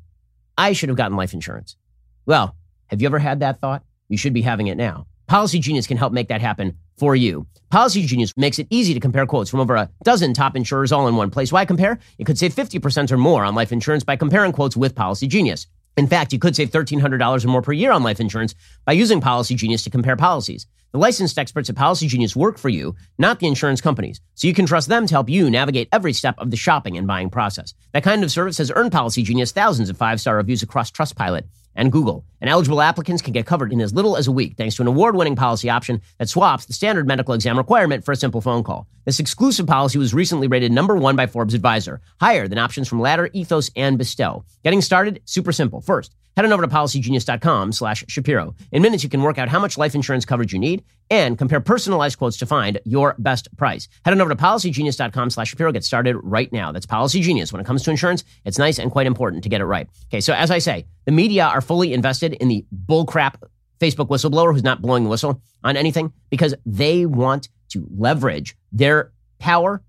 I 0.56 0.72
should 0.72 0.88
have 0.88 0.96
gotten 0.96 1.18
life 1.18 1.34
insurance. 1.34 1.76
Well, 2.24 2.56
have 2.86 3.02
you 3.02 3.06
ever 3.06 3.18
had 3.18 3.40
that 3.40 3.60
thought? 3.60 3.84
You 4.08 4.16
should 4.16 4.32
be 4.32 4.40
having 4.40 4.68
it 4.68 4.78
now. 4.78 5.06
Policy 5.28 5.58
Genius 5.58 5.86
can 5.86 5.98
help 5.98 6.14
make 6.14 6.28
that 6.28 6.40
happen 6.40 6.78
for 6.96 7.14
you. 7.14 7.46
Policy 7.68 8.06
Genius 8.06 8.32
makes 8.38 8.58
it 8.58 8.66
easy 8.70 8.94
to 8.94 9.00
compare 9.00 9.26
quotes 9.26 9.50
from 9.50 9.60
over 9.60 9.76
a 9.76 9.90
dozen 10.02 10.32
top 10.32 10.56
insurers 10.56 10.90
all 10.90 11.06
in 11.06 11.16
one 11.16 11.30
place. 11.30 11.52
Why 11.52 11.66
compare? 11.66 11.98
You 12.16 12.24
could 12.24 12.38
save 12.38 12.54
50% 12.54 13.12
or 13.12 13.18
more 13.18 13.44
on 13.44 13.54
life 13.54 13.70
insurance 13.70 14.04
by 14.04 14.16
comparing 14.16 14.52
quotes 14.52 14.74
with 14.74 14.94
Policy 14.94 15.26
Genius. 15.26 15.66
In 15.98 16.06
fact, 16.06 16.32
you 16.32 16.38
could 16.38 16.56
save 16.56 16.70
$1,300 16.70 17.44
or 17.44 17.48
more 17.48 17.60
per 17.60 17.72
year 17.72 17.92
on 17.92 18.02
life 18.02 18.20
insurance 18.20 18.54
by 18.86 18.92
using 18.92 19.20
Policy 19.20 19.54
Genius 19.54 19.84
to 19.84 19.90
compare 19.90 20.16
policies. 20.16 20.66
The 20.92 20.98
licensed 20.98 21.38
experts 21.38 21.68
at 21.68 21.76
Policy 21.76 22.06
Genius 22.06 22.34
work 22.34 22.56
for 22.56 22.70
you, 22.70 22.96
not 23.18 23.38
the 23.38 23.48
insurance 23.48 23.82
companies, 23.82 24.22
so 24.34 24.46
you 24.46 24.54
can 24.54 24.64
trust 24.64 24.88
them 24.88 25.06
to 25.06 25.14
help 25.14 25.28
you 25.28 25.50
navigate 25.50 25.90
every 25.92 26.14
step 26.14 26.36
of 26.38 26.50
the 26.50 26.56
shopping 26.56 26.96
and 26.96 27.06
buying 27.06 27.28
process. 27.28 27.74
That 27.92 28.02
kind 28.02 28.24
of 28.24 28.30
service 28.30 28.56
has 28.56 28.72
earned 28.74 28.92
Policy 28.92 29.22
Genius 29.24 29.52
thousands 29.52 29.90
of 29.90 29.98
five 29.98 30.22
star 30.22 30.36
reviews 30.36 30.62
across 30.62 30.90
Trustpilot 30.90 31.42
and 31.78 31.92
Google. 31.92 32.26
And 32.40 32.50
eligible 32.50 32.82
applicants 32.82 33.22
can 33.22 33.32
get 33.32 33.46
covered 33.46 33.72
in 33.72 33.80
as 33.80 33.94
little 33.94 34.16
as 34.16 34.26
a 34.26 34.32
week 34.32 34.56
thanks 34.56 34.74
to 34.74 34.82
an 34.82 34.88
award 34.88 35.16
winning 35.16 35.36
policy 35.36 35.70
option 35.70 36.02
that 36.18 36.28
swaps 36.28 36.66
the 36.66 36.72
standard 36.72 37.06
medical 37.06 37.34
exam 37.34 37.56
requirement 37.56 38.04
for 38.04 38.12
a 38.12 38.16
simple 38.16 38.40
phone 38.40 38.64
call. 38.64 38.86
This 39.06 39.20
exclusive 39.20 39.66
policy 39.66 39.98
was 39.98 40.12
recently 40.12 40.48
rated 40.48 40.72
number 40.72 40.96
one 40.96 41.16
by 41.16 41.26
Forbes 41.26 41.54
Advisor, 41.54 42.00
higher 42.20 42.48
than 42.48 42.58
options 42.58 42.88
from 42.88 43.00
Ladder, 43.00 43.30
Ethos, 43.32 43.70
and 43.76 43.96
Bestow. 43.96 44.44
Getting 44.64 44.82
started, 44.82 45.22
super 45.24 45.52
simple. 45.52 45.80
First, 45.80 46.14
head 46.38 46.44
on 46.44 46.52
over 46.52 46.62
to 46.62 46.68
policygenius.com 46.68 47.72
slash 47.72 48.04
Shapiro. 48.06 48.54
In 48.70 48.80
minutes, 48.80 49.02
you 49.02 49.10
can 49.10 49.22
work 49.22 49.38
out 49.38 49.48
how 49.48 49.58
much 49.58 49.76
life 49.76 49.96
insurance 49.96 50.24
coverage 50.24 50.52
you 50.52 50.60
need 50.60 50.84
and 51.10 51.36
compare 51.36 51.58
personalized 51.58 52.16
quotes 52.16 52.36
to 52.36 52.46
find 52.46 52.78
your 52.84 53.16
best 53.18 53.48
price. 53.56 53.88
Head 54.04 54.12
on 54.12 54.20
over 54.20 54.30
to 54.30 54.36
policygenius.com 54.36 55.30
slash 55.30 55.48
Shapiro. 55.48 55.72
Get 55.72 55.82
started 55.82 56.16
right 56.22 56.52
now. 56.52 56.70
That's 56.70 56.86
Policy 56.86 57.22
Genius. 57.22 57.52
When 57.52 57.60
it 57.60 57.66
comes 57.66 57.82
to 57.82 57.90
insurance, 57.90 58.22
it's 58.44 58.56
nice 58.56 58.78
and 58.78 58.88
quite 58.88 59.08
important 59.08 59.42
to 59.42 59.48
get 59.48 59.60
it 59.60 59.64
right. 59.64 59.88
Okay, 60.06 60.20
so 60.20 60.32
as 60.32 60.52
I 60.52 60.58
say, 60.58 60.86
the 61.06 61.10
media 61.10 61.44
are 61.44 61.60
fully 61.60 61.92
invested 61.92 62.34
in 62.34 62.46
the 62.46 62.64
bullcrap 62.86 63.42
Facebook 63.80 64.06
whistleblower 64.06 64.52
who's 64.52 64.62
not 64.62 64.80
blowing 64.80 65.02
the 65.02 65.10
whistle 65.10 65.42
on 65.64 65.76
anything 65.76 66.12
because 66.30 66.54
they 66.64 67.04
want 67.04 67.48
to 67.70 67.84
leverage 67.96 68.56
their 68.70 69.10
power 69.40 69.82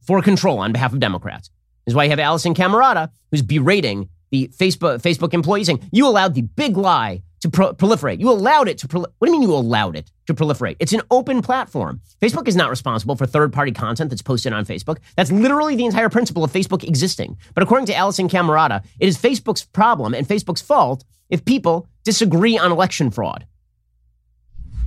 for 0.00 0.20
control 0.22 0.58
on 0.58 0.72
behalf 0.72 0.92
of 0.92 0.98
Democrats. 0.98 1.50
This 1.86 1.92
is 1.92 1.94
why 1.94 2.02
you 2.02 2.10
have 2.10 2.18
Alisyn 2.18 2.56
Camerota, 2.56 3.10
who's 3.30 3.42
berating 3.42 4.08
the 4.30 4.48
Facebook 4.48 5.00
Facebook 5.02 5.34
employees, 5.34 5.66
saying 5.66 5.88
you 5.92 6.06
allowed 6.06 6.34
the 6.34 6.42
big 6.42 6.76
lie 6.76 7.22
to 7.40 7.48
pro- 7.50 7.72
proliferate. 7.72 8.20
You 8.20 8.30
allowed 8.30 8.68
it 8.68 8.78
to. 8.78 8.88
Pro- 8.88 9.00
what 9.00 9.22
do 9.22 9.26
you 9.26 9.32
mean 9.32 9.42
you 9.42 9.54
allowed 9.54 9.96
it 9.96 10.10
to 10.26 10.34
proliferate? 10.34 10.76
It's 10.80 10.92
an 10.92 11.02
open 11.10 11.42
platform. 11.42 12.00
Facebook 12.20 12.48
is 12.48 12.56
not 12.56 12.70
responsible 12.70 13.16
for 13.16 13.26
third-party 13.26 13.72
content 13.72 14.10
that's 14.10 14.22
posted 14.22 14.52
on 14.52 14.64
Facebook. 14.64 14.98
That's 15.16 15.30
literally 15.30 15.76
the 15.76 15.84
entire 15.84 16.08
principle 16.08 16.44
of 16.44 16.52
Facebook 16.52 16.82
existing. 16.84 17.36
But 17.54 17.62
according 17.62 17.86
to 17.86 17.92
Alisyn 17.92 18.28
Camerota, 18.28 18.84
it 18.98 19.08
is 19.08 19.16
Facebook's 19.16 19.64
problem 19.64 20.14
and 20.14 20.26
Facebook's 20.26 20.62
fault 20.62 21.04
if 21.30 21.44
people 21.44 21.86
disagree 22.04 22.58
on 22.58 22.72
election 22.72 23.10
fraud. 23.10 23.46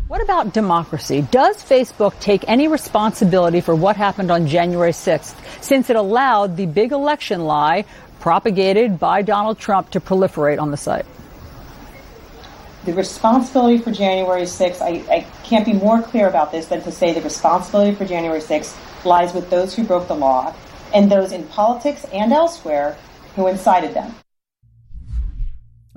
What 0.08 0.22
about 0.22 0.54
democracy? 0.54 1.22
Does 1.32 1.56
Facebook 1.64 2.20
take 2.20 2.44
any 2.50 2.68
responsibility 2.68 3.62
for 3.62 3.74
what 3.74 3.96
happened 3.96 4.30
on 4.30 4.46
January 4.46 4.92
6th 4.92 5.36
since 5.64 5.89
it 5.89 5.96
allowed 5.96 6.58
the 6.58 6.66
big 6.66 6.92
election 6.92 7.46
lie 7.46 7.86
propagated 8.22 9.00
by 9.00 9.22
Donald 9.22 9.58
Trump 9.58 9.90
to 9.90 10.00
proliferate 10.00 10.60
on 10.60 10.72
the 10.72 10.78
site? 10.78 11.06
The 12.86 12.94
responsibility 12.94 13.78
for 13.78 13.92
January 13.92 14.44
6th, 14.44 14.82
I, 14.82 15.14
I 15.14 15.22
can't 15.44 15.66
be 15.66 15.74
more 15.74 16.02
clear 16.02 16.28
about 16.28 16.52
this 16.52 16.68
than 16.68 16.82
to 16.84 16.92
say 16.92 17.14
the 17.14 17.22
responsibility 17.22 17.96
for 17.96 18.06
January 18.06 18.40
6th 18.40 19.06
lies 19.06 19.34
with 19.34 19.50
those 19.50 19.76
who 19.76 19.84
broke 19.84 20.08
the 20.08 20.16
law 20.16 20.54
and 20.94 21.12
those 21.12 21.32
in 21.32 21.44
politics 21.48 22.06
and 22.14 22.32
elsewhere 22.32 22.98
who 23.36 23.48
incited 23.48 23.94
them. 23.94 24.16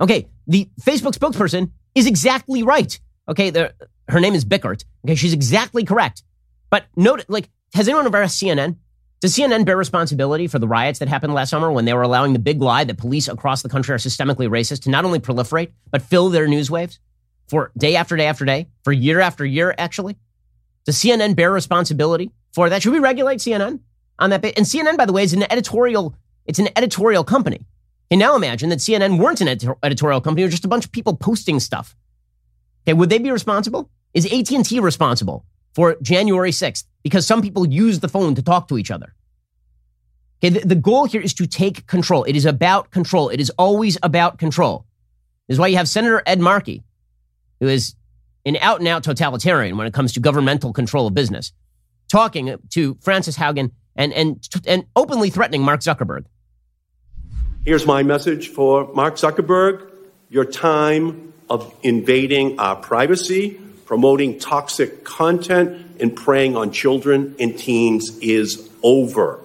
Okay, 0.01 0.27
the 0.47 0.69
Facebook 0.81 1.17
spokesperson 1.17 1.71
is 1.95 2.05
exactly 2.07 2.63
right. 2.63 2.99
Okay, 3.29 3.49
the, 3.49 3.73
her 4.09 4.19
name 4.19 4.35
is 4.35 4.45
Bickert. 4.45 4.83
Okay, 5.05 5.15
she's 5.15 5.33
exactly 5.33 5.83
correct. 5.83 6.23
But 6.69 6.85
note, 6.95 7.25
like, 7.27 7.49
has 7.73 7.87
anyone 7.87 8.05
ever 8.05 8.21
asked 8.21 8.41
CNN 8.41 8.77
Does 9.21 9.35
CNN 9.35 9.65
bear 9.65 9.77
responsibility 9.77 10.47
for 10.47 10.59
the 10.59 10.67
riots 10.67 10.99
that 10.99 11.07
happened 11.07 11.33
last 11.33 11.49
summer 11.49 11.71
when 11.71 11.85
they 11.85 11.93
were 11.93 12.01
allowing 12.01 12.33
the 12.33 12.39
big 12.39 12.61
lie 12.61 12.83
that 12.83 12.97
police 12.97 13.27
across 13.27 13.61
the 13.61 13.69
country 13.69 13.95
are 13.95 13.97
systemically 13.97 14.47
racist 14.47 14.83
to 14.83 14.89
not 14.89 15.05
only 15.05 15.19
proliferate, 15.19 15.71
but 15.89 16.01
fill 16.01 16.29
their 16.29 16.47
news 16.47 16.69
waves 16.69 16.99
for 17.47 17.71
day 17.77 17.95
after 17.95 18.17
day 18.17 18.25
after 18.25 18.43
day, 18.45 18.67
for 18.83 18.91
year 18.91 19.19
after 19.19 19.45
year, 19.45 19.73
actually? 19.77 20.17
Does 20.85 20.97
CNN 20.97 21.35
bear 21.35 21.51
responsibility 21.51 22.31
for 22.53 22.69
that? 22.69 22.83
Should 22.83 22.91
we 22.93 22.99
regulate 22.99 23.39
CNN 23.39 23.79
on 24.19 24.29
that? 24.31 24.43
And 24.43 24.65
CNN, 24.65 24.97
by 24.97 25.05
the 25.05 25.13
way, 25.13 25.23
is 25.23 25.33
an 25.33 25.49
editorial, 25.51 26.15
it's 26.45 26.59
an 26.59 26.69
editorial 26.75 27.23
company. 27.23 27.65
And 28.11 28.19
now 28.19 28.35
imagine 28.35 28.69
that 28.69 28.79
CNN 28.79 29.17
weren't 29.17 29.41
an 29.41 29.47
editorial 29.81 30.21
company 30.21 30.45
or 30.45 30.49
just 30.49 30.65
a 30.65 30.67
bunch 30.67 30.85
of 30.85 30.91
people 30.91 31.15
posting 31.15 31.59
stuff. 31.59 31.95
Okay, 32.83 32.93
would 32.93 33.09
they 33.09 33.17
be 33.17 33.31
responsible? 33.31 33.89
Is 34.13 34.25
AT&T 34.31 34.79
responsible 34.79 35.45
for 35.73 35.95
January 36.01 36.51
6th 36.51 36.83
because 37.05 37.27
some 37.27 37.43
people 37.43 37.67
use 37.67 37.99
the 37.99 38.09
phone 38.09 38.33
to 38.33 38.41
talk 38.41 38.67
to 38.67 38.79
each 38.79 38.89
other? 38.89 39.13
Okay, 40.39 40.49
the, 40.49 40.67
the 40.67 40.75
goal 40.75 41.05
here 41.05 41.21
is 41.21 41.35
to 41.35 41.45
take 41.45 41.85
control. 41.85 42.23
It 42.23 42.35
is 42.35 42.47
about 42.47 42.89
control. 42.89 43.29
It 43.29 43.39
is 43.39 43.51
always 43.59 43.95
about 44.01 44.39
control. 44.39 44.87
This 45.47 45.55
is 45.55 45.59
why 45.59 45.67
you 45.67 45.77
have 45.77 45.87
Senator 45.87 46.23
Ed 46.25 46.39
Markey, 46.39 46.83
who 47.59 47.67
is 47.67 47.93
an 48.43 48.57
out 48.59 48.79
and 48.79 48.87
out 48.87 49.03
totalitarian 49.03 49.77
when 49.77 49.85
it 49.85 49.93
comes 49.93 50.13
to 50.13 50.19
governmental 50.19 50.73
control 50.73 51.05
of 51.05 51.13
business, 51.13 51.53
talking 52.11 52.57
to 52.71 52.97
Frances 53.01 53.37
Haugen 53.37 53.69
and, 53.95 54.11
and, 54.11 54.49
and 54.65 54.85
openly 54.95 55.29
threatening 55.29 55.61
Mark 55.61 55.81
Zuckerberg. 55.81 56.25
Here's 57.65 57.85
my 57.85 58.01
message 58.01 58.47
for 58.49 58.91
Mark 58.95 59.17
Zuckerberg. 59.17 59.91
Your 60.29 60.45
time 60.45 61.33
of 61.51 61.71
invading 61.83 62.59
our 62.59 62.75
privacy, 62.75 63.59
promoting 63.85 64.39
toxic 64.39 65.03
content, 65.03 65.85
and 65.99 66.15
preying 66.15 66.55
on 66.57 66.71
children 66.71 67.35
and 67.39 67.57
teens 67.57 68.17
is 68.19 68.69
over. 68.83 69.39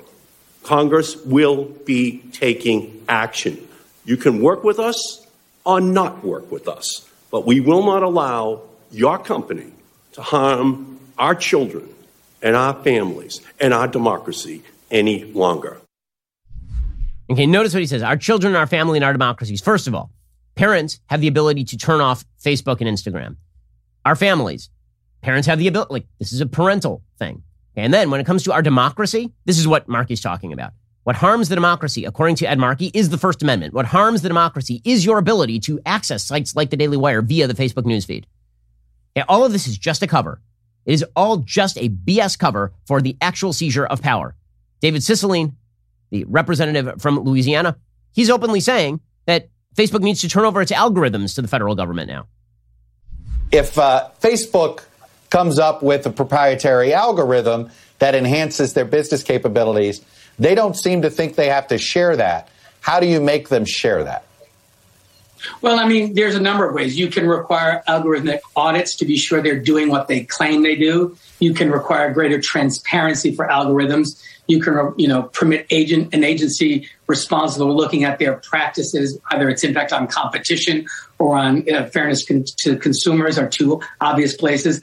Congress 0.62 1.16
will 1.24 1.64
be 1.64 2.18
taking 2.32 3.02
action. 3.08 3.66
You 4.04 4.16
can 4.16 4.42
work 4.42 4.64
with 4.64 4.78
us 4.78 5.26
or 5.64 5.80
not 5.80 6.24
work 6.24 6.50
with 6.50 6.68
us, 6.68 7.08
but 7.30 7.46
we 7.46 7.60
will 7.60 7.84
not 7.84 8.02
allow 8.02 8.62
your 8.90 9.18
company 9.18 9.72
to 10.12 10.22
harm 10.22 10.98
our 11.18 11.34
children 11.34 11.88
and 12.42 12.56
our 12.56 12.74
families 12.82 13.40
and 13.60 13.72
our 13.72 13.86
democracy 13.86 14.62
any 14.90 15.24
longer. 15.24 15.80
Okay, 17.30 17.46
notice 17.46 17.72
what 17.72 17.80
he 17.80 17.86
says 17.86 18.02
our 18.02 18.16
children, 18.16 18.56
our 18.56 18.66
family, 18.66 18.98
and 18.98 19.04
our 19.04 19.12
democracies. 19.12 19.60
First 19.60 19.86
of 19.86 19.94
all, 19.94 20.10
parents 20.56 20.98
have 21.06 21.20
the 21.20 21.28
ability 21.28 21.64
to 21.64 21.78
turn 21.78 22.00
off 22.00 22.24
Facebook 22.42 22.80
and 22.80 22.88
Instagram. 22.88 23.36
Our 24.04 24.16
families, 24.16 24.70
parents 25.22 25.46
have 25.46 25.58
the 25.58 25.68
ability, 25.68 25.92
like, 25.92 26.06
this 26.18 26.32
is 26.32 26.40
a 26.40 26.46
parental 26.46 27.02
thing. 27.18 27.42
And 27.76 27.94
then 27.94 28.10
when 28.10 28.20
it 28.20 28.26
comes 28.26 28.42
to 28.44 28.52
our 28.52 28.62
democracy, 28.62 29.32
this 29.44 29.58
is 29.58 29.68
what 29.68 29.88
Markey's 29.88 30.20
talking 30.20 30.52
about. 30.52 30.72
What 31.04 31.16
harms 31.16 31.48
the 31.48 31.54
democracy, 31.54 32.04
according 32.04 32.36
to 32.36 32.46
Ed 32.48 32.58
Markey, 32.58 32.90
is 32.92 33.08
the 33.08 33.18
First 33.18 33.42
Amendment. 33.42 33.72
What 33.72 33.86
harms 33.86 34.22
the 34.22 34.28
democracy 34.28 34.82
is 34.84 35.04
your 35.04 35.18
ability 35.18 35.58
to 35.60 35.80
access 35.86 36.24
sites 36.24 36.54
like 36.54 36.70
the 36.70 36.76
Daily 36.76 36.96
Wire 36.96 37.22
via 37.22 37.46
the 37.46 37.54
Facebook 37.54 37.84
newsfeed. 37.84 38.24
And 39.16 39.24
all 39.28 39.44
of 39.44 39.52
this 39.52 39.66
is 39.66 39.78
just 39.78 40.02
a 40.02 40.06
cover. 40.06 40.40
It 40.84 40.92
is 40.92 41.04
all 41.16 41.38
just 41.38 41.78
a 41.78 41.88
BS 41.88 42.38
cover 42.38 42.72
for 42.86 43.00
the 43.00 43.16
actual 43.20 43.52
seizure 43.52 43.86
of 43.86 44.02
power. 44.02 44.34
David 44.80 45.02
Cicilline, 45.02 45.54
the 46.10 46.24
representative 46.24 47.00
from 47.00 47.18
Louisiana, 47.20 47.76
he's 48.12 48.30
openly 48.30 48.60
saying 48.60 49.00
that 49.26 49.48
Facebook 49.74 50.00
needs 50.00 50.20
to 50.20 50.28
turn 50.28 50.44
over 50.44 50.60
its 50.60 50.72
algorithms 50.72 51.34
to 51.34 51.42
the 51.42 51.48
federal 51.48 51.74
government 51.74 52.08
now. 52.08 52.26
If 53.52 53.78
uh, 53.78 54.08
Facebook 54.20 54.84
comes 55.30 55.58
up 55.58 55.82
with 55.82 56.06
a 56.06 56.10
proprietary 56.10 56.92
algorithm 56.92 57.70
that 57.98 58.14
enhances 58.14 58.74
their 58.74 58.84
business 58.84 59.22
capabilities, 59.22 60.00
they 60.38 60.54
don't 60.54 60.76
seem 60.76 61.02
to 61.02 61.10
think 61.10 61.36
they 61.36 61.48
have 61.48 61.68
to 61.68 61.78
share 61.78 62.16
that. 62.16 62.48
How 62.80 63.00
do 63.00 63.06
you 63.06 63.20
make 63.20 63.48
them 63.48 63.64
share 63.64 64.04
that? 64.04 64.24
Well, 65.62 65.78
I 65.78 65.86
mean, 65.86 66.14
there's 66.14 66.34
a 66.34 66.40
number 66.40 66.68
of 66.68 66.74
ways. 66.74 66.98
You 66.98 67.08
can 67.08 67.26
require 67.26 67.82
algorithmic 67.88 68.40
audits 68.54 68.96
to 68.96 69.04
be 69.04 69.16
sure 69.16 69.40
they're 69.42 69.58
doing 69.58 69.88
what 69.88 70.06
they 70.06 70.24
claim 70.24 70.62
they 70.62 70.76
do. 70.76 71.16
You 71.38 71.54
can 71.54 71.70
require 71.70 72.12
greater 72.12 72.40
transparency 72.40 73.34
for 73.34 73.46
algorithms. 73.46 74.22
You 74.50 74.60
can, 74.60 74.92
you 74.96 75.06
know, 75.06 75.22
permit 75.22 75.66
agent 75.70 76.12
an 76.12 76.24
agency 76.24 76.88
responsible 77.06 77.74
looking 77.74 78.04
at 78.04 78.18
their 78.18 78.36
practices, 78.38 79.18
either 79.30 79.48
its 79.48 79.62
impact 79.62 79.92
on 79.92 80.06
competition 80.06 80.86
or 81.18 81.36
on 81.36 81.64
uh, 81.72 81.86
fairness 81.86 82.26
con- 82.26 82.44
to 82.58 82.76
consumers, 82.76 83.38
are 83.38 83.48
two 83.48 83.80
obvious 84.00 84.36
places. 84.36 84.82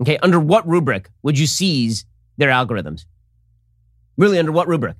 Okay, 0.00 0.18
under 0.18 0.38
what 0.38 0.66
rubric 0.68 1.10
would 1.22 1.36
you 1.36 1.46
seize 1.46 2.04
their 2.36 2.50
algorithms? 2.50 3.04
Really, 4.16 4.38
under 4.38 4.52
what 4.52 4.68
rubric? 4.68 4.96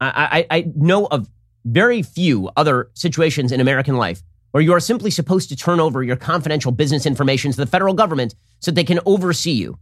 I, 0.00 0.46
I, 0.50 0.56
I 0.58 0.72
know 0.76 1.06
of 1.06 1.28
very 1.64 2.02
few 2.02 2.50
other 2.56 2.90
situations 2.94 3.50
in 3.52 3.60
American 3.60 3.96
life 3.96 4.22
where 4.52 4.62
you 4.62 4.72
are 4.72 4.80
simply 4.80 5.10
supposed 5.10 5.48
to 5.48 5.56
turn 5.56 5.80
over 5.80 6.02
your 6.02 6.14
confidential 6.14 6.70
business 6.70 7.06
information 7.06 7.50
to 7.50 7.56
the 7.56 7.66
federal 7.66 7.94
government 7.94 8.36
so 8.60 8.70
they 8.70 8.84
can 8.84 9.00
oversee 9.04 9.50
you. 9.50 9.78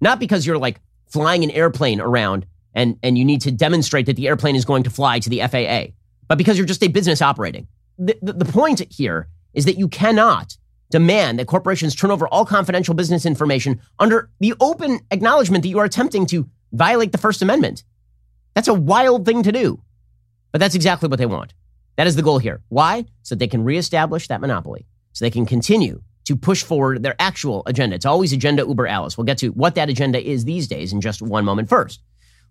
Not 0.00 0.18
because 0.18 0.46
you're 0.46 0.58
like 0.58 0.80
flying 1.06 1.44
an 1.44 1.50
airplane 1.50 2.00
around 2.00 2.46
and, 2.74 2.98
and 3.02 3.18
you 3.18 3.24
need 3.24 3.40
to 3.42 3.50
demonstrate 3.50 4.06
that 4.06 4.16
the 4.16 4.28
airplane 4.28 4.56
is 4.56 4.64
going 4.64 4.84
to 4.84 4.90
fly 4.90 5.18
to 5.18 5.28
the 5.28 5.40
FAA, 5.40 5.92
but 6.28 6.38
because 6.38 6.56
you're 6.56 6.66
just 6.66 6.82
a 6.82 6.88
business 6.88 7.20
operating. 7.20 7.66
The, 7.98 8.16
the, 8.22 8.32
the 8.32 8.44
point 8.44 8.80
here 8.90 9.28
is 9.52 9.64
that 9.64 9.78
you 9.78 9.88
cannot 9.88 10.56
demand 10.90 11.38
that 11.38 11.46
corporations 11.46 11.94
turn 11.94 12.10
over 12.10 12.26
all 12.28 12.44
confidential 12.44 12.94
business 12.94 13.26
information 13.26 13.80
under 13.98 14.30
the 14.40 14.54
open 14.60 15.00
acknowledgement 15.10 15.62
that 15.62 15.68
you 15.68 15.78
are 15.78 15.84
attempting 15.84 16.26
to 16.26 16.48
violate 16.72 17.12
the 17.12 17.18
First 17.18 17.42
Amendment. 17.42 17.84
That's 18.54 18.68
a 18.68 18.74
wild 18.74 19.24
thing 19.24 19.42
to 19.42 19.52
do. 19.52 19.82
But 20.52 20.58
that's 20.58 20.74
exactly 20.74 21.08
what 21.08 21.18
they 21.18 21.26
want. 21.26 21.54
That 21.96 22.06
is 22.06 22.16
the 22.16 22.22
goal 22.22 22.38
here. 22.38 22.62
Why? 22.68 23.04
So 23.22 23.34
they 23.34 23.46
can 23.46 23.62
reestablish 23.62 24.28
that 24.28 24.40
monopoly. 24.40 24.86
So 25.12 25.24
they 25.24 25.30
can 25.30 25.46
continue 25.46 26.02
to 26.30 26.36
push 26.36 26.62
forward 26.62 27.02
their 27.02 27.16
actual 27.18 27.64
agenda. 27.66 27.96
It's 27.96 28.06
always 28.06 28.32
agenda 28.32 28.64
uber 28.64 28.86
alles. 28.86 29.18
We'll 29.18 29.24
get 29.24 29.38
to 29.38 29.48
what 29.48 29.74
that 29.74 29.90
agenda 29.90 30.24
is 30.24 30.44
these 30.44 30.68
days 30.68 30.92
in 30.92 31.00
just 31.00 31.20
one 31.20 31.44
moment 31.44 31.68
first. 31.68 32.00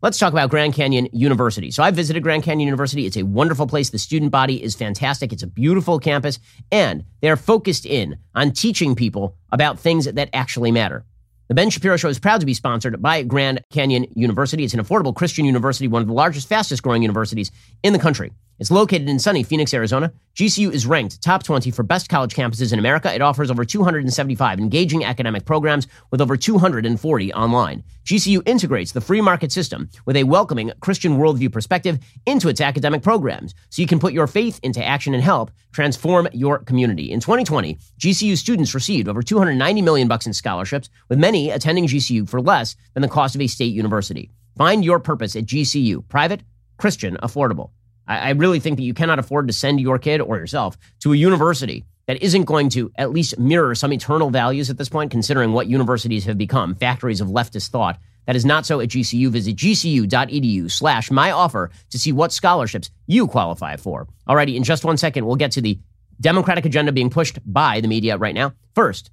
Let's 0.02 0.18
talk 0.18 0.34
about 0.34 0.50
Grand 0.50 0.74
Canyon 0.74 1.08
University. 1.14 1.72
So 1.72 1.82
I 1.82 1.92
visited 1.92 2.22
Grand 2.22 2.44
Canyon 2.44 2.68
University. 2.68 3.06
It's 3.06 3.16
a 3.16 3.24
wonderful 3.24 3.68
place. 3.68 3.90
The 3.90 3.98
student 3.98 4.34
body 4.34 4.62
is 4.62 4.76
fantastic. 4.76 5.32
It's 5.32 5.44
a 5.44 5.48
beautiful 5.48 5.98
campus 5.98 6.40
and 6.74 7.06
they're 7.22 7.38
focused 7.38 7.86
in 7.86 8.18
on 8.36 8.52
teaching 8.52 8.96
people 8.96 9.38
about 9.54 9.80
things 9.80 10.04
that 10.04 10.30
actually 10.34 10.74
matter. 10.74 11.06
The 11.48 11.56
Ben 11.56 11.70
Shapiro 11.70 11.96
Show 11.96 12.10
is 12.10 12.20
proud 12.20 12.42
to 12.42 12.46
be 12.46 12.54
sponsored 12.54 13.02
by 13.02 13.24
Grand 13.24 13.62
Canyon 13.72 14.08
University. 14.14 14.66
It's 14.66 14.74
an 14.74 14.84
affordable 14.84 15.16
Christian 15.16 15.46
university, 15.46 15.88
one 15.88 16.02
of 16.02 16.10
the 16.10 16.14
largest, 16.14 16.50
fastest 16.50 16.84
growing 16.84 17.02
universities 17.02 17.50
in 17.82 17.94
the 17.94 18.00
country. 18.00 18.34
It's 18.60 18.72
located 18.72 19.08
in 19.08 19.20
sunny 19.20 19.44
Phoenix, 19.44 19.74
Arizona. 19.74 20.12
GCU 20.36 20.74
is 20.74 20.86
ranked 20.86 21.22
top 21.22 21.44
20 21.44 21.72
for 21.72 21.84
best 21.84 22.10
college 22.10 22.36
campuses 22.36 22.74
in 22.74 22.80
America. 22.80 23.14
It 23.14 23.22
offers 23.22 23.50
over 23.50 23.64
275 23.64 24.60
engaging 24.60 25.06
academic 25.06 25.46
programs 25.46 25.88
with 26.12 26.20
over 26.20 26.36
240 26.36 27.34
online. 27.34 27.84
GCU 28.04 28.46
integrates 28.46 28.92
the 28.92 29.00
free 29.00 29.22
market 29.22 29.54
system 29.54 29.90
with 30.06 30.18
a 30.18 30.26
welcoming 30.26 30.74
Christian 30.82 31.18
worldview 31.18 31.50
perspective 31.54 32.00
into 32.26 32.50
its 32.50 32.60
academic 32.60 33.02
programs 33.02 33.56
so 33.70 33.82
you 33.82 33.88
can 33.88 34.00
put 34.00 34.12
your 34.12 34.28
faith 34.28 34.60
into 34.62 34.86
action 34.86 35.14
and 35.14 35.24
help 35.24 35.52
transform 35.72 36.28
your 36.34 36.60
community. 36.60 37.14
In 37.14 37.22
2020, 37.22 37.78
GCU 37.98 38.38
students 38.38 38.76
received 38.76 39.08
over 39.08 39.22
290 39.22 39.82
million 39.82 40.10
bucks 40.10 40.28
in 40.28 40.34
scholarships, 40.34 40.90
with 41.08 41.18
many 41.18 41.50
attending 41.50 41.88
GCU 41.88 42.28
for 42.28 42.42
less 42.42 42.76
than 42.94 43.04
the 43.04 43.08
cost 43.08 43.36
of 43.36 43.42
a 43.42 43.48
state 43.48 43.74
university. 43.74 44.32
Find 44.58 44.84
your 44.84 45.00
purpose 45.00 45.38
at 45.38 45.46
GCU, 45.46 46.06
private, 46.10 46.44
Christian, 46.78 47.16
affordable. 47.24 47.70
I, 48.10 48.18
I 48.18 48.30
really 48.32 48.60
think 48.60 48.78
that 48.78 48.84
you 48.84 48.94
cannot 48.94 49.20
afford 49.20 49.48
to 49.48 49.54
send 49.54 49.80
your 49.80 50.00
kid 50.00 50.20
or 50.20 50.38
yourself 50.38 50.78
to 51.02 51.14
a 51.14 51.16
university 51.16 51.86
that 52.08 52.22
isn't 52.22 52.46
going 52.46 52.70
to 52.70 52.92
at 52.98 53.12
least 53.12 53.38
mirror 53.38 53.76
some 53.76 53.94
eternal 53.94 54.32
values 54.32 54.70
at 54.70 54.78
this 54.78 54.90
point, 54.90 55.12
considering 55.12 55.54
what 55.54 55.68
universities 55.68 56.26
have 56.26 56.38
become, 56.38 56.76
factories 56.76 57.22
of 57.22 57.28
leftist 57.28 57.70
thought. 57.70 58.00
That 58.26 58.36
is 58.36 58.46
not 58.46 58.66
so 58.66 58.80
at 58.80 58.90
GCU. 58.90 59.30
Visit 59.30 59.56
gcu.edu 59.56 60.70
slash 60.70 61.10
my 61.10 61.32
offer 61.32 61.72
to 61.92 62.00
see 62.00 62.12
what 62.12 62.32
scholarships 62.32 62.92
you 63.08 63.28
qualify 63.28 63.76
for. 63.76 64.08
Alrighty, 64.28 64.56
in 64.56 64.64
just 64.64 64.84
one 64.84 64.98
second, 64.98 65.26
we'll 65.26 65.36
get 65.36 65.52
to 65.54 65.62
the 65.62 65.80
Democratic 66.20 66.66
agenda 66.66 66.92
being 66.92 67.10
pushed 67.10 67.40
by 67.46 67.80
the 67.80 67.88
media 67.88 68.18
right 68.18 68.36
now. 68.36 68.54
First, 68.76 69.10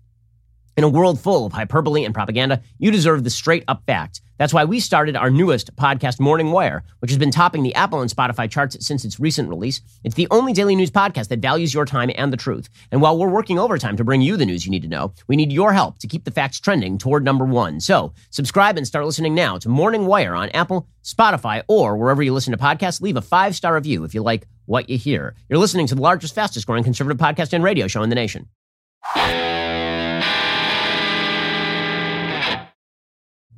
in 0.77 0.85
a 0.85 0.89
world 0.89 1.21
full 1.21 1.47
of 1.47 1.53
hyperbole 1.53 2.05
and 2.05 2.15
propaganda, 2.15 2.63
you 2.79 2.91
deserve 2.91 3.25
the 3.25 3.31
straight 3.31 3.65
up 3.69 3.83
facts. 3.87 4.21
That's 4.39 4.53
why 4.53 4.65
we 4.65 4.81
started 4.81 5.17
our 5.17 5.31
newest 5.31 5.75
podcast, 5.77 6.21
Morning 6.21 6.51
Wire, 6.51 6.85
which 6.99 7.11
has 7.11 7.19
been 7.19 7.31
topping 7.31 7.63
the 7.63 7.75
Apple 7.75 8.03
and 8.03 8.11
Spotify 8.11 8.51
charts 8.51 8.87
since 8.87 9.05
its 9.05 9.19
recent 9.19 9.49
release. 9.49 9.81
It's 10.05 10.15
the 10.15 10.29
only 10.31 10.53
daily 10.53 10.77
news 10.77 10.91
podcast 10.91 11.29
that 11.29 11.41
values 11.41 11.73
your 11.73 11.85
time 11.85 12.11
and 12.15 12.33
the 12.33 12.37
truth. 12.37 12.69
And 12.91 13.01
while 13.01 13.19
we're 13.19 13.29
working 13.29 13.59
overtime 13.59 13.97
to 13.97 14.05
bring 14.05 14.21
you 14.21 14.37
the 14.37 14.47
news 14.47 14.65
you 14.65 14.71
need 14.71 14.83
to 14.83 14.89
know, 14.89 15.13
we 15.27 15.37
need 15.37 15.53
your 15.53 15.73
help 15.73 15.99
to 16.01 16.07
keep 16.07 16.25
the 16.25 16.31
facts 16.31 16.61
trending 16.61 16.99
toward 16.99 17.25
number 17.25 17.45
one. 17.45 17.81
So 17.81 18.13
subscribe 18.31 18.77
and 18.77 18.87
start 18.87 19.07
listening 19.07 19.35
now 19.35 19.59
to 19.59 19.69
Morning 19.69 20.07
Wire 20.07 20.35
on 20.35 20.51
Apple, 20.51 20.89
Spotify, 21.03 21.63
or 21.69 21.97
wherever 21.97 22.23
you 22.23 22.35
listen 22.35 22.53
to 22.53 22.59
podcasts. 22.59 23.01
Leave 23.01 23.17
a 23.17 23.23
five 23.23 23.57
star 23.57 23.75
review 23.75 24.05
if 24.05 24.15
you 24.15 24.23
like 24.23 24.47
what 24.67 24.91
you 24.91 24.99
hear. 24.99 25.35
You're 25.49 25.59
listening 25.59 25.87
to 25.87 25.95
the 25.95 26.03
largest, 26.03 26.35
fastest 26.35 26.67
growing 26.67 26.85
conservative 26.85 27.19
podcast 27.19 27.53
and 27.53 27.65
radio 27.65 27.87
show 27.87 28.03
in 28.03 28.11
the 28.11 28.15
nation. 28.15 28.49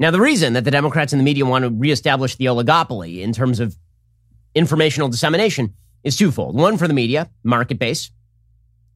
Now, 0.01 0.11
the 0.11 0.21
reason 0.21 0.53
that 0.53 0.65
the 0.65 0.71
Democrats 0.71 1.13
and 1.13 1.19
the 1.19 1.25
media 1.25 1.45
want 1.45 1.65
to 1.65 1.71
reestablish 1.71 2.37
the 2.37 2.47
oligopoly 2.47 3.21
in 3.21 3.33
terms 3.33 3.59
of 3.59 3.77
informational 4.55 5.09
dissemination 5.09 5.75
is 6.05 6.17
twofold. 6.17 6.55
One 6.55 6.77
for 6.77 6.87
the 6.87 6.95
media, 6.95 7.31
market 7.43 7.79
base. 7.79 8.11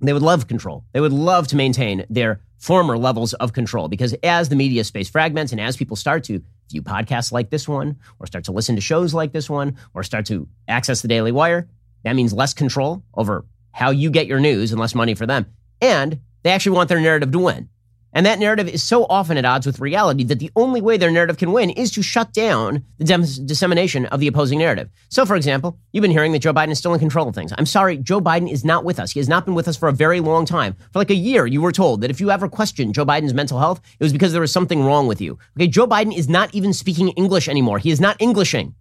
They 0.01 0.13
would 0.13 0.23
love 0.23 0.49
control. 0.49 0.85
They 0.93 1.01
would 1.01 1.13
love 1.13 1.49
to 1.49 1.57
maintain 1.57 2.05
their 2.09 2.41
former 2.59 2.97
levels 2.97 3.35
of 3.35 3.53
control 3.53 3.89
because 3.89 4.15
as 4.23 4.49
the 4.49 4.57
media 4.57 4.85
space 4.85 5.09
fragments 5.09 5.53
and 5.53 5.61
as 5.61 5.77
people 5.77 5.97
start 5.97 6.25
to 6.25 6.43
view 6.71 6.83
podcasts 6.83 7.33
like 7.33 7.51
this 7.51 7.69
one 7.69 7.97
or 8.21 8.27
start 8.27 8.45
to 8.45 8.53
listen 8.53 8.77
to 8.77 8.81
shows 8.81 9.13
like 9.13 9.33
this 9.33 9.51
one 9.51 9.77
or 9.95 10.03
start 10.03 10.27
to 10.27 10.49
access 10.69 11.03
the 11.03 11.09
Daily 11.09 11.33
Wire, 11.33 11.69
that 12.05 12.15
means 12.15 12.33
less 12.33 12.55
control 12.55 13.03
over 13.15 13.45
how 13.73 13.91
you 13.91 14.11
get 14.11 14.27
your 14.27 14.41
news 14.41 14.71
and 14.71 14.81
less 14.81 14.95
money 14.95 15.15
for 15.15 15.27
them. 15.27 15.47
And 15.81 16.21
they 16.43 16.51
actually 16.51 16.77
want 16.77 16.89
their 16.89 17.01
narrative 17.01 17.33
to 17.33 17.39
win. 17.39 17.69
And 18.15 18.27
that 18.27 18.39
narrative 18.39 18.69
is 18.69 18.83
so 18.83 19.07
often 19.07 19.39
at 19.39 19.45
odds 19.45 19.67
with 19.67 19.81
reality 19.81 20.25
that 20.25 20.39
the 20.39 20.51
only 20.55 20.83
way 20.83 20.97
their 20.97 21.11
narrative 21.11 21.39
can 21.39 21.53
win 21.53 21.71
is 21.71 21.91
to 21.93 22.03
shut 22.03 22.33
down 22.33 22.85
the 22.99 23.05
dem- 23.05 23.25
dissemination 23.47 24.05
of 24.07 24.21
the 24.21 24.27
opposing 24.27 24.59
narrative. 24.59 24.91
So, 25.09 25.25
for 25.25 25.35
example, 25.35 25.79
you've 25.93 26.03
been 26.03 26.11
hearing 26.11 26.33
that 26.33 26.41
Joe 26.41 26.53
Biden 26.53 26.71
is 26.71 26.79
still 26.79 26.93
in 26.93 27.01
control 27.01 27.29
of 27.29 27.35
things. 27.35 27.53
I'm 27.57 27.67
sorry, 27.67 27.97
Joe 27.97 28.21
Biden 28.21 28.51
is 28.51 28.65
not 28.65 28.85
with 28.85 29.01
us. 29.01 29.13
He 29.13 29.21
has 29.21 29.29
not 29.29 29.47
been 29.47 29.55
with 29.55 29.67
us 29.67 29.77
for 29.77 29.89
a 29.89 29.93
very 29.93 30.21
long 30.21 30.45
time. 30.45 30.77
For 30.93 30.99
like 30.99 31.11
a 31.11 31.15
year, 31.15 31.47
you 31.47 31.63
were 31.63 31.73
told 31.73 32.03
that 32.03 32.11
if 32.11 32.21
you 32.21 32.31
ever 32.31 32.49
questioned 32.49 32.95
Joe 32.95 33.07
Biden's 33.07 33.35
mental 33.35 33.59
health, 33.59 33.81
it 33.99 34.05
was 34.05 34.13
because 34.13 34.33
there 34.33 34.43
was 34.43 34.53
something 34.53 34.85
wrong 34.85 35.07
with 35.07 35.21
you. 35.21 35.39
Okay, 35.57 35.67
Joe 35.67 35.87
Biden 35.87 36.17
is 36.17 36.29
not 36.29 36.55
even 36.55 36.75
speaking 36.75 37.09
English 37.11 37.49
anymore. 37.49 37.79
He 37.79 37.91
is 37.91 38.01
not 38.01 38.21
Englishing. 38.21 38.75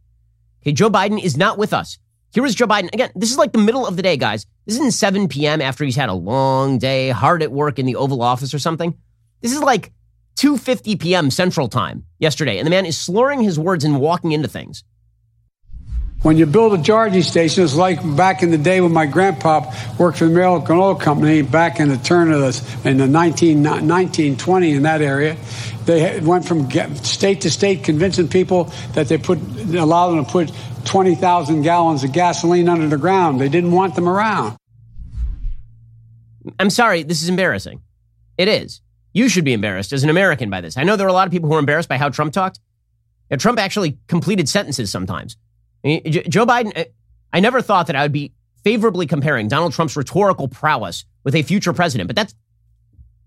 Okay, 0.61 0.73
Joe 0.73 0.89
Biden 0.89 1.23
is 1.23 1.37
not 1.37 1.57
with 1.57 1.73
us. 1.73 1.97
Here 2.33 2.45
is 2.45 2.55
Joe 2.55 2.67
Biden. 2.67 2.93
Again, 2.93 3.11
this 3.15 3.31
is 3.31 3.37
like 3.37 3.51
the 3.51 3.59
middle 3.59 3.85
of 3.85 3.97
the 3.97 4.01
day, 4.01 4.15
guys. 4.15 4.45
This 4.65 4.75
isn't 4.75 4.91
7 4.91 5.27
p.m. 5.27 5.61
after 5.61 5.83
he's 5.83 5.97
had 5.97 6.07
a 6.09 6.13
long 6.13 6.77
day, 6.77 7.09
hard 7.09 7.43
at 7.43 7.51
work 7.51 7.77
in 7.79 7.85
the 7.85 7.95
Oval 7.95 8.21
Office 8.21 8.53
or 8.53 8.59
something. 8.59 8.97
This 9.41 9.53
is 9.53 9.61
like 9.61 9.91
2:50 10.37 10.99
p.m. 10.99 11.31
Central 11.31 11.67
Time 11.67 12.05
yesterday, 12.19 12.57
and 12.57 12.65
the 12.65 12.71
man 12.71 12.85
is 12.85 12.97
slurring 12.97 13.41
his 13.41 13.59
words 13.59 13.83
and 13.83 13.99
walking 13.99 14.31
into 14.31 14.47
things. 14.47 14.83
When 16.21 16.37
you 16.37 16.45
build 16.45 16.79
a 16.79 16.83
charging 16.83 17.23
station, 17.23 17.63
it's 17.63 17.75
like 17.75 17.99
back 18.15 18.43
in 18.43 18.51
the 18.51 18.57
day 18.57 18.79
when 18.79 18.93
my 18.93 19.07
grandpa 19.07 19.73
worked 19.97 20.19
for 20.19 20.25
the 20.25 20.31
American 20.31 20.77
Oil 20.77 20.93
Company 20.93 21.41
back 21.41 21.79
in 21.79 21.89
the 21.89 21.97
turn 21.97 22.31
of 22.31 22.41
the 22.41 22.89
in 22.89 22.97
the 22.97 23.07
19, 23.07 23.63
1920 23.63 24.71
in 24.71 24.83
that 24.83 25.01
area. 25.01 25.35
They 25.85 26.19
went 26.19 26.47
from 26.47 26.69
state 26.97 27.41
to 27.41 27.49
state 27.49 27.83
convincing 27.83 28.27
people 28.27 28.65
that 28.93 29.07
they 29.07 29.17
put 29.17 29.39
allowed 29.73 30.11
them 30.11 30.25
to 30.25 30.31
put 30.31 30.51
20,000 30.85 31.63
gallons 31.63 32.03
of 32.03 32.11
gasoline 32.11 32.69
under 32.69 32.87
the 32.87 32.97
ground. 32.97 33.41
They 33.41 33.49
didn't 33.49 33.71
want 33.71 33.95
them 33.95 34.07
around. 34.07 34.57
I'm 36.59 36.69
sorry, 36.69 37.01
this 37.01 37.23
is 37.23 37.29
embarrassing. 37.29 37.81
It 38.37 38.47
is. 38.47 38.81
You 39.13 39.27
should 39.29 39.45
be 39.45 39.53
embarrassed 39.53 39.91
as 39.93 40.03
an 40.03 40.09
American 40.09 40.49
by 40.49 40.61
this. 40.61 40.77
I 40.77 40.83
know 40.83 40.95
there 40.95 41.05
are 41.05 41.09
a 41.09 41.13
lot 41.13 41.27
of 41.27 41.31
people 41.31 41.49
who 41.49 41.55
are 41.55 41.59
embarrassed 41.59 41.89
by 41.89 41.97
how 41.97 42.09
Trump 42.09 42.33
talked. 42.33 42.59
Yeah, 43.29 43.37
Trump 43.37 43.59
actually 43.59 43.97
completed 44.07 44.47
sentences 44.49 44.91
sometimes. 44.91 45.37
Joe 45.83 46.45
Biden, 46.45 46.85
I 47.33 47.39
never 47.39 47.61
thought 47.61 47.87
that 47.87 47.95
I 47.95 48.03
would 48.03 48.11
be 48.11 48.33
favorably 48.63 49.07
comparing 49.07 49.47
Donald 49.47 49.73
Trump's 49.73 49.95
rhetorical 49.95 50.47
prowess 50.47 51.05
with 51.23 51.35
a 51.35 51.41
future 51.41 51.73
president, 51.73 52.07
but 52.07 52.15
that's, 52.15 52.35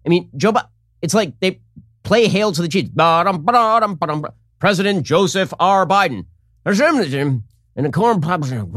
I 0.07 0.09
mean, 0.09 0.31
Joe 0.37 0.53
Biden, 0.53 0.69
it's 1.03 1.15
like 1.15 1.39
they 1.41 1.61
play 2.03 2.29
Hail 2.29 2.53
to 2.53 2.63
the 2.63 2.69
Chiefs. 2.69 2.91
President 4.61 5.05
Joseph 5.05 5.53
R. 5.59 5.85
Biden. 5.87 6.27
And 7.77 7.87
the 7.87 7.91
corn 7.91 8.21
pops 8.21 8.51
and 8.51 8.73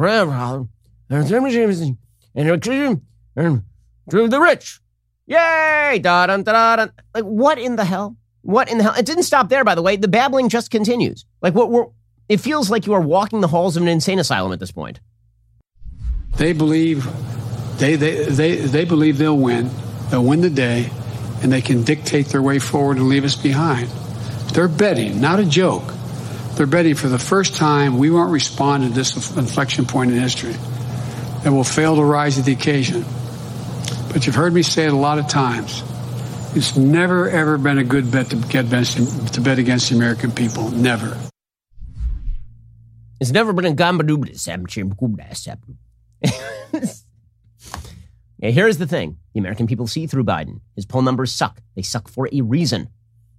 the 4.10 4.40
rich 4.40 4.82
Yay! 5.28 6.00
Da 6.02 6.28
dun 6.28 6.44
da 6.44 6.78
dun. 6.78 6.92
Like 7.14 7.26
what 7.26 7.60
in 7.60 7.76
the 7.76 7.86
hell? 7.86 8.16
What 8.42 8.72
in 8.72 8.78
the 8.78 8.84
hell? 8.86 8.94
It 8.98 9.06
didn't 9.06 9.24
stop 9.24 9.50
there, 9.50 9.64
by 9.64 9.76
the 9.76 9.82
way. 9.82 9.98
The 9.98 10.08
babbling 10.08 10.50
just 10.50 10.72
continues. 10.72 11.26
Like 11.42 11.54
what 11.54 11.70
we're. 11.70 11.88
It 12.30 12.40
feels 12.40 12.70
like 12.70 12.86
you 12.86 12.94
are 12.94 13.02
walking 13.02 13.42
the 13.42 13.48
halls 13.48 13.78
of 13.78 13.84
an 13.84 13.90
insane 13.90 14.20
asylum 14.20 14.52
at 14.52 14.60
this 14.60 14.72
point. 14.72 15.00
They 16.38 16.54
believe, 16.54 17.08
they 17.78 17.96
they 17.96 18.26
they 18.26 18.56
they 18.56 18.86
believe 18.86 19.18
they'll 19.18 19.38
win. 19.38 19.70
They'll 20.10 20.24
win 20.24 20.42
the 20.42 20.50
day, 20.50 20.90
and 21.42 21.52
they 21.52 21.62
can 21.62 21.84
dictate 21.84 22.28
their 22.28 22.42
way 22.42 22.60
forward 22.60 22.98
and 22.98 23.10
leave 23.10 23.26
us 23.26 23.36
behind. 23.36 23.88
They're 24.54 24.68
betting, 24.68 25.20
not 25.20 25.40
a 25.40 25.46
joke. 25.46 25.94
They're 26.56 26.68
betting 26.68 26.96
for 26.96 27.08
the 27.08 27.20
first 27.20 27.56
time 27.56 27.98
we 27.98 28.10
won't 28.10 28.32
respond 28.32 28.84
to 28.84 28.90
this 28.90 29.36
inflection 29.36 29.86
point 29.86 30.12
in 30.12 30.18
history. 30.20 30.56
That 31.44 31.52
will 31.52 31.64
fail 31.64 31.96
to 31.98 32.04
rise 32.04 32.36
to 32.36 32.42
the 32.42 32.54
occasion. 32.54 33.06
But 34.18 34.26
you've 34.26 34.34
heard 34.34 34.52
me 34.52 34.64
say 34.64 34.88
it 34.88 34.94
a 34.94 34.96
lot 34.96 35.20
of 35.20 35.28
times. 35.28 35.84
It's 36.56 36.76
never, 36.76 37.30
ever 37.30 37.60
been 37.60 37.78
a 37.78 37.84
good 37.84 38.10
bet 38.10 38.32
to, 38.32 38.38
get 38.38 38.68
to 39.34 39.42
bet 39.42 39.60
against 39.60 39.92
the 39.92 39.96
American 39.96 40.32
people. 40.32 40.72
Never. 40.72 41.16
It's 43.20 43.30
never 43.30 43.54
been 43.54 43.66
a 43.66 43.76
yeah, 48.40 48.50
here's 48.50 48.80
the 48.80 48.88
thing 48.88 49.20
the 49.36 49.40
American 49.40 49.68
people 49.68 49.86
see 49.86 50.08
through 50.08 50.24
Biden. 50.24 50.62
His 50.76 50.88
poll 50.88 51.04
numbers 51.04 51.32
suck. 51.32 51.62
They 51.76 51.84
suck 51.84 52.10
for 52.10 52.28
a 52.32 52.42
reason. 52.42 52.90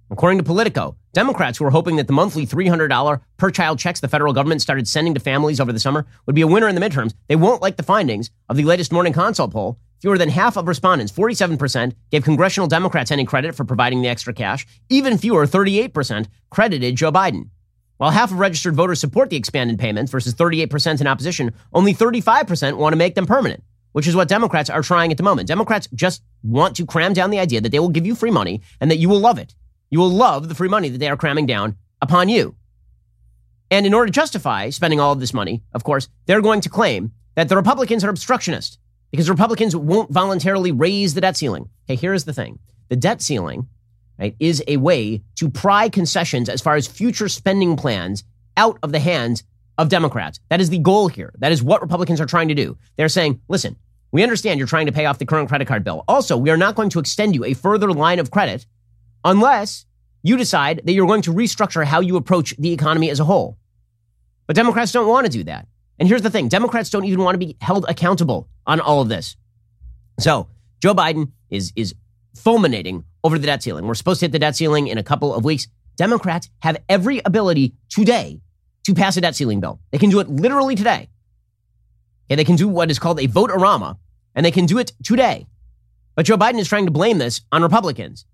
According 0.09 0.37
to 0.37 0.45
Politico, 0.45 0.95
Democrats 1.11 1.57
who 1.57 1.65
were 1.65 1.71
hoping 1.71 1.97
that 1.97 2.07
the 2.07 2.13
monthly 2.13 2.47
$300 2.47 3.19
per 3.35 3.51
child 3.51 3.79
checks 3.79 3.99
the 3.99 4.07
federal 4.07 4.31
government 4.31 4.61
started 4.61 4.87
sending 4.87 5.13
to 5.15 5.19
families 5.19 5.59
over 5.59 5.73
the 5.73 5.79
summer 5.81 6.05
would 6.25 6.35
be 6.35 6.41
a 6.41 6.47
winner 6.47 6.69
in 6.69 6.75
the 6.75 6.81
midterms, 6.81 7.13
they 7.27 7.35
won't 7.35 7.61
like 7.61 7.75
the 7.75 7.83
findings 7.83 8.31
of 8.47 8.55
the 8.55 8.63
latest 8.63 8.93
morning 8.93 9.11
consult 9.11 9.51
poll 9.51 9.77
Fewer 9.99 10.17
than 10.17 10.29
half 10.29 10.55
of 10.55 10.67
respondents, 10.67 11.11
47%, 11.11 11.93
gave 12.09 12.23
congressional 12.23 12.67
Democrats 12.67 13.11
any 13.11 13.25
credit 13.25 13.53
for 13.53 13.65
providing 13.65 14.01
the 14.01 14.07
extra 14.07 14.33
cash. 14.33 14.65
Even 14.89 15.17
fewer, 15.17 15.45
38%, 15.45 16.27
credited 16.49 16.95
Joe 16.95 17.11
Biden. 17.11 17.49
While 17.97 18.11
half 18.11 18.31
of 18.31 18.39
registered 18.39 18.75
voters 18.75 19.01
support 19.01 19.29
the 19.29 19.35
expanded 19.35 19.77
payments 19.77 20.09
versus 20.09 20.33
38% 20.33 21.01
in 21.01 21.07
opposition, 21.07 21.53
only 21.73 21.93
35% 21.93 22.77
want 22.77 22.93
to 22.93 22.97
make 22.97 23.15
them 23.15 23.25
permanent, 23.25 23.61
which 23.91 24.07
is 24.07 24.15
what 24.15 24.29
Democrats 24.29 24.69
are 24.69 24.81
trying 24.81 25.11
at 25.11 25.17
the 25.17 25.23
moment. 25.23 25.49
Democrats 25.49 25.89
just 25.93 26.23
want 26.43 26.77
to 26.77 26.85
cram 26.85 27.11
down 27.11 27.29
the 27.29 27.39
idea 27.39 27.59
that 27.59 27.73
they 27.73 27.79
will 27.79 27.89
give 27.89 28.05
you 28.05 28.15
free 28.15 28.31
money 28.31 28.61
and 28.79 28.89
that 28.89 28.99
you 28.99 29.09
will 29.09 29.19
love 29.19 29.37
it. 29.37 29.53
You 29.89 29.99
will 29.99 30.11
love 30.11 30.47
the 30.47 30.55
free 30.55 30.69
money 30.69 30.87
that 30.87 30.99
they 30.99 31.09
are 31.09 31.17
cramming 31.17 31.45
down 31.45 31.75
upon 32.01 32.29
you. 32.29 32.55
And 33.69 33.85
in 33.85 33.93
order 33.93 34.05
to 34.05 34.13
justify 34.13 34.69
spending 34.69 35.01
all 35.01 35.11
of 35.11 35.19
this 35.19 35.33
money, 35.33 35.61
of 35.73 35.83
course, 35.83 36.07
they're 36.25 36.41
going 36.41 36.61
to 36.61 36.69
claim 36.69 37.11
that 37.35 37.49
the 37.49 37.57
Republicans 37.57 38.05
are 38.05 38.09
obstructionist 38.09 38.79
because 39.11 39.29
Republicans 39.29 39.75
won't 39.75 40.11
voluntarily 40.11 40.71
raise 40.71 41.13
the 41.13 41.21
debt 41.21 41.37
ceiling. 41.37 41.69
Okay, 41.85 41.95
here's 41.95 42.25
the 42.25 42.33
thing 42.33 42.59
the 42.89 42.95
debt 42.95 43.21
ceiling 43.21 43.67
right, 44.19 44.35
is 44.39 44.63
a 44.67 44.77
way 44.77 45.21
to 45.35 45.49
pry 45.49 45.89
concessions 45.89 46.49
as 46.49 46.61
far 46.61 46.75
as 46.75 46.87
future 46.87 47.29
spending 47.29 47.75
plans 47.75 48.23
out 48.57 48.77
of 48.83 48.91
the 48.91 48.99
hands 48.99 49.43
of 49.77 49.89
Democrats. 49.89 50.39
That 50.49 50.59
is 50.59 50.69
the 50.69 50.79
goal 50.79 51.07
here. 51.07 51.33
That 51.39 51.51
is 51.51 51.63
what 51.63 51.81
Republicans 51.81 52.19
are 52.19 52.25
trying 52.25 52.49
to 52.49 52.55
do. 52.55 52.77
They're 52.97 53.09
saying, 53.09 53.41
listen, 53.47 53.77
we 54.11 54.23
understand 54.23 54.57
you're 54.57 54.67
trying 54.67 54.87
to 54.87 54.91
pay 54.91 55.05
off 55.05 55.19
the 55.19 55.25
current 55.25 55.47
credit 55.47 55.67
card 55.67 55.83
bill. 55.83 56.03
Also, 56.07 56.37
we 56.37 56.49
are 56.49 56.57
not 56.57 56.75
going 56.75 56.89
to 56.89 56.99
extend 56.99 57.35
you 57.35 57.45
a 57.45 57.53
further 57.53 57.91
line 57.93 58.19
of 58.19 58.31
credit 58.31 58.65
unless 59.23 59.85
you 60.21 60.35
decide 60.35 60.81
that 60.83 60.91
you're 60.91 61.07
going 61.07 61.21
to 61.21 61.33
restructure 61.33 61.85
how 61.85 62.01
you 62.01 62.17
approach 62.17 62.55
the 62.57 62.73
economy 62.73 63.09
as 63.09 63.19
a 63.19 63.25
whole. 63.25 63.57
But 64.47 64.55
Democrats 64.55 64.91
don't 64.91 65.07
want 65.07 65.25
to 65.25 65.31
do 65.31 65.43
that. 65.45 65.67
And 65.99 66.07
here's 66.07 66.21
the 66.21 66.29
thing 66.29 66.47
Democrats 66.47 66.89
don't 66.89 67.05
even 67.05 67.23
want 67.23 67.35
to 67.35 67.45
be 67.45 67.57
held 67.61 67.85
accountable 67.87 68.47
on 68.65 68.79
all 68.79 69.01
of 69.01 69.09
this. 69.09 69.35
So 70.19 70.47
Joe 70.81 70.93
Biden 70.93 71.31
is, 71.49 71.73
is 71.75 71.93
fulminating 72.35 73.03
over 73.23 73.37
the 73.37 73.45
debt 73.45 73.61
ceiling. 73.61 73.85
We're 73.85 73.95
supposed 73.95 74.21
to 74.21 74.25
hit 74.25 74.31
the 74.31 74.39
debt 74.39 74.55
ceiling 74.55 74.87
in 74.87 74.97
a 74.97 75.03
couple 75.03 75.33
of 75.33 75.43
weeks. 75.43 75.67
Democrats 75.97 76.49
have 76.61 76.77
every 76.87 77.21
ability 77.25 77.73
today 77.89 78.39
to 78.83 78.93
pass 78.93 79.17
a 79.17 79.21
debt 79.21 79.35
ceiling 79.35 79.59
bill. 79.59 79.79
They 79.91 79.97
can 79.97 80.09
do 80.09 80.19
it 80.19 80.29
literally 80.29 80.75
today. 80.75 81.09
Okay, 82.27 82.35
they 82.35 82.45
can 82.45 82.55
do 82.55 82.67
what 82.67 82.89
is 82.89 82.99
called 82.99 83.19
a 83.19 83.25
vote-a-rama, 83.25 83.97
and 84.35 84.45
they 84.45 84.51
can 84.51 84.65
do 84.65 84.77
it 84.77 84.93
today. 85.03 85.47
But 86.15 86.25
Joe 86.25 86.37
Biden 86.37 86.59
is 86.59 86.69
trying 86.69 86.85
to 86.85 86.91
blame 86.91 87.17
this 87.17 87.41
on 87.51 87.61
Republicans. 87.61 88.25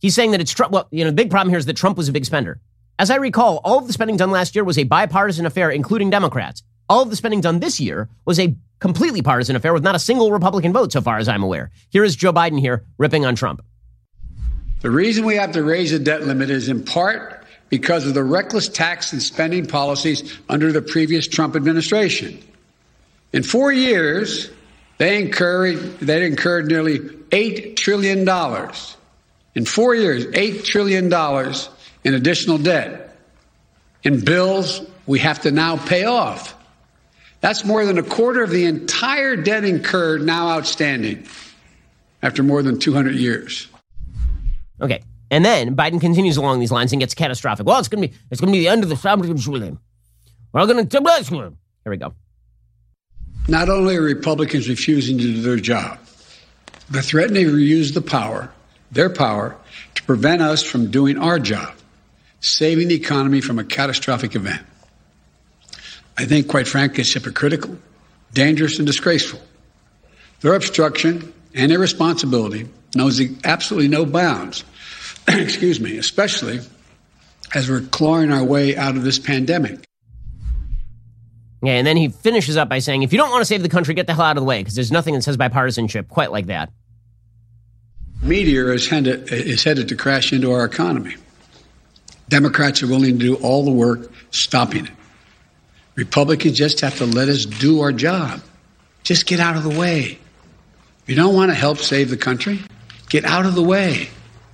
He's 0.00 0.14
saying 0.14 0.32
that 0.32 0.40
it's 0.40 0.52
Trump. 0.52 0.72
Well, 0.72 0.88
you 0.90 1.04
know, 1.04 1.10
the 1.10 1.16
big 1.16 1.30
problem 1.30 1.50
here 1.50 1.58
is 1.58 1.66
that 1.66 1.76
Trump 1.76 1.96
was 1.96 2.08
a 2.08 2.12
big 2.12 2.24
spender. 2.24 2.60
As 2.96 3.10
I 3.10 3.16
recall, 3.16 3.60
all 3.64 3.78
of 3.78 3.88
the 3.88 3.92
spending 3.92 4.16
done 4.16 4.30
last 4.30 4.54
year 4.54 4.62
was 4.62 4.78
a 4.78 4.84
bipartisan 4.84 5.46
affair, 5.46 5.68
including 5.68 6.10
Democrats. 6.10 6.62
All 6.88 7.02
of 7.02 7.10
the 7.10 7.16
spending 7.16 7.40
done 7.40 7.58
this 7.58 7.80
year 7.80 8.08
was 8.24 8.38
a 8.38 8.56
completely 8.78 9.20
partisan 9.20 9.56
affair 9.56 9.74
with 9.74 9.82
not 9.82 9.96
a 9.96 9.98
single 9.98 10.30
Republican 10.30 10.72
vote, 10.72 10.92
so 10.92 11.00
far 11.00 11.18
as 11.18 11.28
I'm 11.28 11.42
aware. 11.42 11.72
Here 11.90 12.04
is 12.04 12.14
Joe 12.14 12.32
Biden 12.32 12.60
here 12.60 12.84
ripping 12.96 13.26
on 13.26 13.34
Trump. 13.34 13.64
The 14.82 14.90
reason 14.90 15.24
we 15.24 15.34
have 15.36 15.52
to 15.52 15.64
raise 15.64 15.90
the 15.90 15.98
debt 15.98 16.24
limit 16.24 16.50
is 16.50 16.68
in 16.68 16.84
part 16.84 17.44
because 17.68 18.06
of 18.06 18.14
the 18.14 18.22
reckless 18.22 18.68
tax 18.68 19.12
and 19.12 19.20
spending 19.20 19.66
policies 19.66 20.38
under 20.48 20.70
the 20.70 20.82
previous 20.82 21.26
Trump 21.26 21.56
administration. 21.56 22.38
In 23.32 23.42
four 23.42 23.72
years, 23.72 24.50
they 24.98 25.20
incurred, 25.20 25.98
they 25.98 26.24
incurred 26.24 26.68
nearly 26.68 27.00
$8 27.00 27.74
trillion. 27.74 28.28
In 29.56 29.64
four 29.64 29.96
years, 29.96 30.26
$8 30.26 30.64
trillion 30.64 31.08
in 32.04 32.14
additional 32.14 32.58
debt, 32.58 33.16
in 34.02 34.24
bills 34.24 34.82
we 35.06 35.18
have 35.18 35.40
to 35.42 35.50
now 35.50 35.76
pay 35.76 36.04
off. 36.04 36.54
That's 37.40 37.64
more 37.64 37.84
than 37.84 37.98
a 37.98 38.02
quarter 38.02 38.42
of 38.42 38.50
the 38.50 38.64
entire 38.64 39.36
debt 39.36 39.64
incurred 39.64 40.22
now 40.22 40.48
outstanding 40.48 41.26
after 42.22 42.42
more 42.42 42.62
than 42.62 42.78
200 42.78 43.14
years. 43.14 43.68
Okay. 44.80 45.02
And 45.30 45.44
then 45.44 45.74
Biden 45.74 46.00
continues 46.00 46.36
along 46.36 46.60
these 46.60 46.70
lines 46.70 46.92
and 46.92 47.00
gets 47.00 47.14
catastrophic. 47.14 47.66
Well, 47.66 47.78
it's 47.78 47.88
going 47.88 48.02
to 48.02 48.08
be 48.08 48.14
it's 48.30 48.40
going 48.40 48.52
to 48.52 48.56
be 48.56 48.60
the 48.60 48.68
end 48.68 48.82
of 48.82 48.88
the 48.88 48.94
establishment. 48.94 49.78
We're 50.52 50.66
going 50.66 50.86
to 50.86 51.54
here 51.84 51.90
we 51.90 51.96
go. 51.96 52.14
Not 53.48 53.68
only 53.68 53.96
are 53.96 54.00
Republicans 54.00 54.68
refusing 54.68 55.18
to 55.18 55.24
do 55.24 55.42
their 55.42 55.56
job, 55.56 55.98
but 56.90 57.04
threatening 57.04 57.46
to 57.46 57.58
use 57.58 57.92
the 57.92 58.00
power, 58.00 58.50
their 58.90 59.10
power, 59.10 59.56
to 59.96 60.02
prevent 60.04 60.40
us 60.40 60.62
from 60.62 60.90
doing 60.90 61.18
our 61.18 61.38
job, 61.38 61.74
saving 62.44 62.88
the 62.88 62.94
economy 62.94 63.40
from 63.40 63.58
a 63.58 63.64
catastrophic 63.64 64.34
event. 64.34 64.62
I 66.16 66.26
think, 66.26 66.46
quite 66.46 66.68
frankly, 66.68 67.00
it's 67.00 67.12
hypocritical, 67.12 67.76
dangerous, 68.32 68.78
and 68.78 68.86
disgraceful. 68.86 69.40
Their 70.40 70.54
obstruction 70.54 71.32
and 71.54 71.72
irresponsibility 71.72 72.68
knows 72.94 73.20
absolutely 73.44 73.88
no 73.88 74.04
bounds. 74.04 74.62
Excuse 75.28 75.80
me, 75.80 75.96
especially 75.98 76.60
as 77.54 77.70
we're 77.70 77.80
clawing 77.80 78.30
our 78.30 78.44
way 78.44 78.76
out 78.76 78.96
of 78.96 79.02
this 79.02 79.18
pandemic. 79.18 79.84
Yeah, 81.62 81.72
and 81.72 81.86
then 81.86 81.96
he 81.96 82.08
finishes 82.08 82.58
up 82.58 82.68
by 82.68 82.80
saying, 82.80 83.04
if 83.04 83.12
you 83.12 83.18
don't 83.18 83.30
want 83.30 83.40
to 83.40 83.46
save 83.46 83.62
the 83.62 83.70
country, 83.70 83.94
get 83.94 84.06
the 84.06 84.12
hell 84.12 84.26
out 84.26 84.36
of 84.36 84.42
the 84.42 84.46
way, 84.46 84.60
because 84.60 84.74
there's 84.74 84.92
nothing 84.92 85.14
that 85.14 85.22
says 85.22 85.38
bipartisanship 85.38 86.08
quite 86.08 86.30
like 86.30 86.46
that. 86.46 86.70
Meteor 88.22 88.72
is 88.72 88.86
headed, 88.86 89.32
is 89.32 89.64
headed 89.64 89.88
to 89.88 89.96
crash 89.96 90.32
into 90.32 90.52
our 90.52 90.64
economy. 90.64 91.14
Democrats 92.28 92.82
are 92.82 92.86
willing 92.86 93.18
to 93.18 93.24
do 93.24 93.34
all 93.36 93.64
the 93.64 93.70
work 93.70 94.10
stopping 94.30 94.86
it. 94.86 94.92
Republicans 95.94 96.56
just 96.56 96.80
have 96.80 96.96
to 96.98 97.06
let 97.06 97.28
us 97.28 97.44
do 97.44 97.80
our 97.80 97.92
job. 97.92 98.40
Just 99.02 99.26
get 99.26 99.38
out 99.38 99.56
of 99.56 99.62
the 99.62 99.78
way. 99.78 100.18
If 101.02 101.08
you 101.08 101.14
don't 101.14 101.34
want 101.34 101.50
to 101.50 101.54
help 101.54 101.78
save 101.78 102.10
the 102.10 102.16
country, 102.16 102.60
get 103.08 103.24
out 103.24 103.46
of 103.46 103.54
the 103.54 103.62
way 103.62 104.08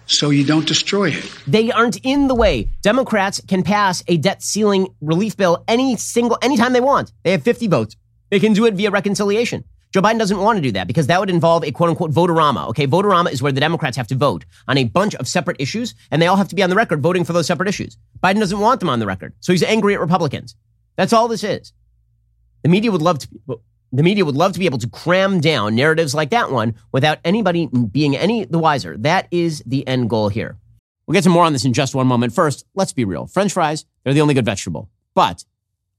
so 0.06 0.30
you 0.30 0.44
don't 0.44 0.66
destroy 0.66 1.10
it. 1.10 1.32
They 1.46 1.70
aren't 1.70 1.98
in 2.04 2.26
the 2.26 2.34
way. 2.34 2.68
Democrats 2.82 3.40
can 3.46 3.62
pass 3.62 4.02
a 4.08 4.16
debt 4.16 4.42
ceiling 4.42 4.88
relief 5.00 5.36
bill 5.36 5.64
any 5.68 5.96
single 5.96 6.36
anytime 6.42 6.72
they 6.72 6.80
want. 6.80 7.12
They 7.22 7.30
have 7.30 7.42
50 7.42 7.68
votes. 7.68 7.96
They 8.30 8.40
can 8.40 8.52
do 8.52 8.66
it 8.66 8.74
via 8.74 8.90
reconciliation. 8.90 9.64
Joe 9.92 10.00
Biden 10.00 10.18
doesn't 10.18 10.38
want 10.38 10.56
to 10.56 10.62
do 10.62 10.72
that 10.72 10.86
because 10.86 11.08
that 11.08 11.18
would 11.18 11.30
involve 11.30 11.64
a 11.64 11.72
quote 11.72 11.90
unquote 11.90 12.12
voterama. 12.12 12.68
Okay, 12.68 12.86
voterama 12.86 13.32
is 13.32 13.42
where 13.42 13.52
the 13.52 13.60
Democrats 13.60 13.96
have 13.96 14.06
to 14.08 14.14
vote 14.14 14.44
on 14.68 14.78
a 14.78 14.84
bunch 14.84 15.14
of 15.16 15.26
separate 15.26 15.56
issues 15.60 15.94
and 16.10 16.22
they 16.22 16.26
all 16.26 16.36
have 16.36 16.48
to 16.48 16.54
be 16.54 16.62
on 16.62 16.70
the 16.70 16.76
record 16.76 17.02
voting 17.02 17.24
for 17.24 17.32
those 17.32 17.46
separate 17.46 17.68
issues. 17.68 17.96
Biden 18.22 18.38
doesn't 18.38 18.60
want 18.60 18.80
them 18.80 18.88
on 18.88 19.00
the 19.00 19.06
record. 19.06 19.34
So 19.40 19.52
he's 19.52 19.64
angry 19.64 19.94
at 19.94 20.00
Republicans. 20.00 20.54
That's 20.96 21.12
all 21.12 21.26
this 21.26 21.42
is. 21.42 21.72
The 22.62 22.68
media 22.68 22.92
would 22.92 23.02
love 23.02 23.18
to 23.20 23.28
the 23.92 24.02
media 24.04 24.24
would 24.24 24.36
love 24.36 24.52
to 24.52 24.60
be 24.60 24.66
able 24.66 24.78
to 24.78 24.88
cram 24.88 25.40
down 25.40 25.74
narratives 25.74 26.14
like 26.14 26.30
that 26.30 26.52
one 26.52 26.74
without 26.92 27.18
anybody 27.24 27.66
being 27.66 28.16
any 28.16 28.44
the 28.44 28.58
wiser. 28.58 28.96
That 28.98 29.26
is 29.32 29.62
the 29.66 29.86
end 29.88 30.08
goal 30.08 30.28
here. 30.28 30.56
We'll 31.06 31.14
get 31.14 31.24
to 31.24 31.30
more 31.30 31.44
on 31.44 31.52
this 31.52 31.64
in 31.64 31.72
just 31.72 31.92
one 31.94 32.06
moment. 32.06 32.32
First, 32.32 32.64
let's 32.76 32.92
be 32.92 33.04
real. 33.04 33.26
French 33.26 33.52
fries, 33.52 33.84
they're 34.04 34.14
the 34.14 34.20
only 34.20 34.34
good 34.34 34.44
vegetable. 34.44 34.88
But 35.14 35.44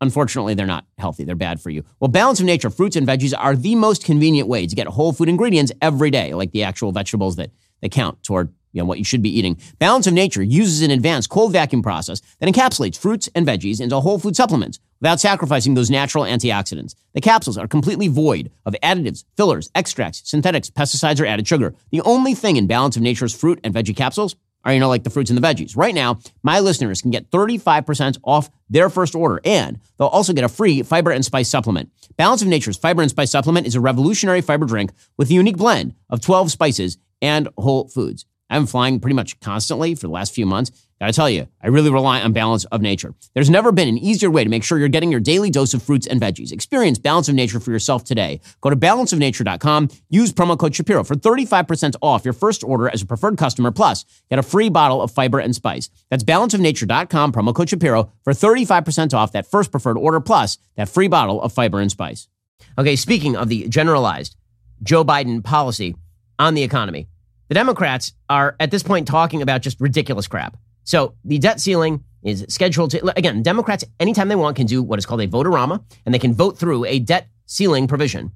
unfortunately, 0.01 0.55
they're 0.55 0.65
not 0.65 0.85
healthy. 0.97 1.23
They're 1.23 1.35
bad 1.35 1.61
for 1.61 1.69
you. 1.69 1.85
Well, 1.99 2.09
Balance 2.09 2.39
of 2.39 2.45
Nature 2.45 2.69
fruits 2.69 2.95
and 2.95 3.07
veggies 3.07 3.33
are 3.37 3.55
the 3.55 3.75
most 3.75 4.03
convenient 4.03 4.49
way 4.49 4.67
to 4.67 4.75
get 4.75 4.87
whole 4.87 5.13
food 5.13 5.29
ingredients 5.29 5.71
every 5.81 6.09
day, 6.09 6.33
like 6.33 6.51
the 6.51 6.63
actual 6.63 6.91
vegetables 6.91 7.37
that, 7.37 7.51
that 7.81 7.91
count 7.91 8.21
toward 8.23 8.51
you 8.73 8.81
know, 8.81 8.85
what 8.85 8.97
you 8.97 9.03
should 9.03 9.21
be 9.21 9.37
eating. 9.37 9.57
Balance 9.79 10.07
of 10.07 10.13
Nature 10.13 10.43
uses 10.43 10.81
an 10.81 10.91
advanced 10.91 11.29
cold 11.29 11.51
vacuum 11.51 11.81
process 11.81 12.21
that 12.39 12.51
encapsulates 12.51 12.97
fruits 12.97 13.29
and 13.35 13.45
veggies 13.45 13.81
into 13.81 13.99
whole 13.99 14.19
food 14.19 14.35
supplements 14.35 14.79
without 14.99 15.19
sacrificing 15.19 15.73
those 15.73 15.89
natural 15.89 16.23
antioxidants. 16.23 16.95
The 17.13 17.21
capsules 17.21 17.57
are 17.57 17.67
completely 17.67 18.07
void 18.07 18.51
of 18.65 18.75
additives, 18.83 19.25
fillers, 19.35 19.69
extracts, 19.75 20.21
synthetics, 20.29 20.69
pesticides, 20.69 21.19
or 21.19 21.25
added 21.25 21.47
sugar. 21.47 21.75
The 21.91 22.01
only 22.01 22.33
thing 22.33 22.55
in 22.55 22.67
Balance 22.67 22.95
of 22.95 23.01
Nature's 23.01 23.33
fruit 23.33 23.59
and 23.63 23.73
veggie 23.73 23.95
capsules 23.95 24.35
are, 24.63 24.73
you 24.73 24.79
know, 24.79 24.89
like 24.89 25.03
the 25.03 25.09
fruits 25.09 25.29
and 25.29 25.41
the 25.41 25.47
veggies. 25.47 25.75
Right 25.75 25.95
now, 25.95 26.19
my 26.43 26.59
listeners 26.59 27.01
can 27.01 27.11
get 27.11 27.29
35% 27.31 28.19
off 28.23 28.49
their 28.69 28.89
first 28.89 29.15
order, 29.15 29.41
and 29.43 29.79
they'll 29.97 30.07
also 30.07 30.33
get 30.33 30.43
a 30.43 30.49
free 30.49 30.83
fiber 30.83 31.11
and 31.11 31.25
spice 31.25 31.49
supplement. 31.49 31.89
Balance 32.17 32.41
of 32.41 32.47
Nature's 32.47 32.77
fiber 32.77 33.01
and 33.01 33.09
spice 33.09 33.31
supplement 33.31 33.67
is 33.67 33.75
a 33.75 33.81
revolutionary 33.81 34.41
fiber 34.41 34.65
drink 34.65 34.91
with 35.17 35.29
a 35.29 35.33
unique 35.33 35.57
blend 35.57 35.95
of 36.09 36.21
12 36.21 36.51
spices 36.51 36.97
and 37.21 37.49
whole 37.57 37.87
foods. 37.87 38.25
I've 38.49 38.61
been 38.61 38.67
flying 38.67 38.99
pretty 38.99 39.15
much 39.15 39.39
constantly 39.39 39.95
for 39.95 40.07
the 40.07 40.13
last 40.13 40.33
few 40.33 40.45
months. 40.45 40.71
Gotta 41.01 41.13
tell 41.13 41.31
you, 41.31 41.47
I 41.63 41.69
really 41.69 41.89
rely 41.89 42.21
on 42.21 42.31
Balance 42.31 42.65
of 42.65 42.79
Nature. 42.79 43.15
There's 43.33 43.49
never 43.49 43.71
been 43.71 43.87
an 43.87 43.97
easier 43.97 44.29
way 44.29 44.43
to 44.43 44.49
make 44.51 44.63
sure 44.63 44.77
you're 44.77 44.87
getting 44.87 45.09
your 45.09 45.19
daily 45.19 45.49
dose 45.49 45.73
of 45.73 45.81
fruits 45.81 46.05
and 46.05 46.21
veggies. 46.21 46.51
Experience 46.51 46.99
Balance 46.99 47.27
of 47.27 47.33
Nature 47.33 47.59
for 47.59 47.71
yourself 47.71 48.03
today. 48.03 48.39
Go 48.61 48.69
to 48.69 48.75
balanceofnature.com, 48.75 49.89
use 50.11 50.31
promo 50.31 50.59
code 50.59 50.75
Shapiro 50.75 51.03
for 51.03 51.15
35% 51.15 51.95
off 52.03 52.23
your 52.23 52.35
first 52.35 52.63
order 52.63 52.87
as 52.87 53.01
a 53.01 53.07
preferred 53.07 53.35
customer, 53.35 53.71
plus 53.71 54.05
get 54.29 54.37
a 54.37 54.43
free 54.43 54.69
bottle 54.69 55.01
of 55.01 55.09
fiber 55.09 55.39
and 55.39 55.55
spice. 55.55 55.89
That's 56.11 56.23
balanceofnature.com, 56.23 57.31
promo 57.31 57.55
code 57.55 57.71
Shapiro 57.71 58.11
for 58.23 58.33
35% 58.33 59.15
off 59.15 59.31
that 59.31 59.49
first 59.49 59.71
preferred 59.71 59.97
order, 59.97 60.19
plus 60.19 60.59
that 60.75 60.87
free 60.87 61.07
bottle 61.07 61.41
of 61.41 61.51
fiber 61.51 61.79
and 61.79 61.89
spice. 61.89 62.27
Okay, 62.77 62.95
speaking 62.95 63.35
of 63.35 63.49
the 63.49 63.67
generalized 63.69 64.35
Joe 64.83 65.03
Biden 65.03 65.43
policy 65.43 65.95
on 66.37 66.53
the 66.53 66.61
economy, 66.61 67.07
the 67.47 67.55
Democrats 67.55 68.13
are 68.29 68.55
at 68.59 68.69
this 68.69 68.83
point 68.83 69.07
talking 69.07 69.41
about 69.41 69.63
just 69.63 69.81
ridiculous 69.81 70.27
crap. 70.27 70.57
So 70.83 71.15
the 71.23 71.37
debt 71.37 71.59
ceiling 71.59 72.03
is 72.23 72.45
scheduled 72.49 72.91
to, 72.91 73.17
again, 73.17 73.41
Democrats, 73.43 73.83
anytime 73.99 74.27
they 74.27 74.35
want, 74.35 74.55
can 74.55 74.67
do 74.67 74.83
what 74.83 74.99
is 74.99 75.05
called 75.05 75.21
a 75.21 75.27
voterama, 75.27 75.83
and 76.05 76.13
they 76.13 76.19
can 76.19 76.33
vote 76.33 76.57
through 76.57 76.85
a 76.85 76.99
debt 76.99 77.27
ceiling 77.45 77.87
provision 77.87 78.31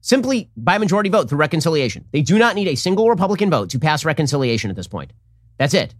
simply 0.00 0.50
by 0.56 0.78
majority 0.78 1.10
vote 1.10 1.28
through 1.28 1.38
reconciliation. 1.38 2.04
They 2.12 2.22
do 2.22 2.38
not 2.38 2.54
need 2.54 2.68
a 2.68 2.74
single 2.74 3.08
Republican 3.08 3.50
vote 3.50 3.70
to 3.70 3.78
pass 3.78 4.04
reconciliation 4.04 4.70
at 4.70 4.76
this 4.76 4.88
point. 4.88 5.12
That's 5.58 5.74
it. 5.74 5.94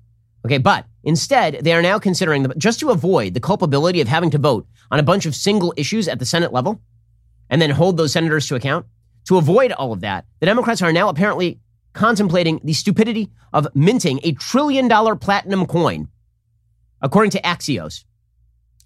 Okay, 0.44 0.58
but 0.58 0.86
instead, 1.04 1.60
they 1.62 1.74
are 1.74 1.82
now 1.82 1.98
considering, 1.98 2.44
the, 2.44 2.54
just 2.54 2.80
to 2.80 2.90
avoid 2.90 3.34
the 3.34 3.40
culpability 3.40 4.00
of 4.00 4.08
having 4.08 4.30
to 4.30 4.38
vote 4.38 4.66
on 4.90 4.98
a 4.98 5.02
bunch 5.02 5.26
of 5.26 5.34
single 5.34 5.74
issues 5.76 6.08
at 6.08 6.18
the 6.18 6.24
Senate 6.24 6.52
level 6.52 6.80
and 7.50 7.60
then 7.60 7.70
hold 7.70 7.96
those 7.96 8.12
senators 8.12 8.46
to 8.46 8.54
account, 8.54 8.86
to 9.26 9.36
avoid 9.36 9.72
all 9.72 9.92
of 9.92 10.00
that, 10.00 10.24
the 10.40 10.46
Democrats 10.46 10.80
are 10.80 10.92
now 10.92 11.08
apparently 11.08 11.60
contemplating 11.92 12.60
the 12.62 12.72
stupidity 12.72 13.30
of 13.52 13.68
minting 13.74 14.20
a 14.22 14.32
trillion 14.32 14.88
dollar 14.88 15.16
platinum 15.16 15.66
coin. 15.66 16.08
According 17.02 17.30
to 17.32 17.42
Axios, 17.42 18.04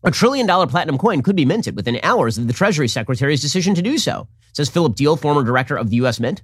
a 0.03 0.11
trillion 0.11 0.47
dollar 0.47 0.67
platinum 0.67 0.99
coin 0.99 1.23
could 1.23 1.37
be 1.37 1.45
minted 1.45 1.77
within 1.77 1.99
hours 2.03 2.39
of 2.39 2.47
the 2.47 2.53
Treasury 2.53 2.89
Secretary's 2.89 3.41
decision 3.41 3.75
to 3.75 3.83
do 3.83 3.99
so, 3.99 4.29
says 4.53 4.69
Philip 4.69 4.95
Diehl, 4.95 5.19
former 5.19 5.43
director 5.43 5.77
of 5.77 5.91
the 5.91 5.97
U.S. 5.97 6.21
Mint. 6.21 6.43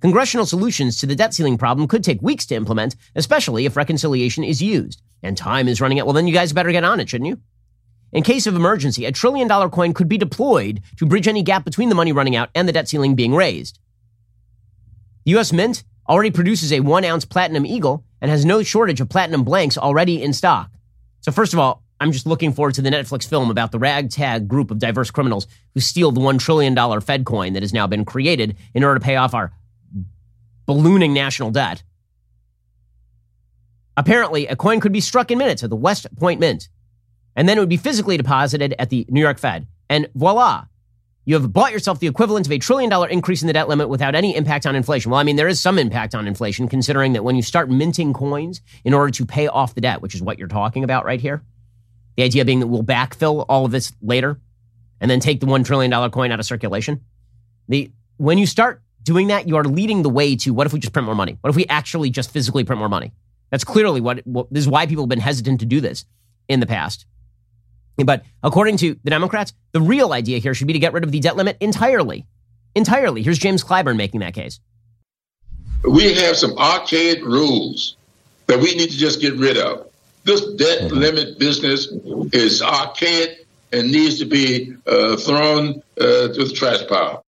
Congressional 0.00 0.46
solutions 0.46 0.98
to 0.98 1.06
the 1.06 1.14
debt 1.14 1.32
ceiling 1.32 1.56
problem 1.56 1.86
could 1.88 2.02
take 2.02 2.20
weeks 2.20 2.44
to 2.46 2.54
implement, 2.54 2.96
especially 3.14 3.66
if 3.66 3.76
reconciliation 3.76 4.42
is 4.42 4.60
used. 4.60 5.00
And 5.22 5.36
time 5.36 5.68
is 5.68 5.80
running 5.80 6.00
out. 6.00 6.06
Well, 6.06 6.12
then 6.12 6.26
you 6.26 6.34
guys 6.34 6.52
better 6.52 6.72
get 6.72 6.84
on 6.84 6.98
it, 6.98 7.08
shouldn't 7.08 7.28
you? 7.28 7.40
In 8.12 8.22
case 8.22 8.46
of 8.46 8.56
emergency, 8.56 9.06
a 9.06 9.12
trillion 9.12 9.48
dollar 9.48 9.70
coin 9.70 9.94
could 9.94 10.08
be 10.08 10.18
deployed 10.18 10.82
to 10.98 11.06
bridge 11.06 11.28
any 11.28 11.42
gap 11.42 11.64
between 11.64 11.88
the 11.88 11.94
money 11.94 12.12
running 12.12 12.36
out 12.36 12.50
and 12.54 12.68
the 12.68 12.72
debt 12.72 12.88
ceiling 12.88 13.14
being 13.14 13.34
raised. 13.34 13.78
The 15.24 15.32
U.S. 15.32 15.52
Mint 15.52 15.84
already 16.08 16.30
produces 16.30 16.72
a 16.72 16.80
one 16.80 17.04
ounce 17.04 17.24
platinum 17.24 17.66
eagle 17.66 18.04
and 18.20 18.30
has 18.30 18.44
no 18.44 18.62
shortage 18.62 19.00
of 19.00 19.08
platinum 19.08 19.44
blanks 19.44 19.78
already 19.78 20.22
in 20.22 20.32
stock. 20.32 20.70
So, 21.20 21.32
first 21.32 21.52
of 21.52 21.58
all, 21.58 21.82
I'm 22.00 22.10
just 22.10 22.26
looking 22.26 22.52
forward 22.52 22.74
to 22.74 22.82
the 22.82 22.90
Netflix 22.90 23.28
film 23.28 23.48
about 23.50 23.70
the 23.70 23.78
ragtag 23.78 24.48
group 24.48 24.72
of 24.72 24.80
diverse 24.80 25.12
criminals 25.12 25.46
who 25.74 25.80
steal 25.80 26.10
the 26.10 26.20
$1 26.20 26.40
trillion 26.40 27.00
Fed 27.00 27.24
coin 27.24 27.52
that 27.52 27.62
has 27.62 27.72
now 27.72 27.86
been 27.86 28.04
created 28.04 28.56
in 28.74 28.82
order 28.82 28.98
to 28.98 29.04
pay 29.04 29.14
off 29.14 29.34
our 29.34 29.52
ballooning 30.66 31.14
national 31.14 31.52
debt. 31.52 31.84
Apparently, 33.96 34.48
a 34.48 34.56
coin 34.56 34.80
could 34.80 34.92
be 34.92 35.00
struck 35.00 35.30
in 35.30 35.38
minutes 35.38 35.62
at 35.62 35.70
the 35.70 35.76
West 35.76 36.06
Point 36.16 36.40
Mint, 36.40 36.68
and 37.36 37.48
then 37.48 37.56
it 37.56 37.60
would 37.60 37.68
be 37.68 37.76
physically 37.76 38.16
deposited 38.16 38.74
at 38.78 38.90
the 38.90 39.06
New 39.08 39.20
York 39.20 39.38
Fed. 39.38 39.68
And 39.88 40.08
voila, 40.14 40.64
you 41.24 41.34
have 41.34 41.52
bought 41.52 41.72
yourself 41.72 42.00
the 42.00 42.06
equivalent 42.06 42.46
of 42.46 42.52
a 42.52 42.58
trillion 42.58 42.90
dollar 42.90 43.08
increase 43.08 43.42
in 43.42 43.46
the 43.46 43.52
debt 43.52 43.68
limit 43.68 43.88
without 43.88 44.14
any 44.14 44.34
impact 44.34 44.66
on 44.66 44.74
inflation. 44.74 45.10
Well, 45.10 45.20
I 45.20 45.22
mean, 45.22 45.36
there 45.36 45.48
is 45.48 45.60
some 45.60 45.78
impact 45.78 46.14
on 46.14 46.26
inflation 46.26 46.68
considering 46.68 47.12
that 47.12 47.22
when 47.22 47.36
you 47.36 47.42
start 47.42 47.70
minting 47.70 48.12
coins 48.12 48.60
in 48.84 48.92
order 48.92 49.12
to 49.12 49.24
pay 49.24 49.46
off 49.46 49.74
the 49.74 49.80
debt, 49.80 50.02
which 50.02 50.14
is 50.14 50.22
what 50.22 50.38
you're 50.38 50.48
talking 50.48 50.82
about 50.82 51.04
right 51.04 51.20
here, 51.20 51.42
the 52.16 52.24
idea 52.24 52.44
being 52.44 52.60
that 52.60 52.66
we'll 52.66 52.82
backfill 52.82 53.46
all 53.48 53.64
of 53.64 53.70
this 53.70 53.92
later 54.02 54.38
and 55.00 55.10
then 55.10 55.20
take 55.20 55.40
the 55.40 55.46
$1 55.46 55.64
trillion 55.64 56.10
coin 56.10 56.32
out 56.32 56.40
of 56.40 56.46
circulation. 56.46 57.00
The, 57.68 57.90
when 58.16 58.38
you 58.38 58.46
start 58.46 58.82
doing 59.02 59.28
that, 59.28 59.48
you 59.48 59.56
are 59.56 59.64
leading 59.64 60.02
the 60.02 60.10
way 60.10 60.36
to 60.36 60.52
what 60.52 60.66
if 60.66 60.72
we 60.72 60.80
just 60.80 60.92
print 60.92 61.06
more 61.06 61.14
money? 61.14 61.38
What 61.40 61.50
if 61.50 61.56
we 61.56 61.66
actually 61.66 62.10
just 62.10 62.30
physically 62.30 62.64
print 62.64 62.78
more 62.78 62.88
money? 62.88 63.12
That's 63.50 63.64
clearly 63.64 64.00
what, 64.00 64.26
what 64.26 64.52
this 64.52 64.64
is 64.64 64.68
why 64.68 64.86
people 64.86 65.04
have 65.04 65.08
been 65.08 65.20
hesitant 65.20 65.60
to 65.60 65.66
do 65.66 65.80
this 65.80 66.04
in 66.48 66.60
the 66.60 66.66
past. 66.66 67.06
But 67.96 68.24
according 68.42 68.78
to 68.78 68.96
the 69.04 69.10
Democrats, 69.10 69.52
the 69.72 69.80
real 69.80 70.12
idea 70.12 70.38
here 70.38 70.54
should 70.54 70.66
be 70.66 70.72
to 70.72 70.78
get 70.78 70.92
rid 70.92 71.04
of 71.04 71.12
the 71.12 71.20
debt 71.20 71.36
limit 71.36 71.56
entirely. 71.60 72.26
Entirely. 72.74 73.22
Here's 73.22 73.38
James 73.38 73.62
Clyburn 73.62 73.96
making 73.96 74.20
that 74.20 74.34
case. 74.34 74.60
We 75.84 76.14
have 76.14 76.36
some 76.36 76.56
archaic 76.58 77.22
rules 77.24 77.96
that 78.46 78.58
we 78.58 78.74
need 78.74 78.90
to 78.90 78.96
just 78.96 79.20
get 79.20 79.34
rid 79.34 79.58
of. 79.58 79.88
This 80.24 80.40
debt 80.54 80.82
mm-hmm. 80.82 80.96
limit 80.96 81.38
business 81.38 81.86
is 82.32 82.62
archaic 82.62 83.46
and 83.72 83.90
needs 83.90 84.18
to 84.18 84.24
be 84.24 84.74
uh, 84.86 85.16
thrown 85.16 85.82
uh, 86.00 86.28
to 86.28 86.44
the 86.44 86.52
trash 86.54 86.86
pile. 86.86 87.24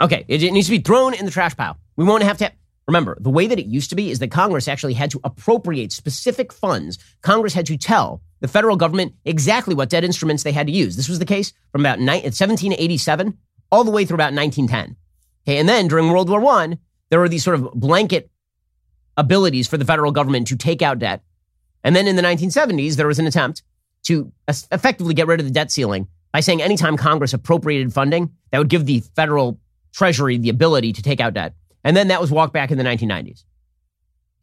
Okay, 0.00 0.24
it, 0.26 0.42
it 0.42 0.52
needs 0.52 0.66
to 0.66 0.72
be 0.72 0.80
thrown 0.80 1.14
in 1.14 1.24
the 1.24 1.30
trash 1.30 1.56
pile. 1.56 1.78
We 1.96 2.04
won't 2.04 2.24
have 2.24 2.38
to. 2.38 2.50
Remember, 2.86 3.16
the 3.20 3.30
way 3.30 3.46
that 3.46 3.58
it 3.58 3.66
used 3.66 3.90
to 3.90 3.96
be 3.96 4.10
is 4.10 4.18
that 4.18 4.30
Congress 4.30 4.68
actually 4.68 4.94
had 4.94 5.10
to 5.12 5.20
appropriate 5.24 5.92
specific 5.92 6.52
funds. 6.52 6.98
Congress 7.22 7.54
had 7.54 7.66
to 7.66 7.78
tell 7.78 8.20
the 8.44 8.48
federal 8.48 8.76
government 8.76 9.14
exactly 9.24 9.74
what 9.74 9.88
debt 9.88 10.04
instruments 10.04 10.42
they 10.42 10.52
had 10.52 10.66
to 10.66 10.72
use. 10.72 10.96
This 10.96 11.08
was 11.08 11.18
the 11.18 11.24
case 11.24 11.54
from 11.72 11.80
about 11.80 11.98
1787 11.98 13.28
uh, 13.28 13.30
all 13.72 13.84
the 13.84 13.90
way 13.90 14.04
through 14.04 14.16
about 14.16 14.34
1910. 14.34 14.96
Okay, 15.48 15.58
and 15.58 15.66
then 15.66 15.88
during 15.88 16.10
World 16.10 16.28
War 16.28 16.44
I, 16.44 16.76
there 17.08 17.20
were 17.20 17.28
these 17.30 17.42
sort 17.42 17.58
of 17.58 17.72
blanket 17.72 18.30
abilities 19.16 19.66
for 19.66 19.78
the 19.78 19.84
federal 19.86 20.12
government 20.12 20.46
to 20.48 20.58
take 20.58 20.82
out 20.82 20.98
debt. 20.98 21.22
And 21.84 21.96
then 21.96 22.06
in 22.06 22.16
the 22.16 22.22
1970s, 22.22 22.96
there 22.96 23.06
was 23.06 23.18
an 23.18 23.26
attempt 23.26 23.62
to 24.08 24.30
effectively 24.46 25.14
get 25.14 25.26
rid 25.26 25.40
of 25.40 25.46
the 25.46 25.52
debt 25.52 25.70
ceiling 25.70 26.06
by 26.30 26.40
saying 26.40 26.60
anytime 26.60 26.98
Congress 26.98 27.32
appropriated 27.32 27.94
funding, 27.94 28.30
that 28.50 28.58
would 28.58 28.68
give 28.68 28.84
the 28.84 29.00
federal 29.16 29.58
treasury 29.94 30.36
the 30.36 30.50
ability 30.50 30.92
to 30.92 31.00
take 31.00 31.20
out 31.20 31.32
debt. 31.32 31.54
And 31.82 31.96
then 31.96 32.08
that 32.08 32.20
was 32.20 32.30
walked 32.30 32.52
back 32.52 32.70
in 32.70 32.76
the 32.76 32.84
1990s. 32.84 33.44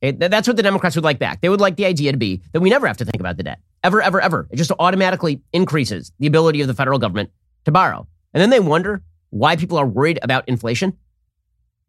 It, 0.02 0.20
that's 0.20 0.48
what 0.48 0.58
the 0.58 0.64
Democrats 0.64 0.96
would 0.96 1.06
like 1.06 1.20
back. 1.20 1.42
They 1.42 1.50
would 1.50 1.62
like 1.62 1.76
the 1.76 1.86
idea 1.86 2.12
to 2.12 2.18
be 2.18 2.42
that 2.54 2.60
we 2.60 2.72
never 2.72 2.88
have 2.88 2.98
to 2.98 3.06
think 3.06 3.20
about 3.20 3.38
the 3.38 3.44
debt. 3.44 3.60
Ever, 3.84 4.02
ever, 4.02 4.20
ever. 4.20 4.48
It 4.50 4.56
just 4.56 4.72
automatically 4.80 5.42
increases 5.54 6.12
the 6.20 6.28
ability 6.28 6.62
of 6.62 6.68
the 6.68 6.74
federal 6.74 6.98
government 6.98 7.30
to 7.66 7.72
borrow. 7.72 8.08
And 8.34 8.42
then 8.42 8.50
they 8.50 8.60
wonder 8.60 9.04
why 9.30 9.56
people 9.56 9.78
are 9.78 9.86
worried 9.86 10.20
about 10.24 10.48
inflation. 10.50 10.98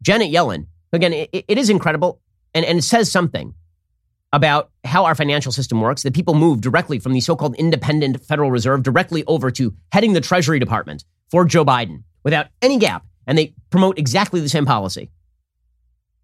Janet 0.03 0.31
Yellen, 0.31 0.67
again, 0.91 1.13
it, 1.13 1.29
it 1.31 1.57
is 1.57 1.69
incredible 1.69 2.21
and, 2.53 2.65
and 2.65 2.79
it 2.79 2.83
says 2.83 3.11
something 3.11 3.55
about 4.31 4.71
how 4.83 5.05
our 5.05 5.15
financial 5.15 5.51
system 5.51 5.79
works 5.81 6.03
that 6.03 6.13
people 6.13 6.33
move 6.33 6.61
directly 6.61 6.99
from 6.99 7.13
the 7.13 7.21
so 7.21 7.35
called 7.35 7.55
independent 7.55 8.23
Federal 8.25 8.51
Reserve 8.51 8.83
directly 8.83 9.23
over 9.25 9.51
to 9.51 9.73
heading 9.91 10.13
the 10.13 10.21
Treasury 10.21 10.59
Department 10.59 11.03
for 11.29 11.45
Joe 11.45 11.63
Biden 11.63 12.03
without 12.23 12.47
any 12.61 12.77
gap. 12.77 13.05
And 13.25 13.37
they 13.37 13.53
promote 13.69 13.97
exactly 13.97 14.39
the 14.41 14.49
same 14.49 14.65
policy. 14.65 15.09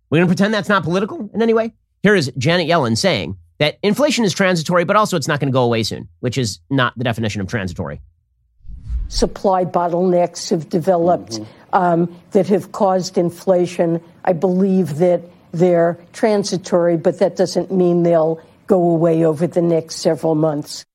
We're 0.10 0.18
going 0.18 0.28
to 0.28 0.36
pretend 0.36 0.53
that's 0.53 0.70
not 0.70 0.84
political 0.84 1.30
in 1.34 1.41
any 1.41 1.53
way. 1.53 1.74
Here 2.01 2.16
is 2.16 2.32
Janet 2.38 2.68
Yellen 2.68 2.97
saying 2.97 3.38
that 3.60 3.78
inflation 3.84 4.26
is 4.26 4.34
transitory, 4.34 4.86
but 4.86 4.95
also 4.95 5.18
it's 5.18 5.28
not 5.28 5.39
going 5.39 5.51
to 5.51 5.53
go 5.53 5.64
away 5.64 5.84
soon, 5.84 6.07
which 6.22 6.38
is 6.38 6.60
not 6.70 6.97
the 6.97 7.03
definition 7.03 7.41
of 7.41 7.47
transitory. 7.47 8.01
Supply 9.10 9.66
bottlenecks 9.66 10.49
have 10.49 10.70
developed 10.70 11.34
mm-hmm. 11.34 11.76
um, 11.76 12.22
that 12.32 12.47
have 12.47 12.72
caused 12.72 13.18
inflation. 13.18 14.01
I 14.24 14.34
believe 14.34 14.97
that 14.97 15.22
they're 15.51 15.99
transitory, 16.14 16.95
but 16.95 17.20
that 17.20 17.36
doesn't 17.36 17.72
mean 17.72 18.03
they'll 18.03 18.41
go 18.68 18.82
away 18.82 19.26
over 19.26 19.47
the 19.47 19.62
next 19.62 19.97
several 19.97 20.36
months. 20.36 20.86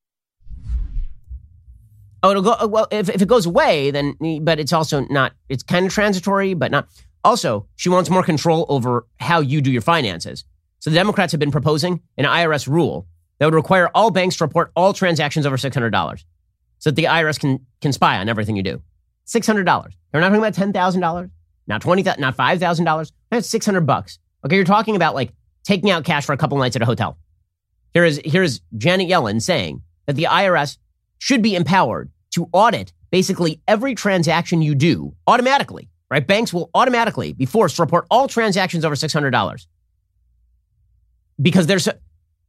Oh, 2.22 2.30
it'll 2.30 2.42
go. 2.42 2.66
Well, 2.66 2.86
if, 2.90 3.10
if 3.10 3.20
it 3.20 3.28
goes 3.28 3.44
away, 3.46 3.90
then, 3.90 4.16
but 4.42 4.58
it's 4.58 4.72
also 4.72 5.00
not, 5.10 5.32
it's 5.48 5.62
kind 5.62 5.84
of 5.84 5.92
transitory, 5.92 6.54
but 6.54 6.70
not. 6.70 6.88
Also, 7.24 7.66
she 7.76 7.88
wants 7.88 8.10
more 8.10 8.22
control 8.22 8.66
over 8.68 9.06
how 9.18 9.40
you 9.40 9.60
do 9.60 9.72
your 9.72 9.82
finances. 9.82 10.44
So 10.78 10.90
the 10.90 10.96
Democrats 10.96 11.32
have 11.32 11.40
been 11.40 11.50
proposing 11.50 12.02
an 12.18 12.26
IRS 12.26 12.68
rule 12.68 13.06
that 13.38 13.46
would 13.46 13.54
require 13.54 13.88
all 13.94 14.10
banks 14.10 14.36
to 14.36 14.44
report 14.44 14.70
all 14.76 14.92
transactions 14.92 15.46
over 15.46 15.56
$600 15.56 16.24
so 16.78 16.90
that 16.90 16.96
the 16.96 17.04
IRS 17.04 17.40
can, 17.40 17.64
can 17.80 17.92
spy 17.92 18.18
on 18.18 18.28
everything 18.28 18.56
you 18.56 18.62
do. 18.62 18.82
$600. 19.26 19.56
We're 20.12 20.20
not 20.20 20.28
talking 20.28 20.36
about 20.36 20.52
$10,000, 20.52 21.30
not 21.66 21.80
20000 21.80 22.20
not 22.20 22.36
$5,000. 22.36 23.12
That's 23.30 23.48
600 23.48 23.80
bucks. 23.86 24.18
Okay, 24.44 24.56
you're 24.56 24.64
talking 24.66 24.94
about 24.94 25.14
like 25.14 25.32
taking 25.64 25.90
out 25.90 26.04
cash 26.04 26.26
for 26.26 26.34
a 26.34 26.36
couple 26.36 26.58
nights 26.58 26.76
at 26.76 26.82
a 26.82 26.86
hotel. 26.86 27.16
Here 27.94 28.04
is, 28.04 28.20
here 28.24 28.42
is 28.42 28.60
Janet 28.76 29.08
Yellen 29.08 29.40
saying 29.40 29.82
that 30.06 30.16
the 30.16 30.24
IRS 30.24 30.76
should 31.18 31.42
be 31.42 31.54
empowered 31.54 32.10
to 32.32 32.48
audit 32.52 32.92
basically 33.10 33.62
every 33.66 33.94
transaction 33.94 34.60
you 34.60 34.74
do 34.74 35.14
automatically, 35.26 35.88
right? 36.10 36.26
Banks 36.26 36.52
will 36.52 36.70
automatically 36.74 37.32
be 37.32 37.46
forced 37.46 37.76
to 37.76 37.82
report 37.82 38.06
all 38.10 38.28
transactions 38.28 38.84
over 38.84 38.94
$600 38.94 39.66
because 41.40 41.66
there's 41.66 41.88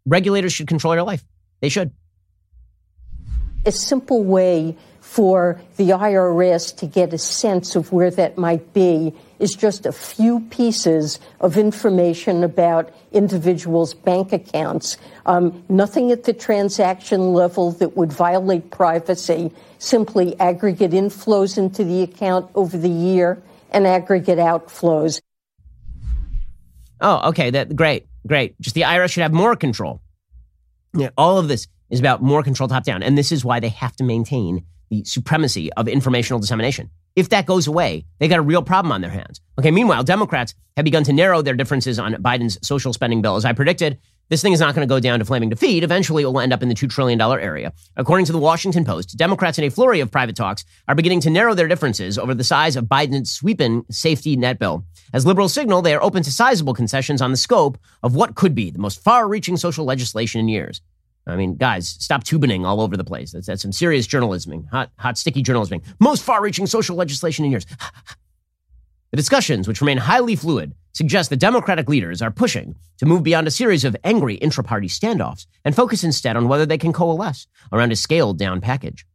regulators 0.05 0.53
should 0.53 0.67
control 0.67 0.93
your 0.93 1.03
life. 1.03 1.23
They 1.61 1.69
should. 1.69 1.91
A 3.65 3.71
simple 3.71 4.23
way 4.23 4.75
for 5.05 5.61
the 5.77 5.91
IRS 5.91 6.75
to 6.75 6.85
get 6.85 7.13
a 7.13 7.17
sense 7.17 7.77
of 7.77 7.93
where 7.93 8.11
that 8.11 8.37
might 8.37 8.73
be 8.73 9.13
is 9.39 9.53
just 9.55 9.85
a 9.85 9.91
few 9.91 10.41
pieces 10.49 11.19
of 11.39 11.57
information 11.57 12.43
about 12.43 12.91
individuals' 13.13 13.93
bank 13.93 14.33
accounts. 14.33 14.97
Um, 15.25 15.63
nothing 15.69 16.11
at 16.11 16.23
the 16.23 16.33
transaction 16.33 17.33
level 17.33 17.71
that 17.73 17.95
would 17.95 18.11
violate 18.11 18.71
privacy, 18.71 19.51
simply 19.77 20.37
aggregate 20.39 20.91
inflows 20.91 21.57
into 21.57 21.85
the 21.85 22.01
account 22.01 22.49
over 22.55 22.75
the 22.77 22.89
year 22.89 23.41
and 23.71 23.87
aggregate 23.87 24.39
outflows. 24.39 25.21
Oh, 26.99 27.29
okay. 27.29 27.51
That 27.51 27.73
great, 27.73 28.07
great. 28.27 28.59
Just 28.59 28.73
the 28.73 28.81
IRS 28.81 29.11
should 29.11 29.23
have 29.23 29.33
more 29.33 29.55
control. 29.55 30.01
Yeah, 30.93 31.11
all 31.15 31.37
of 31.37 31.47
this 31.47 31.67
is 31.89 31.99
about 32.01 32.21
more 32.21 32.43
control 32.43 32.67
top 32.67 32.83
down, 32.83 33.01
and 33.01 33.17
this 33.17 33.31
is 33.31 33.45
why 33.45 33.61
they 33.61 33.69
have 33.69 33.95
to 33.97 34.03
maintain 34.03 34.65
the 34.89 35.03
supremacy 35.03 35.71
of 35.73 35.87
informational 35.87 36.39
dissemination. 36.39 36.89
If 37.15 37.29
that 37.29 37.45
goes 37.45 37.67
away, 37.67 38.05
they 38.19 38.27
got 38.27 38.39
a 38.39 38.43
real 38.43 38.61
problem 38.61 38.91
on 38.91 39.01
their 39.01 39.09
hands. 39.09 39.39
Okay, 39.57 39.71
meanwhile, 39.71 40.03
Democrats 40.03 40.53
have 40.75 40.83
begun 40.83 41.03
to 41.05 41.13
narrow 41.13 41.41
their 41.41 41.55
differences 41.55 41.97
on 41.97 42.13
Biden's 42.15 42.57
social 42.61 42.91
spending 42.91 43.21
bill. 43.21 43.37
As 43.37 43.45
I 43.45 43.53
predicted, 43.53 43.99
this 44.27 44.41
thing 44.41 44.53
is 44.53 44.59
not 44.59 44.73
going 44.73 44.85
to 44.85 44.91
go 44.91 44.99
down 44.99 45.19
to 45.19 45.25
flaming 45.25 45.49
defeat. 45.49 45.83
Eventually, 45.83 46.23
it 46.23 46.25
will 46.25 46.39
end 46.39 46.51
up 46.51 46.63
in 46.63 46.67
the 46.67 46.75
$2 46.75 46.89
trillion 46.89 47.21
area. 47.21 47.71
According 47.95 48.25
to 48.25 48.31
the 48.31 48.39
Washington 48.39 48.83
Post, 48.83 49.15
Democrats 49.17 49.59
in 49.59 49.63
a 49.63 49.69
flurry 49.69 49.99
of 49.99 50.11
private 50.11 50.35
talks 50.35 50.65
are 50.87 50.95
beginning 50.95 51.21
to 51.21 51.29
narrow 51.29 51.53
their 51.53 51.67
differences 51.67 52.17
over 52.17 52.33
the 52.33 52.43
size 52.43 52.75
of 52.75 52.85
Biden's 52.85 53.31
sweeping 53.31 53.85
safety 53.91 54.35
net 54.35 54.57
bill. 54.57 54.83
As 55.13 55.25
liberals 55.25 55.53
signal, 55.53 55.83
they 55.83 55.93
are 55.93 56.03
open 56.03 56.23
to 56.23 56.31
sizable 56.31 56.73
concessions 56.73 57.21
on 57.21 57.31
the 57.31 57.37
scope 57.37 57.77
of 58.01 58.15
what 58.15 58.35
could 58.35 58.55
be 58.55 58.71
the 58.71 58.79
most 58.79 59.01
far 59.01 59.27
reaching 59.27 59.57
social 59.57 59.85
legislation 59.85 60.41
in 60.41 60.49
years. 60.49 60.81
I 61.27 61.35
mean, 61.35 61.55
guys, 61.55 61.87
stop 61.87 62.23
tubining 62.23 62.65
all 62.65 62.81
over 62.81 62.95
the 62.95 63.03
place. 63.03 63.31
That's, 63.31 63.47
that's 63.47 63.61
some 63.61 63.71
serious 63.71 64.05
journalism, 64.05 64.67
hot, 64.71 64.91
hot, 64.97 65.17
sticky 65.17 65.41
journalism. 65.41 65.81
Most 65.99 66.23
far 66.23 66.41
reaching 66.41 66.67
social 66.67 66.95
legislation 66.95 67.45
in 67.45 67.51
years. 67.51 67.65
the 69.11 69.17
discussions, 69.17 69.67
which 69.67 69.81
remain 69.81 69.97
highly 69.97 70.35
fluid, 70.35 70.75
suggest 70.93 71.29
that 71.29 71.37
Democratic 71.37 71.89
leaders 71.89 72.21
are 72.21 72.31
pushing 72.31 72.75
to 72.97 73.05
move 73.05 73.23
beyond 73.23 73.47
a 73.47 73.51
series 73.51 73.83
of 73.83 73.95
angry 74.03 74.35
intra 74.35 74.63
party 74.63 74.87
standoffs 74.87 75.47
and 75.65 75.75
focus 75.75 76.03
instead 76.03 76.37
on 76.37 76.47
whether 76.47 76.65
they 76.65 76.77
can 76.77 76.93
coalesce 76.93 77.47
around 77.73 77.91
a 77.91 77.95
scaled 77.95 78.37
down 78.37 78.61
package. 78.61 79.05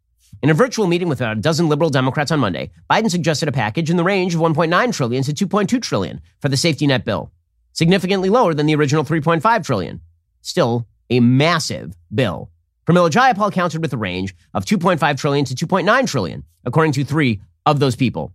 In 0.42 0.50
a 0.50 0.54
virtual 0.54 0.86
meeting 0.86 1.08
with 1.08 1.20
about 1.20 1.36
a 1.36 1.40
dozen 1.40 1.68
liberal 1.68 1.90
Democrats 1.90 2.32
on 2.32 2.40
Monday, 2.40 2.70
Biden 2.90 3.11
suggested 3.11 3.48
a 3.48 3.52
package 3.52 3.90
in 3.90 3.96
the 3.96 4.04
range 4.04 4.34
of 4.34 4.40
1.9 4.40 4.92
trillion 4.92 5.22
to 5.22 5.32
2.2 5.32 5.80
trillion 5.82 6.20
for 6.40 6.48
the 6.48 6.56
safety 6.56 6.86
net 6.86 7.04
bill, 7.04 7.30
significantly 7.72 8.30
lower 8.30 8.54
than 8.54 8.66
the 8.66 8.74
original 8.74 9.04
3.5 9.04 9.64
trillion. 9.64 10.00
Still 10.40 10.86
a 11.11 11.20
massive 11.20 11.96
bill. 12.14 12.50
Pramila 12.86 13.11
Jayapal 13.11 13.52
countered 13.52 13.82
with 13.82 13.92
a 13.92 13.98
range 13.98 14.34
of 14.54 14.64
2.5 14.64 15.18
trillion 15.18 15.44
to 15.44 15.54
2.9 15.54 16.06
trillion, 16.08 16.44
according 16.64 16.92
to 16.92 17.04
three 17.04 17.40
of 17.66 17.78
those 17.78 17.94
people. 17.96 18.32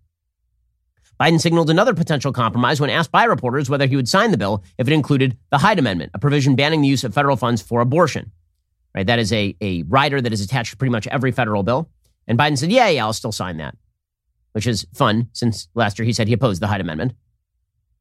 Biden 1.20 1.40
signaled 1.40 1.70
another 1.70 1.94
potential 1.94 2.34
compromise 2.34 2.82
when 2.82 2.90
asked 2.90 3.12
by 3.12 3.24
reporters 3.24 3.70
whether 3.70 3.88
he 3.88 3.96
would 3.96 4.10
sign 4.10 4.32
the 4.32 4.38
bill 4.38 4.64
if 4.78 4.88
it 4.88 4.94
included 4.94 5.38
the 5.50 5.58
Hyde 5.58 5.80
Amendment, 5.80 6.12
a 6.14 6.20
provision 6.20 6.56
banning 6.56 6.82
the 6.82 6.88
use 6.88 7.06
of 7.06 7.14
federal 7.14 7.38
funds 7.38 7.62
for 7.62 7.80
abortion. 7.80 8.32
Right, 8.94 9.08
that 9.08 9.20
is 9.20 9.32
a, 9.34 9.56
a 9.62 9.84
rider 9.84 10.22
that 10.22 10.32
is 10.32 10.42
attached 10.42 10.72
to 10.72 10.78
pretty 10.78 10.92
much 10.92 11.08
every 11.08 11.32
federal 11.32 11.64
bill. 11.64 11.90
And 12.28 12.40
Biden 12.40 12.58
said, 12.58 12.72
yeah, 12.72 12.88
yeah, 12.90 13.06
I'll 13.06 13.14
still 13.14 13.32
sign 13.32 13.58
that, 13.58 13.76
which 14.54 14.68
is 14.68 14.86
fun 14.94 15.30
since 15.34 15.68
last 15.76 16.00
year 16.00 16.06
he 16.06 16.14
said 16.14 16.28
he 16.28 16.34
opposed 16.34 16.62
the 16.62 16.68
Hyde 16.68 16.82
Amendment. 16.82 17.14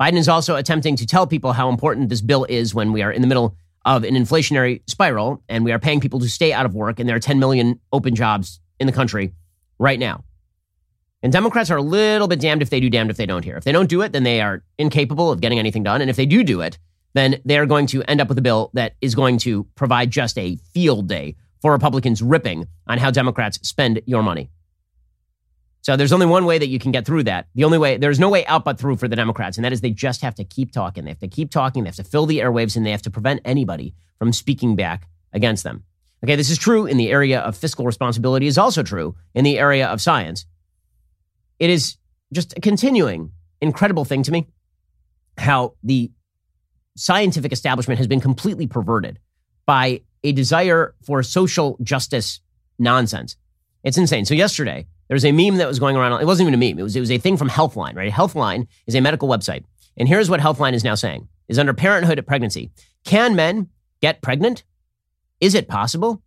Biden 0.01 0.19
is 0.19 0.29
also 0.29 0.57
attempting 0.57 0.97
to 0.97 1.07
tell 1.07 1.27
people 1.27 1.53
how 1.53 1.69
important 1.69 2.09
this 2.09 2.21
bill 2.21 2.45
is 2.49 2.75
when 2.75 2.93
we 2.93 3.03
are 3.03 3.13
in 3.13 3.23
the 3.23 3.29
middle 3.29 3.57
of 3.85 4.05
an 4.05 4.15
inflationary 4.15 4.83
spiral 4.89 5.43
and 5.49 5.65
we 5.65 5.73
are 5.73 5.79
paying 5.79 6.01
people 6.01 6.21
to 6.21 6.29
stay 6.29 6.53
out 6.53 6.67
of 6.67 6.75
work 6.75 6.99
and 6.99 7.09
there 7.09 7.17
are 7.17 7.21
10 7.21 7.39
million 7.39 7.81
open 7.93 8.15
jobs 8.15 8.61
in 8.81 8.87
the 8.87 8.93
country 8.93 9.33
right 9.79 9.99
now. 9.99 10.25
And 11.23 11.33
Democrats 11.33 11.71
are 11.71 11.79
a 11.79 11.83
little 11.83 12.29
bit 12.29 12.41
damned 12.41 12.61
if 12.61 12.69
they 12.69 12.81
do, 12.81 12.91
damned 12.91 13.11
if 13.11 13.17
they 13.17 13.25
don't 13.25 13.45
here. 13.45 13.57
If 13.57 13.65
they 13.65 13.73
don't 13.73 13.89
do 13.89 14.03
it, 14.03 14.13
then 14.13 14.25
they 14.25 14.43
are 14.43 14.63
incapable 14.77 15.31
of 15.31 15.41
getting 15.41 15.59
anything 15.59 15.83
done. 15.83 16.03
And 16.03 16.11
if 16.11 16.17
they 16.17 16.27
do 16.27 16.45
do 16.45 16.61
it, 16.61 16.79
then 17.15 17.41
they're 17.45 17.65
going 17.65 17.87
to 17.87 18.03
end 18.03 18.21
up 18.21 18.29
with 18.29 18.37
a 18.37 18.43
bill 18.43 18.71
that 18.75 18.95
is 19.01 19.15
going 19.15 19.39
to 19.39 19.65
provide 19.75 20.11
just 20.11 20.37
a 20.37 20.57
field 20.75 21.09
day 21.09 21.37
for 21.63 21.73
Republicans 21.73 22.21
ripping 22.21 22.67
on 22.87 22.99
how 22.99 23.11
Democrats 23.11 23.59
spend 23.67 24.03
your 24.05 24.23
money. 24.23 24.51
So 25.85 25.97
there's 25.97 26.15
only 26.15 26.25
one 26.25 26.47
way 26.47 26.57
that 26.57 26.69
you 26.69 26.79
can 26.79 26.93
get 26.93 27.05
through 27.05 27.25
that. 27.25 27.47
The 27.55 27.65
only 27.65 27.77
way, 27.77 27.99
there's 27.99 28.19
no 28.19 28.31
way 28.31 28.47
out 28.47 28.65
but 28.65 28.79
through 28.79 28.97
for 28.97 29.07
the 29.07 29.17
Democrats, 29.17 29.59
and 29.59 29.65
that 29.67 29.73
is 29.73 29.83
they 29.83 29.91
just 29.91 30.23
have 30.23 30.35
to 30.37 30.45
keep 30.45 30.73
talking. 30.73 31.05
They 31.05 31.11
have 31.11 31.19
to 31.19 31.29
keep 31.29 31.51
talking. 31.51 31.85
They 31.85 31.89
have 31.89 31.97
to 31.97 32.05
fill 32.05 32.25
the 32.25 32.39
airwaves, 32.39 32.75
and 32.75 32.87
they 32.87 32.91
have 32.91 33.03
to 33.03 33.11
prevent 33.11 33.43
anybody 33.45 33.95
from 34.19 34.33
speaking 34.33 34.77
back 34.77 35.07
against 35.35 35.63
them. 35.63 35.85
Okay, 36.25 36.37
this 36.37 36.49
is 36.49 36.57
true 36.57 36.87
in 36.87 36.97
the 36.97 37.11
area 37.11 37.41
of 37.41 37.55
fiscal 37.55 37.85
responsibility, 37.85 38.47
is 38.47 38.57
also 38.57 38.83
true 38.83 39.15
in 39.35 39.45
the 39.45 39.59
area 39.59 39.87
of 39.87 40.01
science. 40.01 40.47
It 41.59 41.69
is 41.69 41.99
just 42.33 42.57
a 42.57 42.63
continuing 42.63 43.33
incredible 43.61 44.07
thing 44.07 44.23
to 44.23 44.33
me 44.33 44.49
how 45.37 45.75
the 45.83 46.11
scientific 46.97 47.53
establishment 47.53 47.99
has 47.99 48.07
been 48.07 48.21
completely 48.21 48.67
perverted 48.67 49.19
by 49.67 50.01
a 50.23 50.33
desire 50.33 50.95
for 51.05 51.23
social 51.23 51.77
justice 51.83 52.41
nonsense. 52.79 53.37
It's 53.83 53.99
insane. 53.99 54.25
So 54.25 54.33
yesterday, 54.33 54.87
there 55.09 55.15
was 55.15 55.25
a 55.25 55.33
meme 55.33 55.57
that 55.57 55.69
was 55.69 55.79
going 55.79 55.97
around. 55.97 56.21
It 56.21 56.27
wasn't 56.27 56.49
even 56.49 56.55
a 56.55 56.69
meme. 56.69 56.79
It 56.79 56.83
was, 56.83 56.97
it 56.97 57.01
was 57.01 57.11
a 57.11 57.19
thing 57.19 57.37
from 57.37 57.49
Healthline, 57.49 57.95
right? 57.95 58.13
Healthline 58.13 58.67
is 58.87 58.95
a 58.95 59.01
medical 59.01 59.29
website. 59.29 59.65
And 59.97 60.09
here's 60.09 60.31
what 60.31 60.41
Healthline 60.41 60.73
is 60.73 60.85
now 60.85 60.95
saying 60.95 61.29
is 61.49 61.59
under 61.59 61.75
parenthood 61.75 62.19
at 62.19 62.27
pregnancy. 62.27 62.71
Can 63.05 63.37
men 63.37 63.69
get 64.01 64.23
pregnant? 64.23 64.65
Is 65.41 65.55
it 65.55 65.69
possible? 65.69 66.23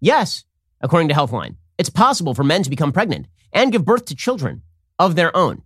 Yes, 0.00 0.44
according 0.80 1.08
to 1.08 1.14
Healthline. 1.14 1.56
It's 1.76 1.90
possible 1.90 2.34
for 2.34 2.44
men 2.44 2.62
to 2.62 2.70
become 2.70 2.92
pregnant 2.92 3.26
and 3.52 3.72
give 3.72 3.84
birth 3.84 4.04
to 4.06 4.14
children 4.14 4.62
of 4.98 5.16
their 5.16 5.36
own. 5.36 5.62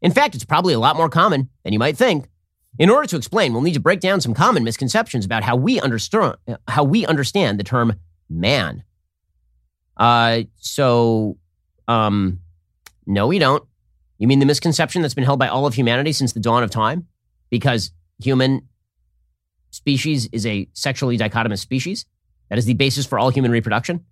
In 0.00 0.12
fact, 0.12 0.34
it's 0.34 0.44
probably 0.44 0.72
a 0.72 0.78
lot 0.78 0.96
more 0.96 1.08
common 1.08 1.50
than 1.64 1.72
you 1.72 1.78
might 1.78 1.96
think. 1.96 2.28
In 2.78 2.90
order 2.90 3.08
to 3.08 3.16
explain, 3.16 3.52
we'll 3.52 3.62
need 3.62 3.74
to 3.74 3.80
break 3.80 4.00
down 4.00 4.20
some 4.20 4.34
common 4.34 4.62
misconceptions 4.62 5.24
about 5.24 5.42
how 5.42 5.56
we 5.56 5.80
understand 5.80 6.36
how 6.68 6.84
we 6.84 7.04
understand 7.06 7.58
the 7.58 7.64
term 7.64 7.94
man. 8.28 8.84
Uh, 9.96 10.42
so, 10.58 11.38
um, 11.88 12.40
no, 13.06 13.26
we 13.26 13.38
don't. 13.38 13.64
You 14.18 14.28
mean 14.28 14.38
the 14.38 14.46
misconception 14.46 15.02
that's 15.02 15.14
been 15.14 15.24
held 15.24 15.38
by 15.38 15.48
all 15.48 15.66
of 15.66 15.74
humanity 15.74 16.12
since 16.12 16.32
the 16.32 16.40
dawn 16.40 16.62
of 16.62 16.70
time? 16.70 17.06
Because 17.50 17.92
human 18.22 18.68
species 19.70 20.28
is 20.32 20.46
a 20.46 20.68
sexually 20.74 21.16
dichotomous 21.16 21.60
species? 21.60 22.04
That 22.50 22.58
is 22.58 22.66
the 22.66 22.74
basis 22.74 23.06
for 23.06 23.18
all 23.18 23.30
human 23.30 23.50
reproduction? 23.50 24.04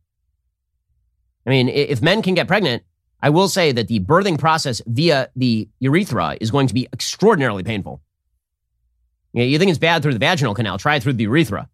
I 1.47 1.51
mean, 1.51 1.69
if 1.69 2.03
men 2.03 2.23
can 2.23 2.35
get 2.35 2.49
pregnant, 2.49 2.83
I 3.23 3.31
will 3.31 3.49
say 3.49 3.73
that 3.73 3.89
the 3.89 4.01
birthing 4.01 4.39
process 4.39 4.83
via 4.87 5.31
the 5.37 5.69
urethra 5.79 6.37
is 6.41 6.51
going 6.51 6.69
to 6.69 6.75
be 6.75 6.89
extraordinarily 6.93 7.63
painful. 7.63 8.03
You 9.33 9.59
think 9.59 9.71
it's 9.71 9.79
bad 9.79 10.03
through 10.03 10.15
the 10.15 10.19
vaginal 10.19 10.55
canal? 10.55 10.79
Try 10.79 10.97
it 10.97 11.03
through 11.03 11.15
the 11.15 11.25
urethra. 11.25 11.69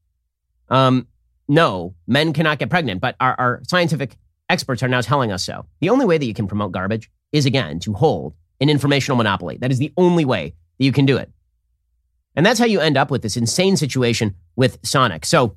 Um, 0.69 1.07
no, 1.49 1.95
men 2.07 2.33
cannot 2.33 2.59
get 2.59 2.71
pregnant, 2.71 3.01
but 3.01 3.15
our, 3.21 3.35
our 3.39 3.63
scientific 3.69 4.17
experts 4.49 4.83
are 4.83 4.89
now 4.89 5.01
telling 5.01 5.33
us 5.33 5.45
so. 5.45 5.67
The 5.81 5.91
only 5.91 6.07
way 6.07 6.19
that 6.19 6.27
you 6.27 6.35
can 6.35 6.47
promote 6.47 6.73
garbage 6.73 7.11
is, 7.33 7.47
again, 7.47 7.79
to 7.81 7.93
hold 7.95 8.35
an 8.61 8.69
informational 8.69 9.17
monopoly. 9.17 9.59
That 9.59 9.73
is 9.73 9.79
the 9.79 9.93
only 9.97 10.25
way 10.25 10.55
that 10.79 10.85
you 10.85 10.93
can 10.93 11.07
do 11.07 11.17
it. 11.17 11.31
And 12.35 12.47
that's 12.47 12.59
how 12.59 12.65
you 12.65 12.81
end 12.81 12.97
up 12.97 13.11
with 13.11 13.23
this 13.23 13.37
insane 13.37 13.77
situation 13.77 14.35
with 14.57 14.79
Sonic. 14.83 15.27
So 15.27 15.57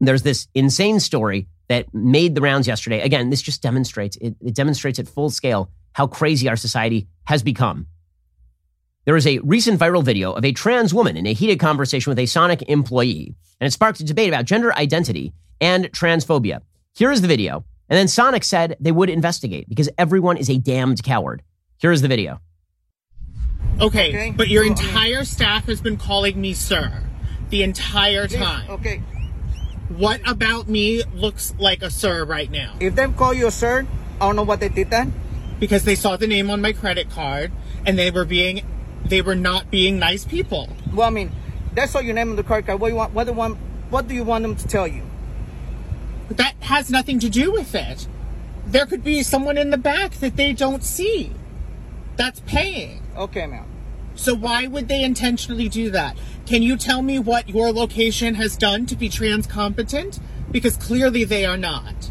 there's 0.00 0.22
this 0.22 0.48
insane 0.54 1.00
story 1.00 1.48
that 1.68 1.92
made 1.94 2.34
the 2.34 2.40
rounds 2.40 2.66
yesterday. 2.66 3.00
Again, 3.00 3.30
this 3.30 3.42
just 3.42 3.62
demonstrates, 3.62 4.16
it, 4.16 4.34
it 4.40 4.54
demonstrates 4.54 4.98
at 4.98 5.08
full 5.08 5.30
scale 5.30 5.70
how 5.92 6.06
crazy 6.06 6.48
our 6.48 6.56
society 6.56 7.08
has 7.24 7.42
become. 7.42 7.86
There 9.04 9.16
is 9.16 9.26
a 9.26 9.38
recent 9.40 9.78
viral 9.78 10.02
video 10.02 10.32
of 10.32 10.44
a 10.44 10.52
trans 10.52 10.94
woman 10.94 11.16
in 11.16 11.26
a 11.26 11.34
heated 11.34 11.60
conversation 11.60 12.10
with 12.10 12.18
a 12.18 12.26
Sonic 12.26 12.62
employee, 12.68 13.34
and 13.60 13.66
it 13.68 13.70
sparked 13.70 14.00
a 14.00 14.04
debate 14.04 14.28
about 14.28 14.46
gender 14.46 14.74
identity 14.74 15.32
and 15.60 15.90
transphobia. 15.92 16.60
Here 16.94 17.12
is 17.12 17.20
the 17.20 17.28
video. 17.28 17.64
And 17.88 17.98
then 17.98 18.08
Sonic 18.08 18.44
said 18.44 18.76
they 18.80 18.92
would 18.92 19.10
investigate 19.10 19.68
because 19.68 19.88
everyone 19.98 20.36
is 20.36 20.48
a 20.48 20.58
damned 20.58 21.02
coward. 21.02 21.42
Here 21.78 21.92
is 21.92 22.02
the 22.02 22.08
video. 22.08 22.40
Okay, 23.80 24.08
okay. 24.08 24.30
but 24.30 24.48
your 24.48 24.64
oh, 24.64 24.68
entire 24.68 25.24
staff 25.24 25.66
has 25.66 25.80
been 25.80 25.96
calling 25.96 26.40
me 26.40 26.54
sir 26.54 27.02
the 27.50 27.62
entire 27.62 28.28
time. 28.28 28.70
Okay. 28.70 29.02
What 29.88 30.20
about 30.26 30.68
me 30.68 31.02
looks 31.12 31.54
like 31.58 31.82
a 31.82 31.90
sir 31.90 32.24
right 32.24 32.50
now? 32.50 32.76
If 32.80 32.94
them 32.94 33.14
call 33.14 33.34
you 33.34 33.48
a 33.48 33.50
sir, 33.50 33.86
I 34.20 34.26
don't 34.26 34.36
know 34.36 34.44
what 34.44 34.60
they 34.60 34.68
did 34.68 34.90
then. 34.90 35.12
Because 35.60 35.84
they 35.84 35.94
saw 35.94 36.16
the 36.16 36.26
name 36.26 36.50
on 36.50 36.60
my 36.60 36.72
credit 36.72 37.10
card 37.10 37.52
and 37.86 37.98
they 37.98 38.10
were 38.10 38.24
being 38.24 38.64
they 39.04 39.22
were 39.22 39.34
not 39.34 39.70
being 39.70 39.98
nice 39.98 40.24
people. 40.24 40.68
Well, 40.92 41.06
I 41.06 41.10
mean, 41.10 41.30
that's 41.74 41.94
all 41.94 42.02
your 42.02 42.14
name 42.14 42.30
on 42.30 42.36
the 42.36 42.42
credit 42.42 42.66
card. 42.66 42.80
What 42.80 42.88
do 42.88 42.92
you 42.92 42.98
want? 42.98 43.12
What 43.12 43.24
do 43.24 43.32
you 43.32 43.36
want? 43.36 43.58
What 43.90 44.08
do 44.08 44.14
you 44.14 44.24
want 44.24 44.42
them 44.42 44.56
to 44.56 44.66
tell 44.66 44.88
you? 44.88 45.02
That 46.36 46.54
has 46.60 46.90
nothing 46.90 47.18
to 47.20 47.28
do 47.28 47.52
with 47.52 47.74
it. 47.74 48.08
There 48.66 48.86
could 48.86 49.04
be 49.04 49.22
someone 49.22 49.58
in 49.58 49.70
the 49.70 49.78
back 49.78 50.12
that 50.14 50.36
they 50.36 50.52
don't 50.52 50.82
see. 50.82 51.32
That's 52.16 52.40
paying. 52.40 53.02
Okay, 53.16 53.46
ma'am. 53.46 53.66
So 54.14 54.34
why 54.34 54.66
would 54.66 54.88
they 54.88 55.02
intentionally 55.02 55.68
do 55.68 55.90
that? 55.90 56.16
Can 56.46 56.62
you 56.62 56.76
tell 56.76 57.02
me 57.02 57.18
what 57.18 57.48
your 57.48 57.72
location 57.72 58.34
has 58.36 58.56
done 58.56 58.86
to 58.86 58.96
be 58.96 59.08
trans 59.08 59.46
competent? 59.46 60.20
Because 60.50 60.76
clearly 60.76 61.24
they 61.24 61.44
are 61.44 61.56
not. 61.56 62.10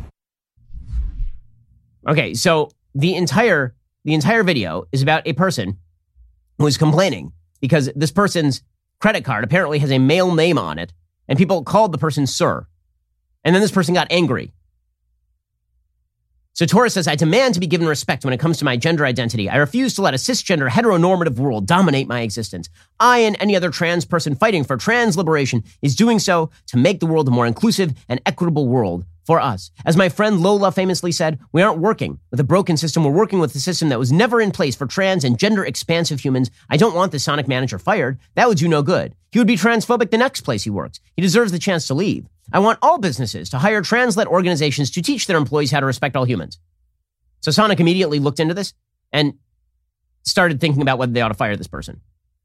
Okay, 2.08 2.34
so 2.34 2.70
the 2.94 3.16
entire 3.16 3.76
the 4.04 4.14
entire 4.14 4.44
video 4.44 4.84
is 4.92 5.02
about 5.02 5.26
a 5.26 5.34
person 5.34 5.78
who 6.58 6.68
is 6.68 6.78
complaining 6.78 7.32
because 7.62 7.90
this 7.96 8.12
person's 8.12 8.62
credit 9.00 9.24
card 9.24 9.46
apparently 9.46 9.80
has 9.80 9.92
a 9.92 9.98
male 9.98 10.36
name 10.36 10.58
on 10.58 10.78
it, 10.78 10.92
and 11.30 11.38
people 11.38 11.64
called 11.64 11.94
the 11.94 11.98
person 11.98 12.28
sir. 12.28 12.68
And 13.44 13.54
then 13.54 13.62
this 13.62 13.72
person 13.72 13.94
got 13.94 14.08
angry. 14.10 14.54
So 16.56 16.68
Torres 16.68 16.94
says, 16.94 17.08
I 17.08 17.16
demand 17.16 17.56
to 17.56 17.60
be 17.60 17.66
given 17.66 17.88
respect 17.88 18.24
when 18.24 18.34
it 18.34 18.40
comes 18.40 18.60
to 18.60 18.66
my 18.66 18.78
gender 18.78 19.08
identity. 19.08 19.50
I 19.50 19.56
refuse 19.56 19.96
to 19.96 20.04
let 20.04 20.14
a 20.14 20.18
cisgender 20.18 20.70
heteronormative 20.70 21.38
world 21.38 21.66
dominate 21.66 22.08
my 22.08 22.22
existence. 22.22 22.70
I 23.00 23.20
and 23.20 23.36
any 23.40 23.56
other 23.56 23.72
trans 23.72 24.06
person 24.06 24.36
fighting 24.36 24.64
for 24.64 24.78
trans 24.78 25.18
liberation 25.18 25.64
is 25.82 25.96
doing 25.96 26.20
so 26.20 26.52
to 26.68 26.78
make 26.78 27.00
the 27.00 27.08
world 27.08 27.28
a 27.28 27.32
more 27.32 27.48
inclusive 27.48 27.94
and 28.08 28.22
equitable 28.28 28.68
world 28.68 29.04
for 29.26 29.40
us. 29.40 29.72
As 29.84 29.98
my 29.98 30.10
friend 30.10 30.42
Lola 30.42 30.72
famously 30.72 31.12
said, 31.12 31.40
we 31.54 31.64
aren't 31.64 31.80
working 31.80 32.20
with 32.30 32.40
a 32.40 32.44
broken 32.44 32.78
system. 32.78 33.04
We're 33.04 33.12
working 33.12 33.40
with 33.40 33.56
a 33.56 33.60
system 33.60 33.90
that 33.90 33.98
was 33.98 34.12
never 34.12 34.40
in 34.40 34.52
place 34.52 34.76
for 34.76 34.86
trans 34.86 35.24
and 35.24 35.40
gender 35.40 35.66
expansive 35.66 36.20
humans. 36.20 36.52
I 36.70 36.78
don't 36.78 36.94
want 36.94 37.14
the 37.14 37.20
Sonic 37.20 37.48
manager 37.48 37.80
fired. 37.80 38.20
That 38.36 38.48
would 38.48 38.60
do 38.60 38.68
no 38.68 38.84
good. 38.84 39.16
He 39.32 39.40
would 39.40 39.48
be 39.48 39.56
transphobic 39.56 40.12
the 40.12 40.20
next 40.20 40.42
place 40.42 40.66
he 40.66 40.70
works. 40.70 41.00
He 41.16 41.24
deserves 41.24 41.52
the 41.52 41.58
chance 41.58 41.88
to 41.88 41.96
leave. 41.96 42.28
I 42.52 42.60
want 42.60 42.80
all 42.82 42.98
businesses 42.98 43.50
to 43.52 43.58
hire 43.58 43.82
trans-led 43.82 44.28
organizations 44.28 44.92
to 44.92 45.02
teach 45.02 45.28
their 45.28 45.38
employees 45.38 45.72
how 45.72 45.80
to 45.80 45.86
respect 45.86 46.16
all 46.16 46.26
humans. 46.26 46.60
So 47.42 47.52
Sonic 47.52 47.80
immediately 47.80 48.20
looked 48.20 48.40
into 48.40 48.54
this 48.54 48.74
and 49.12 49.36
started 50.24 50.60
thinking 50.60 50.82
about 50.82 50.98
whether 50.98 51.12
they 51.12 51.22
ought 51.22 51.30
to 51.30 51.34
fire 51.34 51.56
this 51.56 51.68
person 51.68 52.02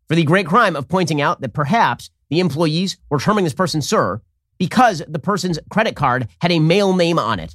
for 0.09 0.15
the 0.15 0.25
great 0.25 0.47
crime 0.47 0.75
of 0.75 0.89
pointing 0.89 1.21
out 1.21 1.41
that 1.41 1.53
perhaps 1.53 2.11
the 2.31 2.41
employees 2.41 2.97
were 3.11 3.21
terming 3.21 3.45
this 3.45 3.55
person 3.55 3.83
sir 3.83 4.21
because 4.59 5.03
the 5.07 5.19
person's 5.19 5.59
credit 5.71 5.95
card 5.95 6.29
had 6.41 6.51
a 6.51 6.59
male 6.59 6.95
name 6.95 7.19
on 7.19 7.39
it. 7.39 7.55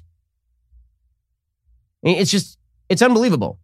It's 2.01 2.31
just, 2.31 2.57
it's 2.89 3.01
unbelievable. 3.01 3.59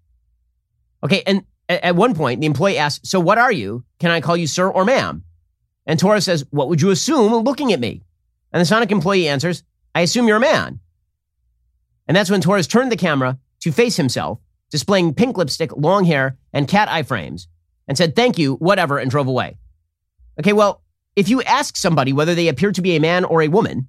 Okay, 1.04 1.24
and 1.26 1.44
at 1.70 1.96
one 1.96 2.16
point, 2.16 2.42
the 2.42 2.48
employee 2.48 2.78
asks, 2.78 3.10
So 3.10 3.20
what 3.20 3.38
are 3.38 3.52
you? 3.52 3.84
Can 4.00 4.12
I 4.12 4.22
call 4.22 4.36
you 4.36 4.48
sir 4.48 4.68
or 4.68 4.84
ma'am? 4.84 5.24
And 5.86 6.00
Torres 6.00 6.26
says, 6.26 6.44
What 6.50 6.70
would 6.70 6.82
you 6.82 6.90
assume 6.90 7.32
looking 7.44 7.72
at 7.72 7.80
me? 7.80 8.02
And 8.52 8.62
the 8.62 8.66
Sonic 8.66 8.92
employee 8.92 9.28
answers, 9.28 9.64
I 9.94 10.02
assume 10.02 10.28
you're 10.28 10.38
a 10.38 10.42
man. 10.42 10.80
And 12.08 12.16
that's 12.16 12.30
when 12.30 12.42
Torres 12.42 12.68
turned 12.68 12.92
the 12.92 12.98
camera 12.98 13.38
to 13.62 13.72
face 13.72 13.98
himself, 13.98 14.40
displaying 14.72 15.14
pink 15.14 15.38
lipstick, 15.38 15.76
long 15.76 16.06
hair, 16.06 16.38
and 16.54 16.68
cat 16.68 16.90
eye 16.90 17.04
frames, 17.04 17.48
and 17.88 17.98
said, 17.98 18.16
Thank 18.16 18.38
you, 18.38 18.56
whatever, 18.56 18.98
and 18.98 19.12
drove 19.12 19.28
away. 19.28 19.58
Okay, 20.40 20.54
well, 20.54 20.84
if 21.16 21.30
you 21.30 21.42
ask 21.44 21.76
somebody 21.76 22.14
whether 22.14 22.34
they 22.34 22.48
appear 22.48 22.72
to 22.72 22.82
be 22.82 22.96
a 22.96 23.02
man 23.02 23.26
or 23.26 23.42
a 23.42 23.48
woman, 23.48 23.88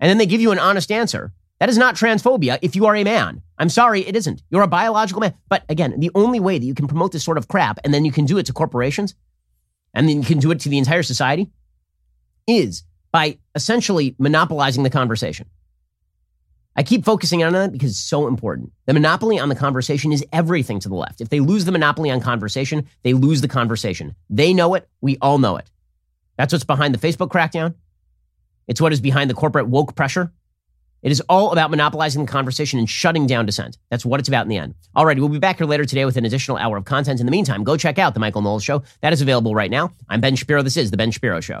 and 0.00 0.10
then 0.10 0.18
they 0.18 0.26
give 0.26 0.40
you 0.40 0.50
an 0.50 0.58
honest 0.58 0.90
answer, 0.90 1.32
that 1.60 1.68
is 1.68 1.78
not 1.78 1.94
transphobia 1.94 2.58
if 2.62 2.74
you 2.74 2.86
are 2.86 2.96
a 2.96 3.04
man. 3.04 3.40
I'm 3.58 3.68
sorry, 3.68 4.00
it 4.06 4.16
isn't. 4.16 4.42
You're 4.50 4.62
a 4.62 4.68
biological 4.68 5.20
man. 5.20 5.34
But 5.48 5.64
again, 5.68 5.98
the 6.00 6.10
only 6.14 6.40
way 6.40 6.58
that 6.58 6.66
you 6.66 6.74
can 6.74 6.88
promote 6.88 7.12
this 7.12 7.24
sort 7.24 7.38
of 7.38 7.48
crap 7.48 7.78
and 7.84 7.94
then 7.94 8.04
you 8.04 8.12
can 8.12 8.26
do 8.26 8.38
it 8.38 8.46
to 8.46 8.52
corporations 8.52 9.14
and 9.94 10.08
then 10.08 10.20
you 10.20 10.26
can 10.26 10.38
do 10.38 10.50
it 10.50 10.60
to 10.60 10.68
the 10.68 10.78
entire 10.78 11.02
society 11.02 11.50
is 12.46 12.82
by 13.14 13.38
essentially 13.54 14.16
monopolizing 14.18 14.82
the 14.82 14.90
conversation. 14.90 15.46
I 16.74 16.82
keep 16.82 17.04
focusing 17.04 17.44
on 17.44 17.52
that 17.52 17.70
because 17.70 17.92
it's 17.92 18.00
so 18.00 18.26
important. 18.26 18.72
The 18.86 18.92
monopoly 18.92 19.38
on 19.38 19.48
the 19.48 19.54
conversation 19.54 20.12
is 20.12 20.24
everything 20.32 20.80
to 20.80 20.88
the 20.88 20.96
left. 20.96 21.20
If 21.20 21.28
they 21.28 21.38
lose 21.38 21.64
the 21.64 21.70
monopoly 21.70 22.10
on 22.10 22.20
conversation, 22.20 22.88
they 23.04 23.14
lose 23.14 23.40
the 23.40 23.46
conversation. 23.46 24.16
They 24.28 24.52
know 24.52 24.74
it. 24.74 24.88
We 25.00 25.16
all 25.22 25.38
know 25.38 25.56
it. 25.58 25.70
That's 26.36 26.52
what's 26.52 26.64
behind 26.64 26.92
the 26.92 26.98
Facebook 26.98 27.28
crackdown. 27.28 27.76
It's 28.66 28.80
what 28.80 28.92
is 28.92 29.00
behind 29.00 29.30
the 29.30 29.34
corporate 29.34 29.68
woke 29.68 29.94
pressure. 29.94 30.32
It 31.00 31.12
is 31.12 31.20
all 31.28 31.52
about 31.52 31.70
monopolizing 31.70 32.24
the 32.24 32.32
conversation 32.32 32.80
and 32.80 32.90
shutting 32.90 33.28
down 33.28 33.46
dissent. 33.46 33.78
That's 33.90 34.04
what 34.04 34.18
it's 34.18 34.28
about 34.28 34.42
in 34.42 34.48
the 34.48 34.56
end. 34.56 34.74
All 34.96 35.06
right, 35.06 35.16
we'll 35.16 35.28
be 35.28 35.38
back 35.38 35.58
here 35.58 35.68
later 35.68 35.84
today 35.84 36.04
with 36.04 36.16
an 36.16 36.24
additional 36.24 36.56
hour 36.56 36.76
of 36.76 36.84
content. 36.84 37.20
In 37.20 37.26
the 37.26 37.32
meantime, 37.32 37.62
go 37.62 37.76
check 37.76 38.00
out 38.00 38.14
The 38.14 38.20
Michael 38.20 38.42
Knowles 38.42 38.64
Show. 38.64 38.82
That 39.02 39.12
is 39.12 39.20
available 39.20 39.54
right 39.54 39.70
now. 39.70 39.92
I'm 40.08 40.20
Ben 40.20 40.34
Shapiro. 40.34 40.62
This 40.62 40.76
is 40.76 40.90
The 40.90 40.96
Ben 40.96 41.12
Shapiro 41.12 41.40
Show. 41.40 41.60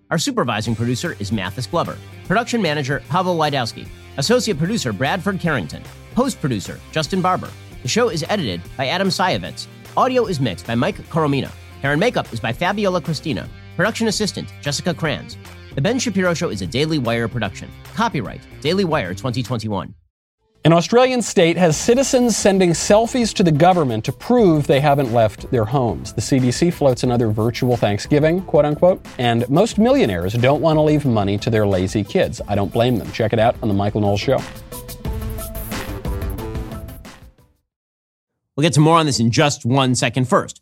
Our 0.11 0.17
supervising 0.17 0.75
producer 0.75 1.15
is 1.19 1.31
Mathis 1.31 1.65
Glover. 1.65 1.97
Production 2.25 2.61
manager 2.61 3.01
Pavel 3.07 3.37
Lydowski. 3.37 3.87
Associate 4.17 4.57
producer 4.57 4.91
Bradford 4.91 5.39
Carrington. 5.39 5.81
Post 6.15 6.41
producer 6.41 6.81
Justin 6.91 7.21
Barber. 7.21 7.49
The 7.81 7.87
show 7.87 8.09
is 8.09 8.25
edited 8.27 8.61
by 8.75 8.87
Adam 8.87 9.07
Sayevitz. 9.07 9.67
Audio 9.95 10.25
is 10.25 10.41
mixed 10.41 10.67
by 10.67 10.75
Mike 10.75 10.97
Coromina. 11.09 11.49
Hair 11.81 11.93
and 11.93 11.99
makeup 11.99 12.31
is 12.33 12.41
by 12.41 12.51
Fabiola 12.51 12.99
Cristina. 12.99 13.49
Production 13.77 14.09
assistant, 14.09 14.53
Jessica 14.61 14.93
Kranz. 14.93 15.37
The 15.75 15.81
Ben 15.81 15.97
Shapiro 15.97 16.33
Show 16.33 16.49
is 16.49 16.61
a 16.61 16.67
Daily 16.67 16.99
Wire 16.99 17.29
production. 17.29 17.71
Copyright 17.95 18.41
Daily 18.59 18.83
Wire 18.83 19.13
2021. 19.13 19.95
An 20.63 20.73
Australian 20.73 21.23
state 21.23 21.57
has 21.57 21.75
citizens 21.75 22.37
sending 22.37 22.69
selfies 22.69 23.33
to 23.33 23.41
the 23.41 23.51
government 23.51 24.05
to 24.05 24.11
prove 24.11 24.67
they 24.67 24.79
haven't 24.79 25.11
left 25.11 25.49
their 25.49 25.65
homes. 25.65 26.13
The 26.13 26.21
CBC 26.21 26.71
floats 26.71 27.01
another 27.01 27.29
virtual 27.29 27.75
Thanksgiving, 27.75 28.43
quote 28.43 28.65
unquote, 28.65 29.03
and 29.17 29.49
most 29.49 29.79
millionaires 29.79 30.33
don't 30.33 30.61
want 30.61 30.77
to 30.77 30.81
leave 30.81 31.03
money 31.03 31.39
to 31.39 31.49
their 31.49 31.65
lazy 31.65 32.03
kids. 32.03 32.41
I 32.47 32.53
don't 32.53 32.71
blame 32.71 32.99
them. 32.99 33.11
Check 33.11 33.33
it 33.33 33.39
out 33.39 33.55
on 33.63 33.69
The 33.69 33.73
Michael 33.73 34.01
Knowles 34.01 34.21
Show. 34.21 34.37
We'll 38.55 38.61
get 38.61 38.73
to 38.73 38.81
more 38.81 38.99
on 38.99 39.07
this 39.07 39.19
in 39.19 39.31
just 39.31 39.65
one 39.65 39.95
second. 39.95 40.29
First, 40.29 40.61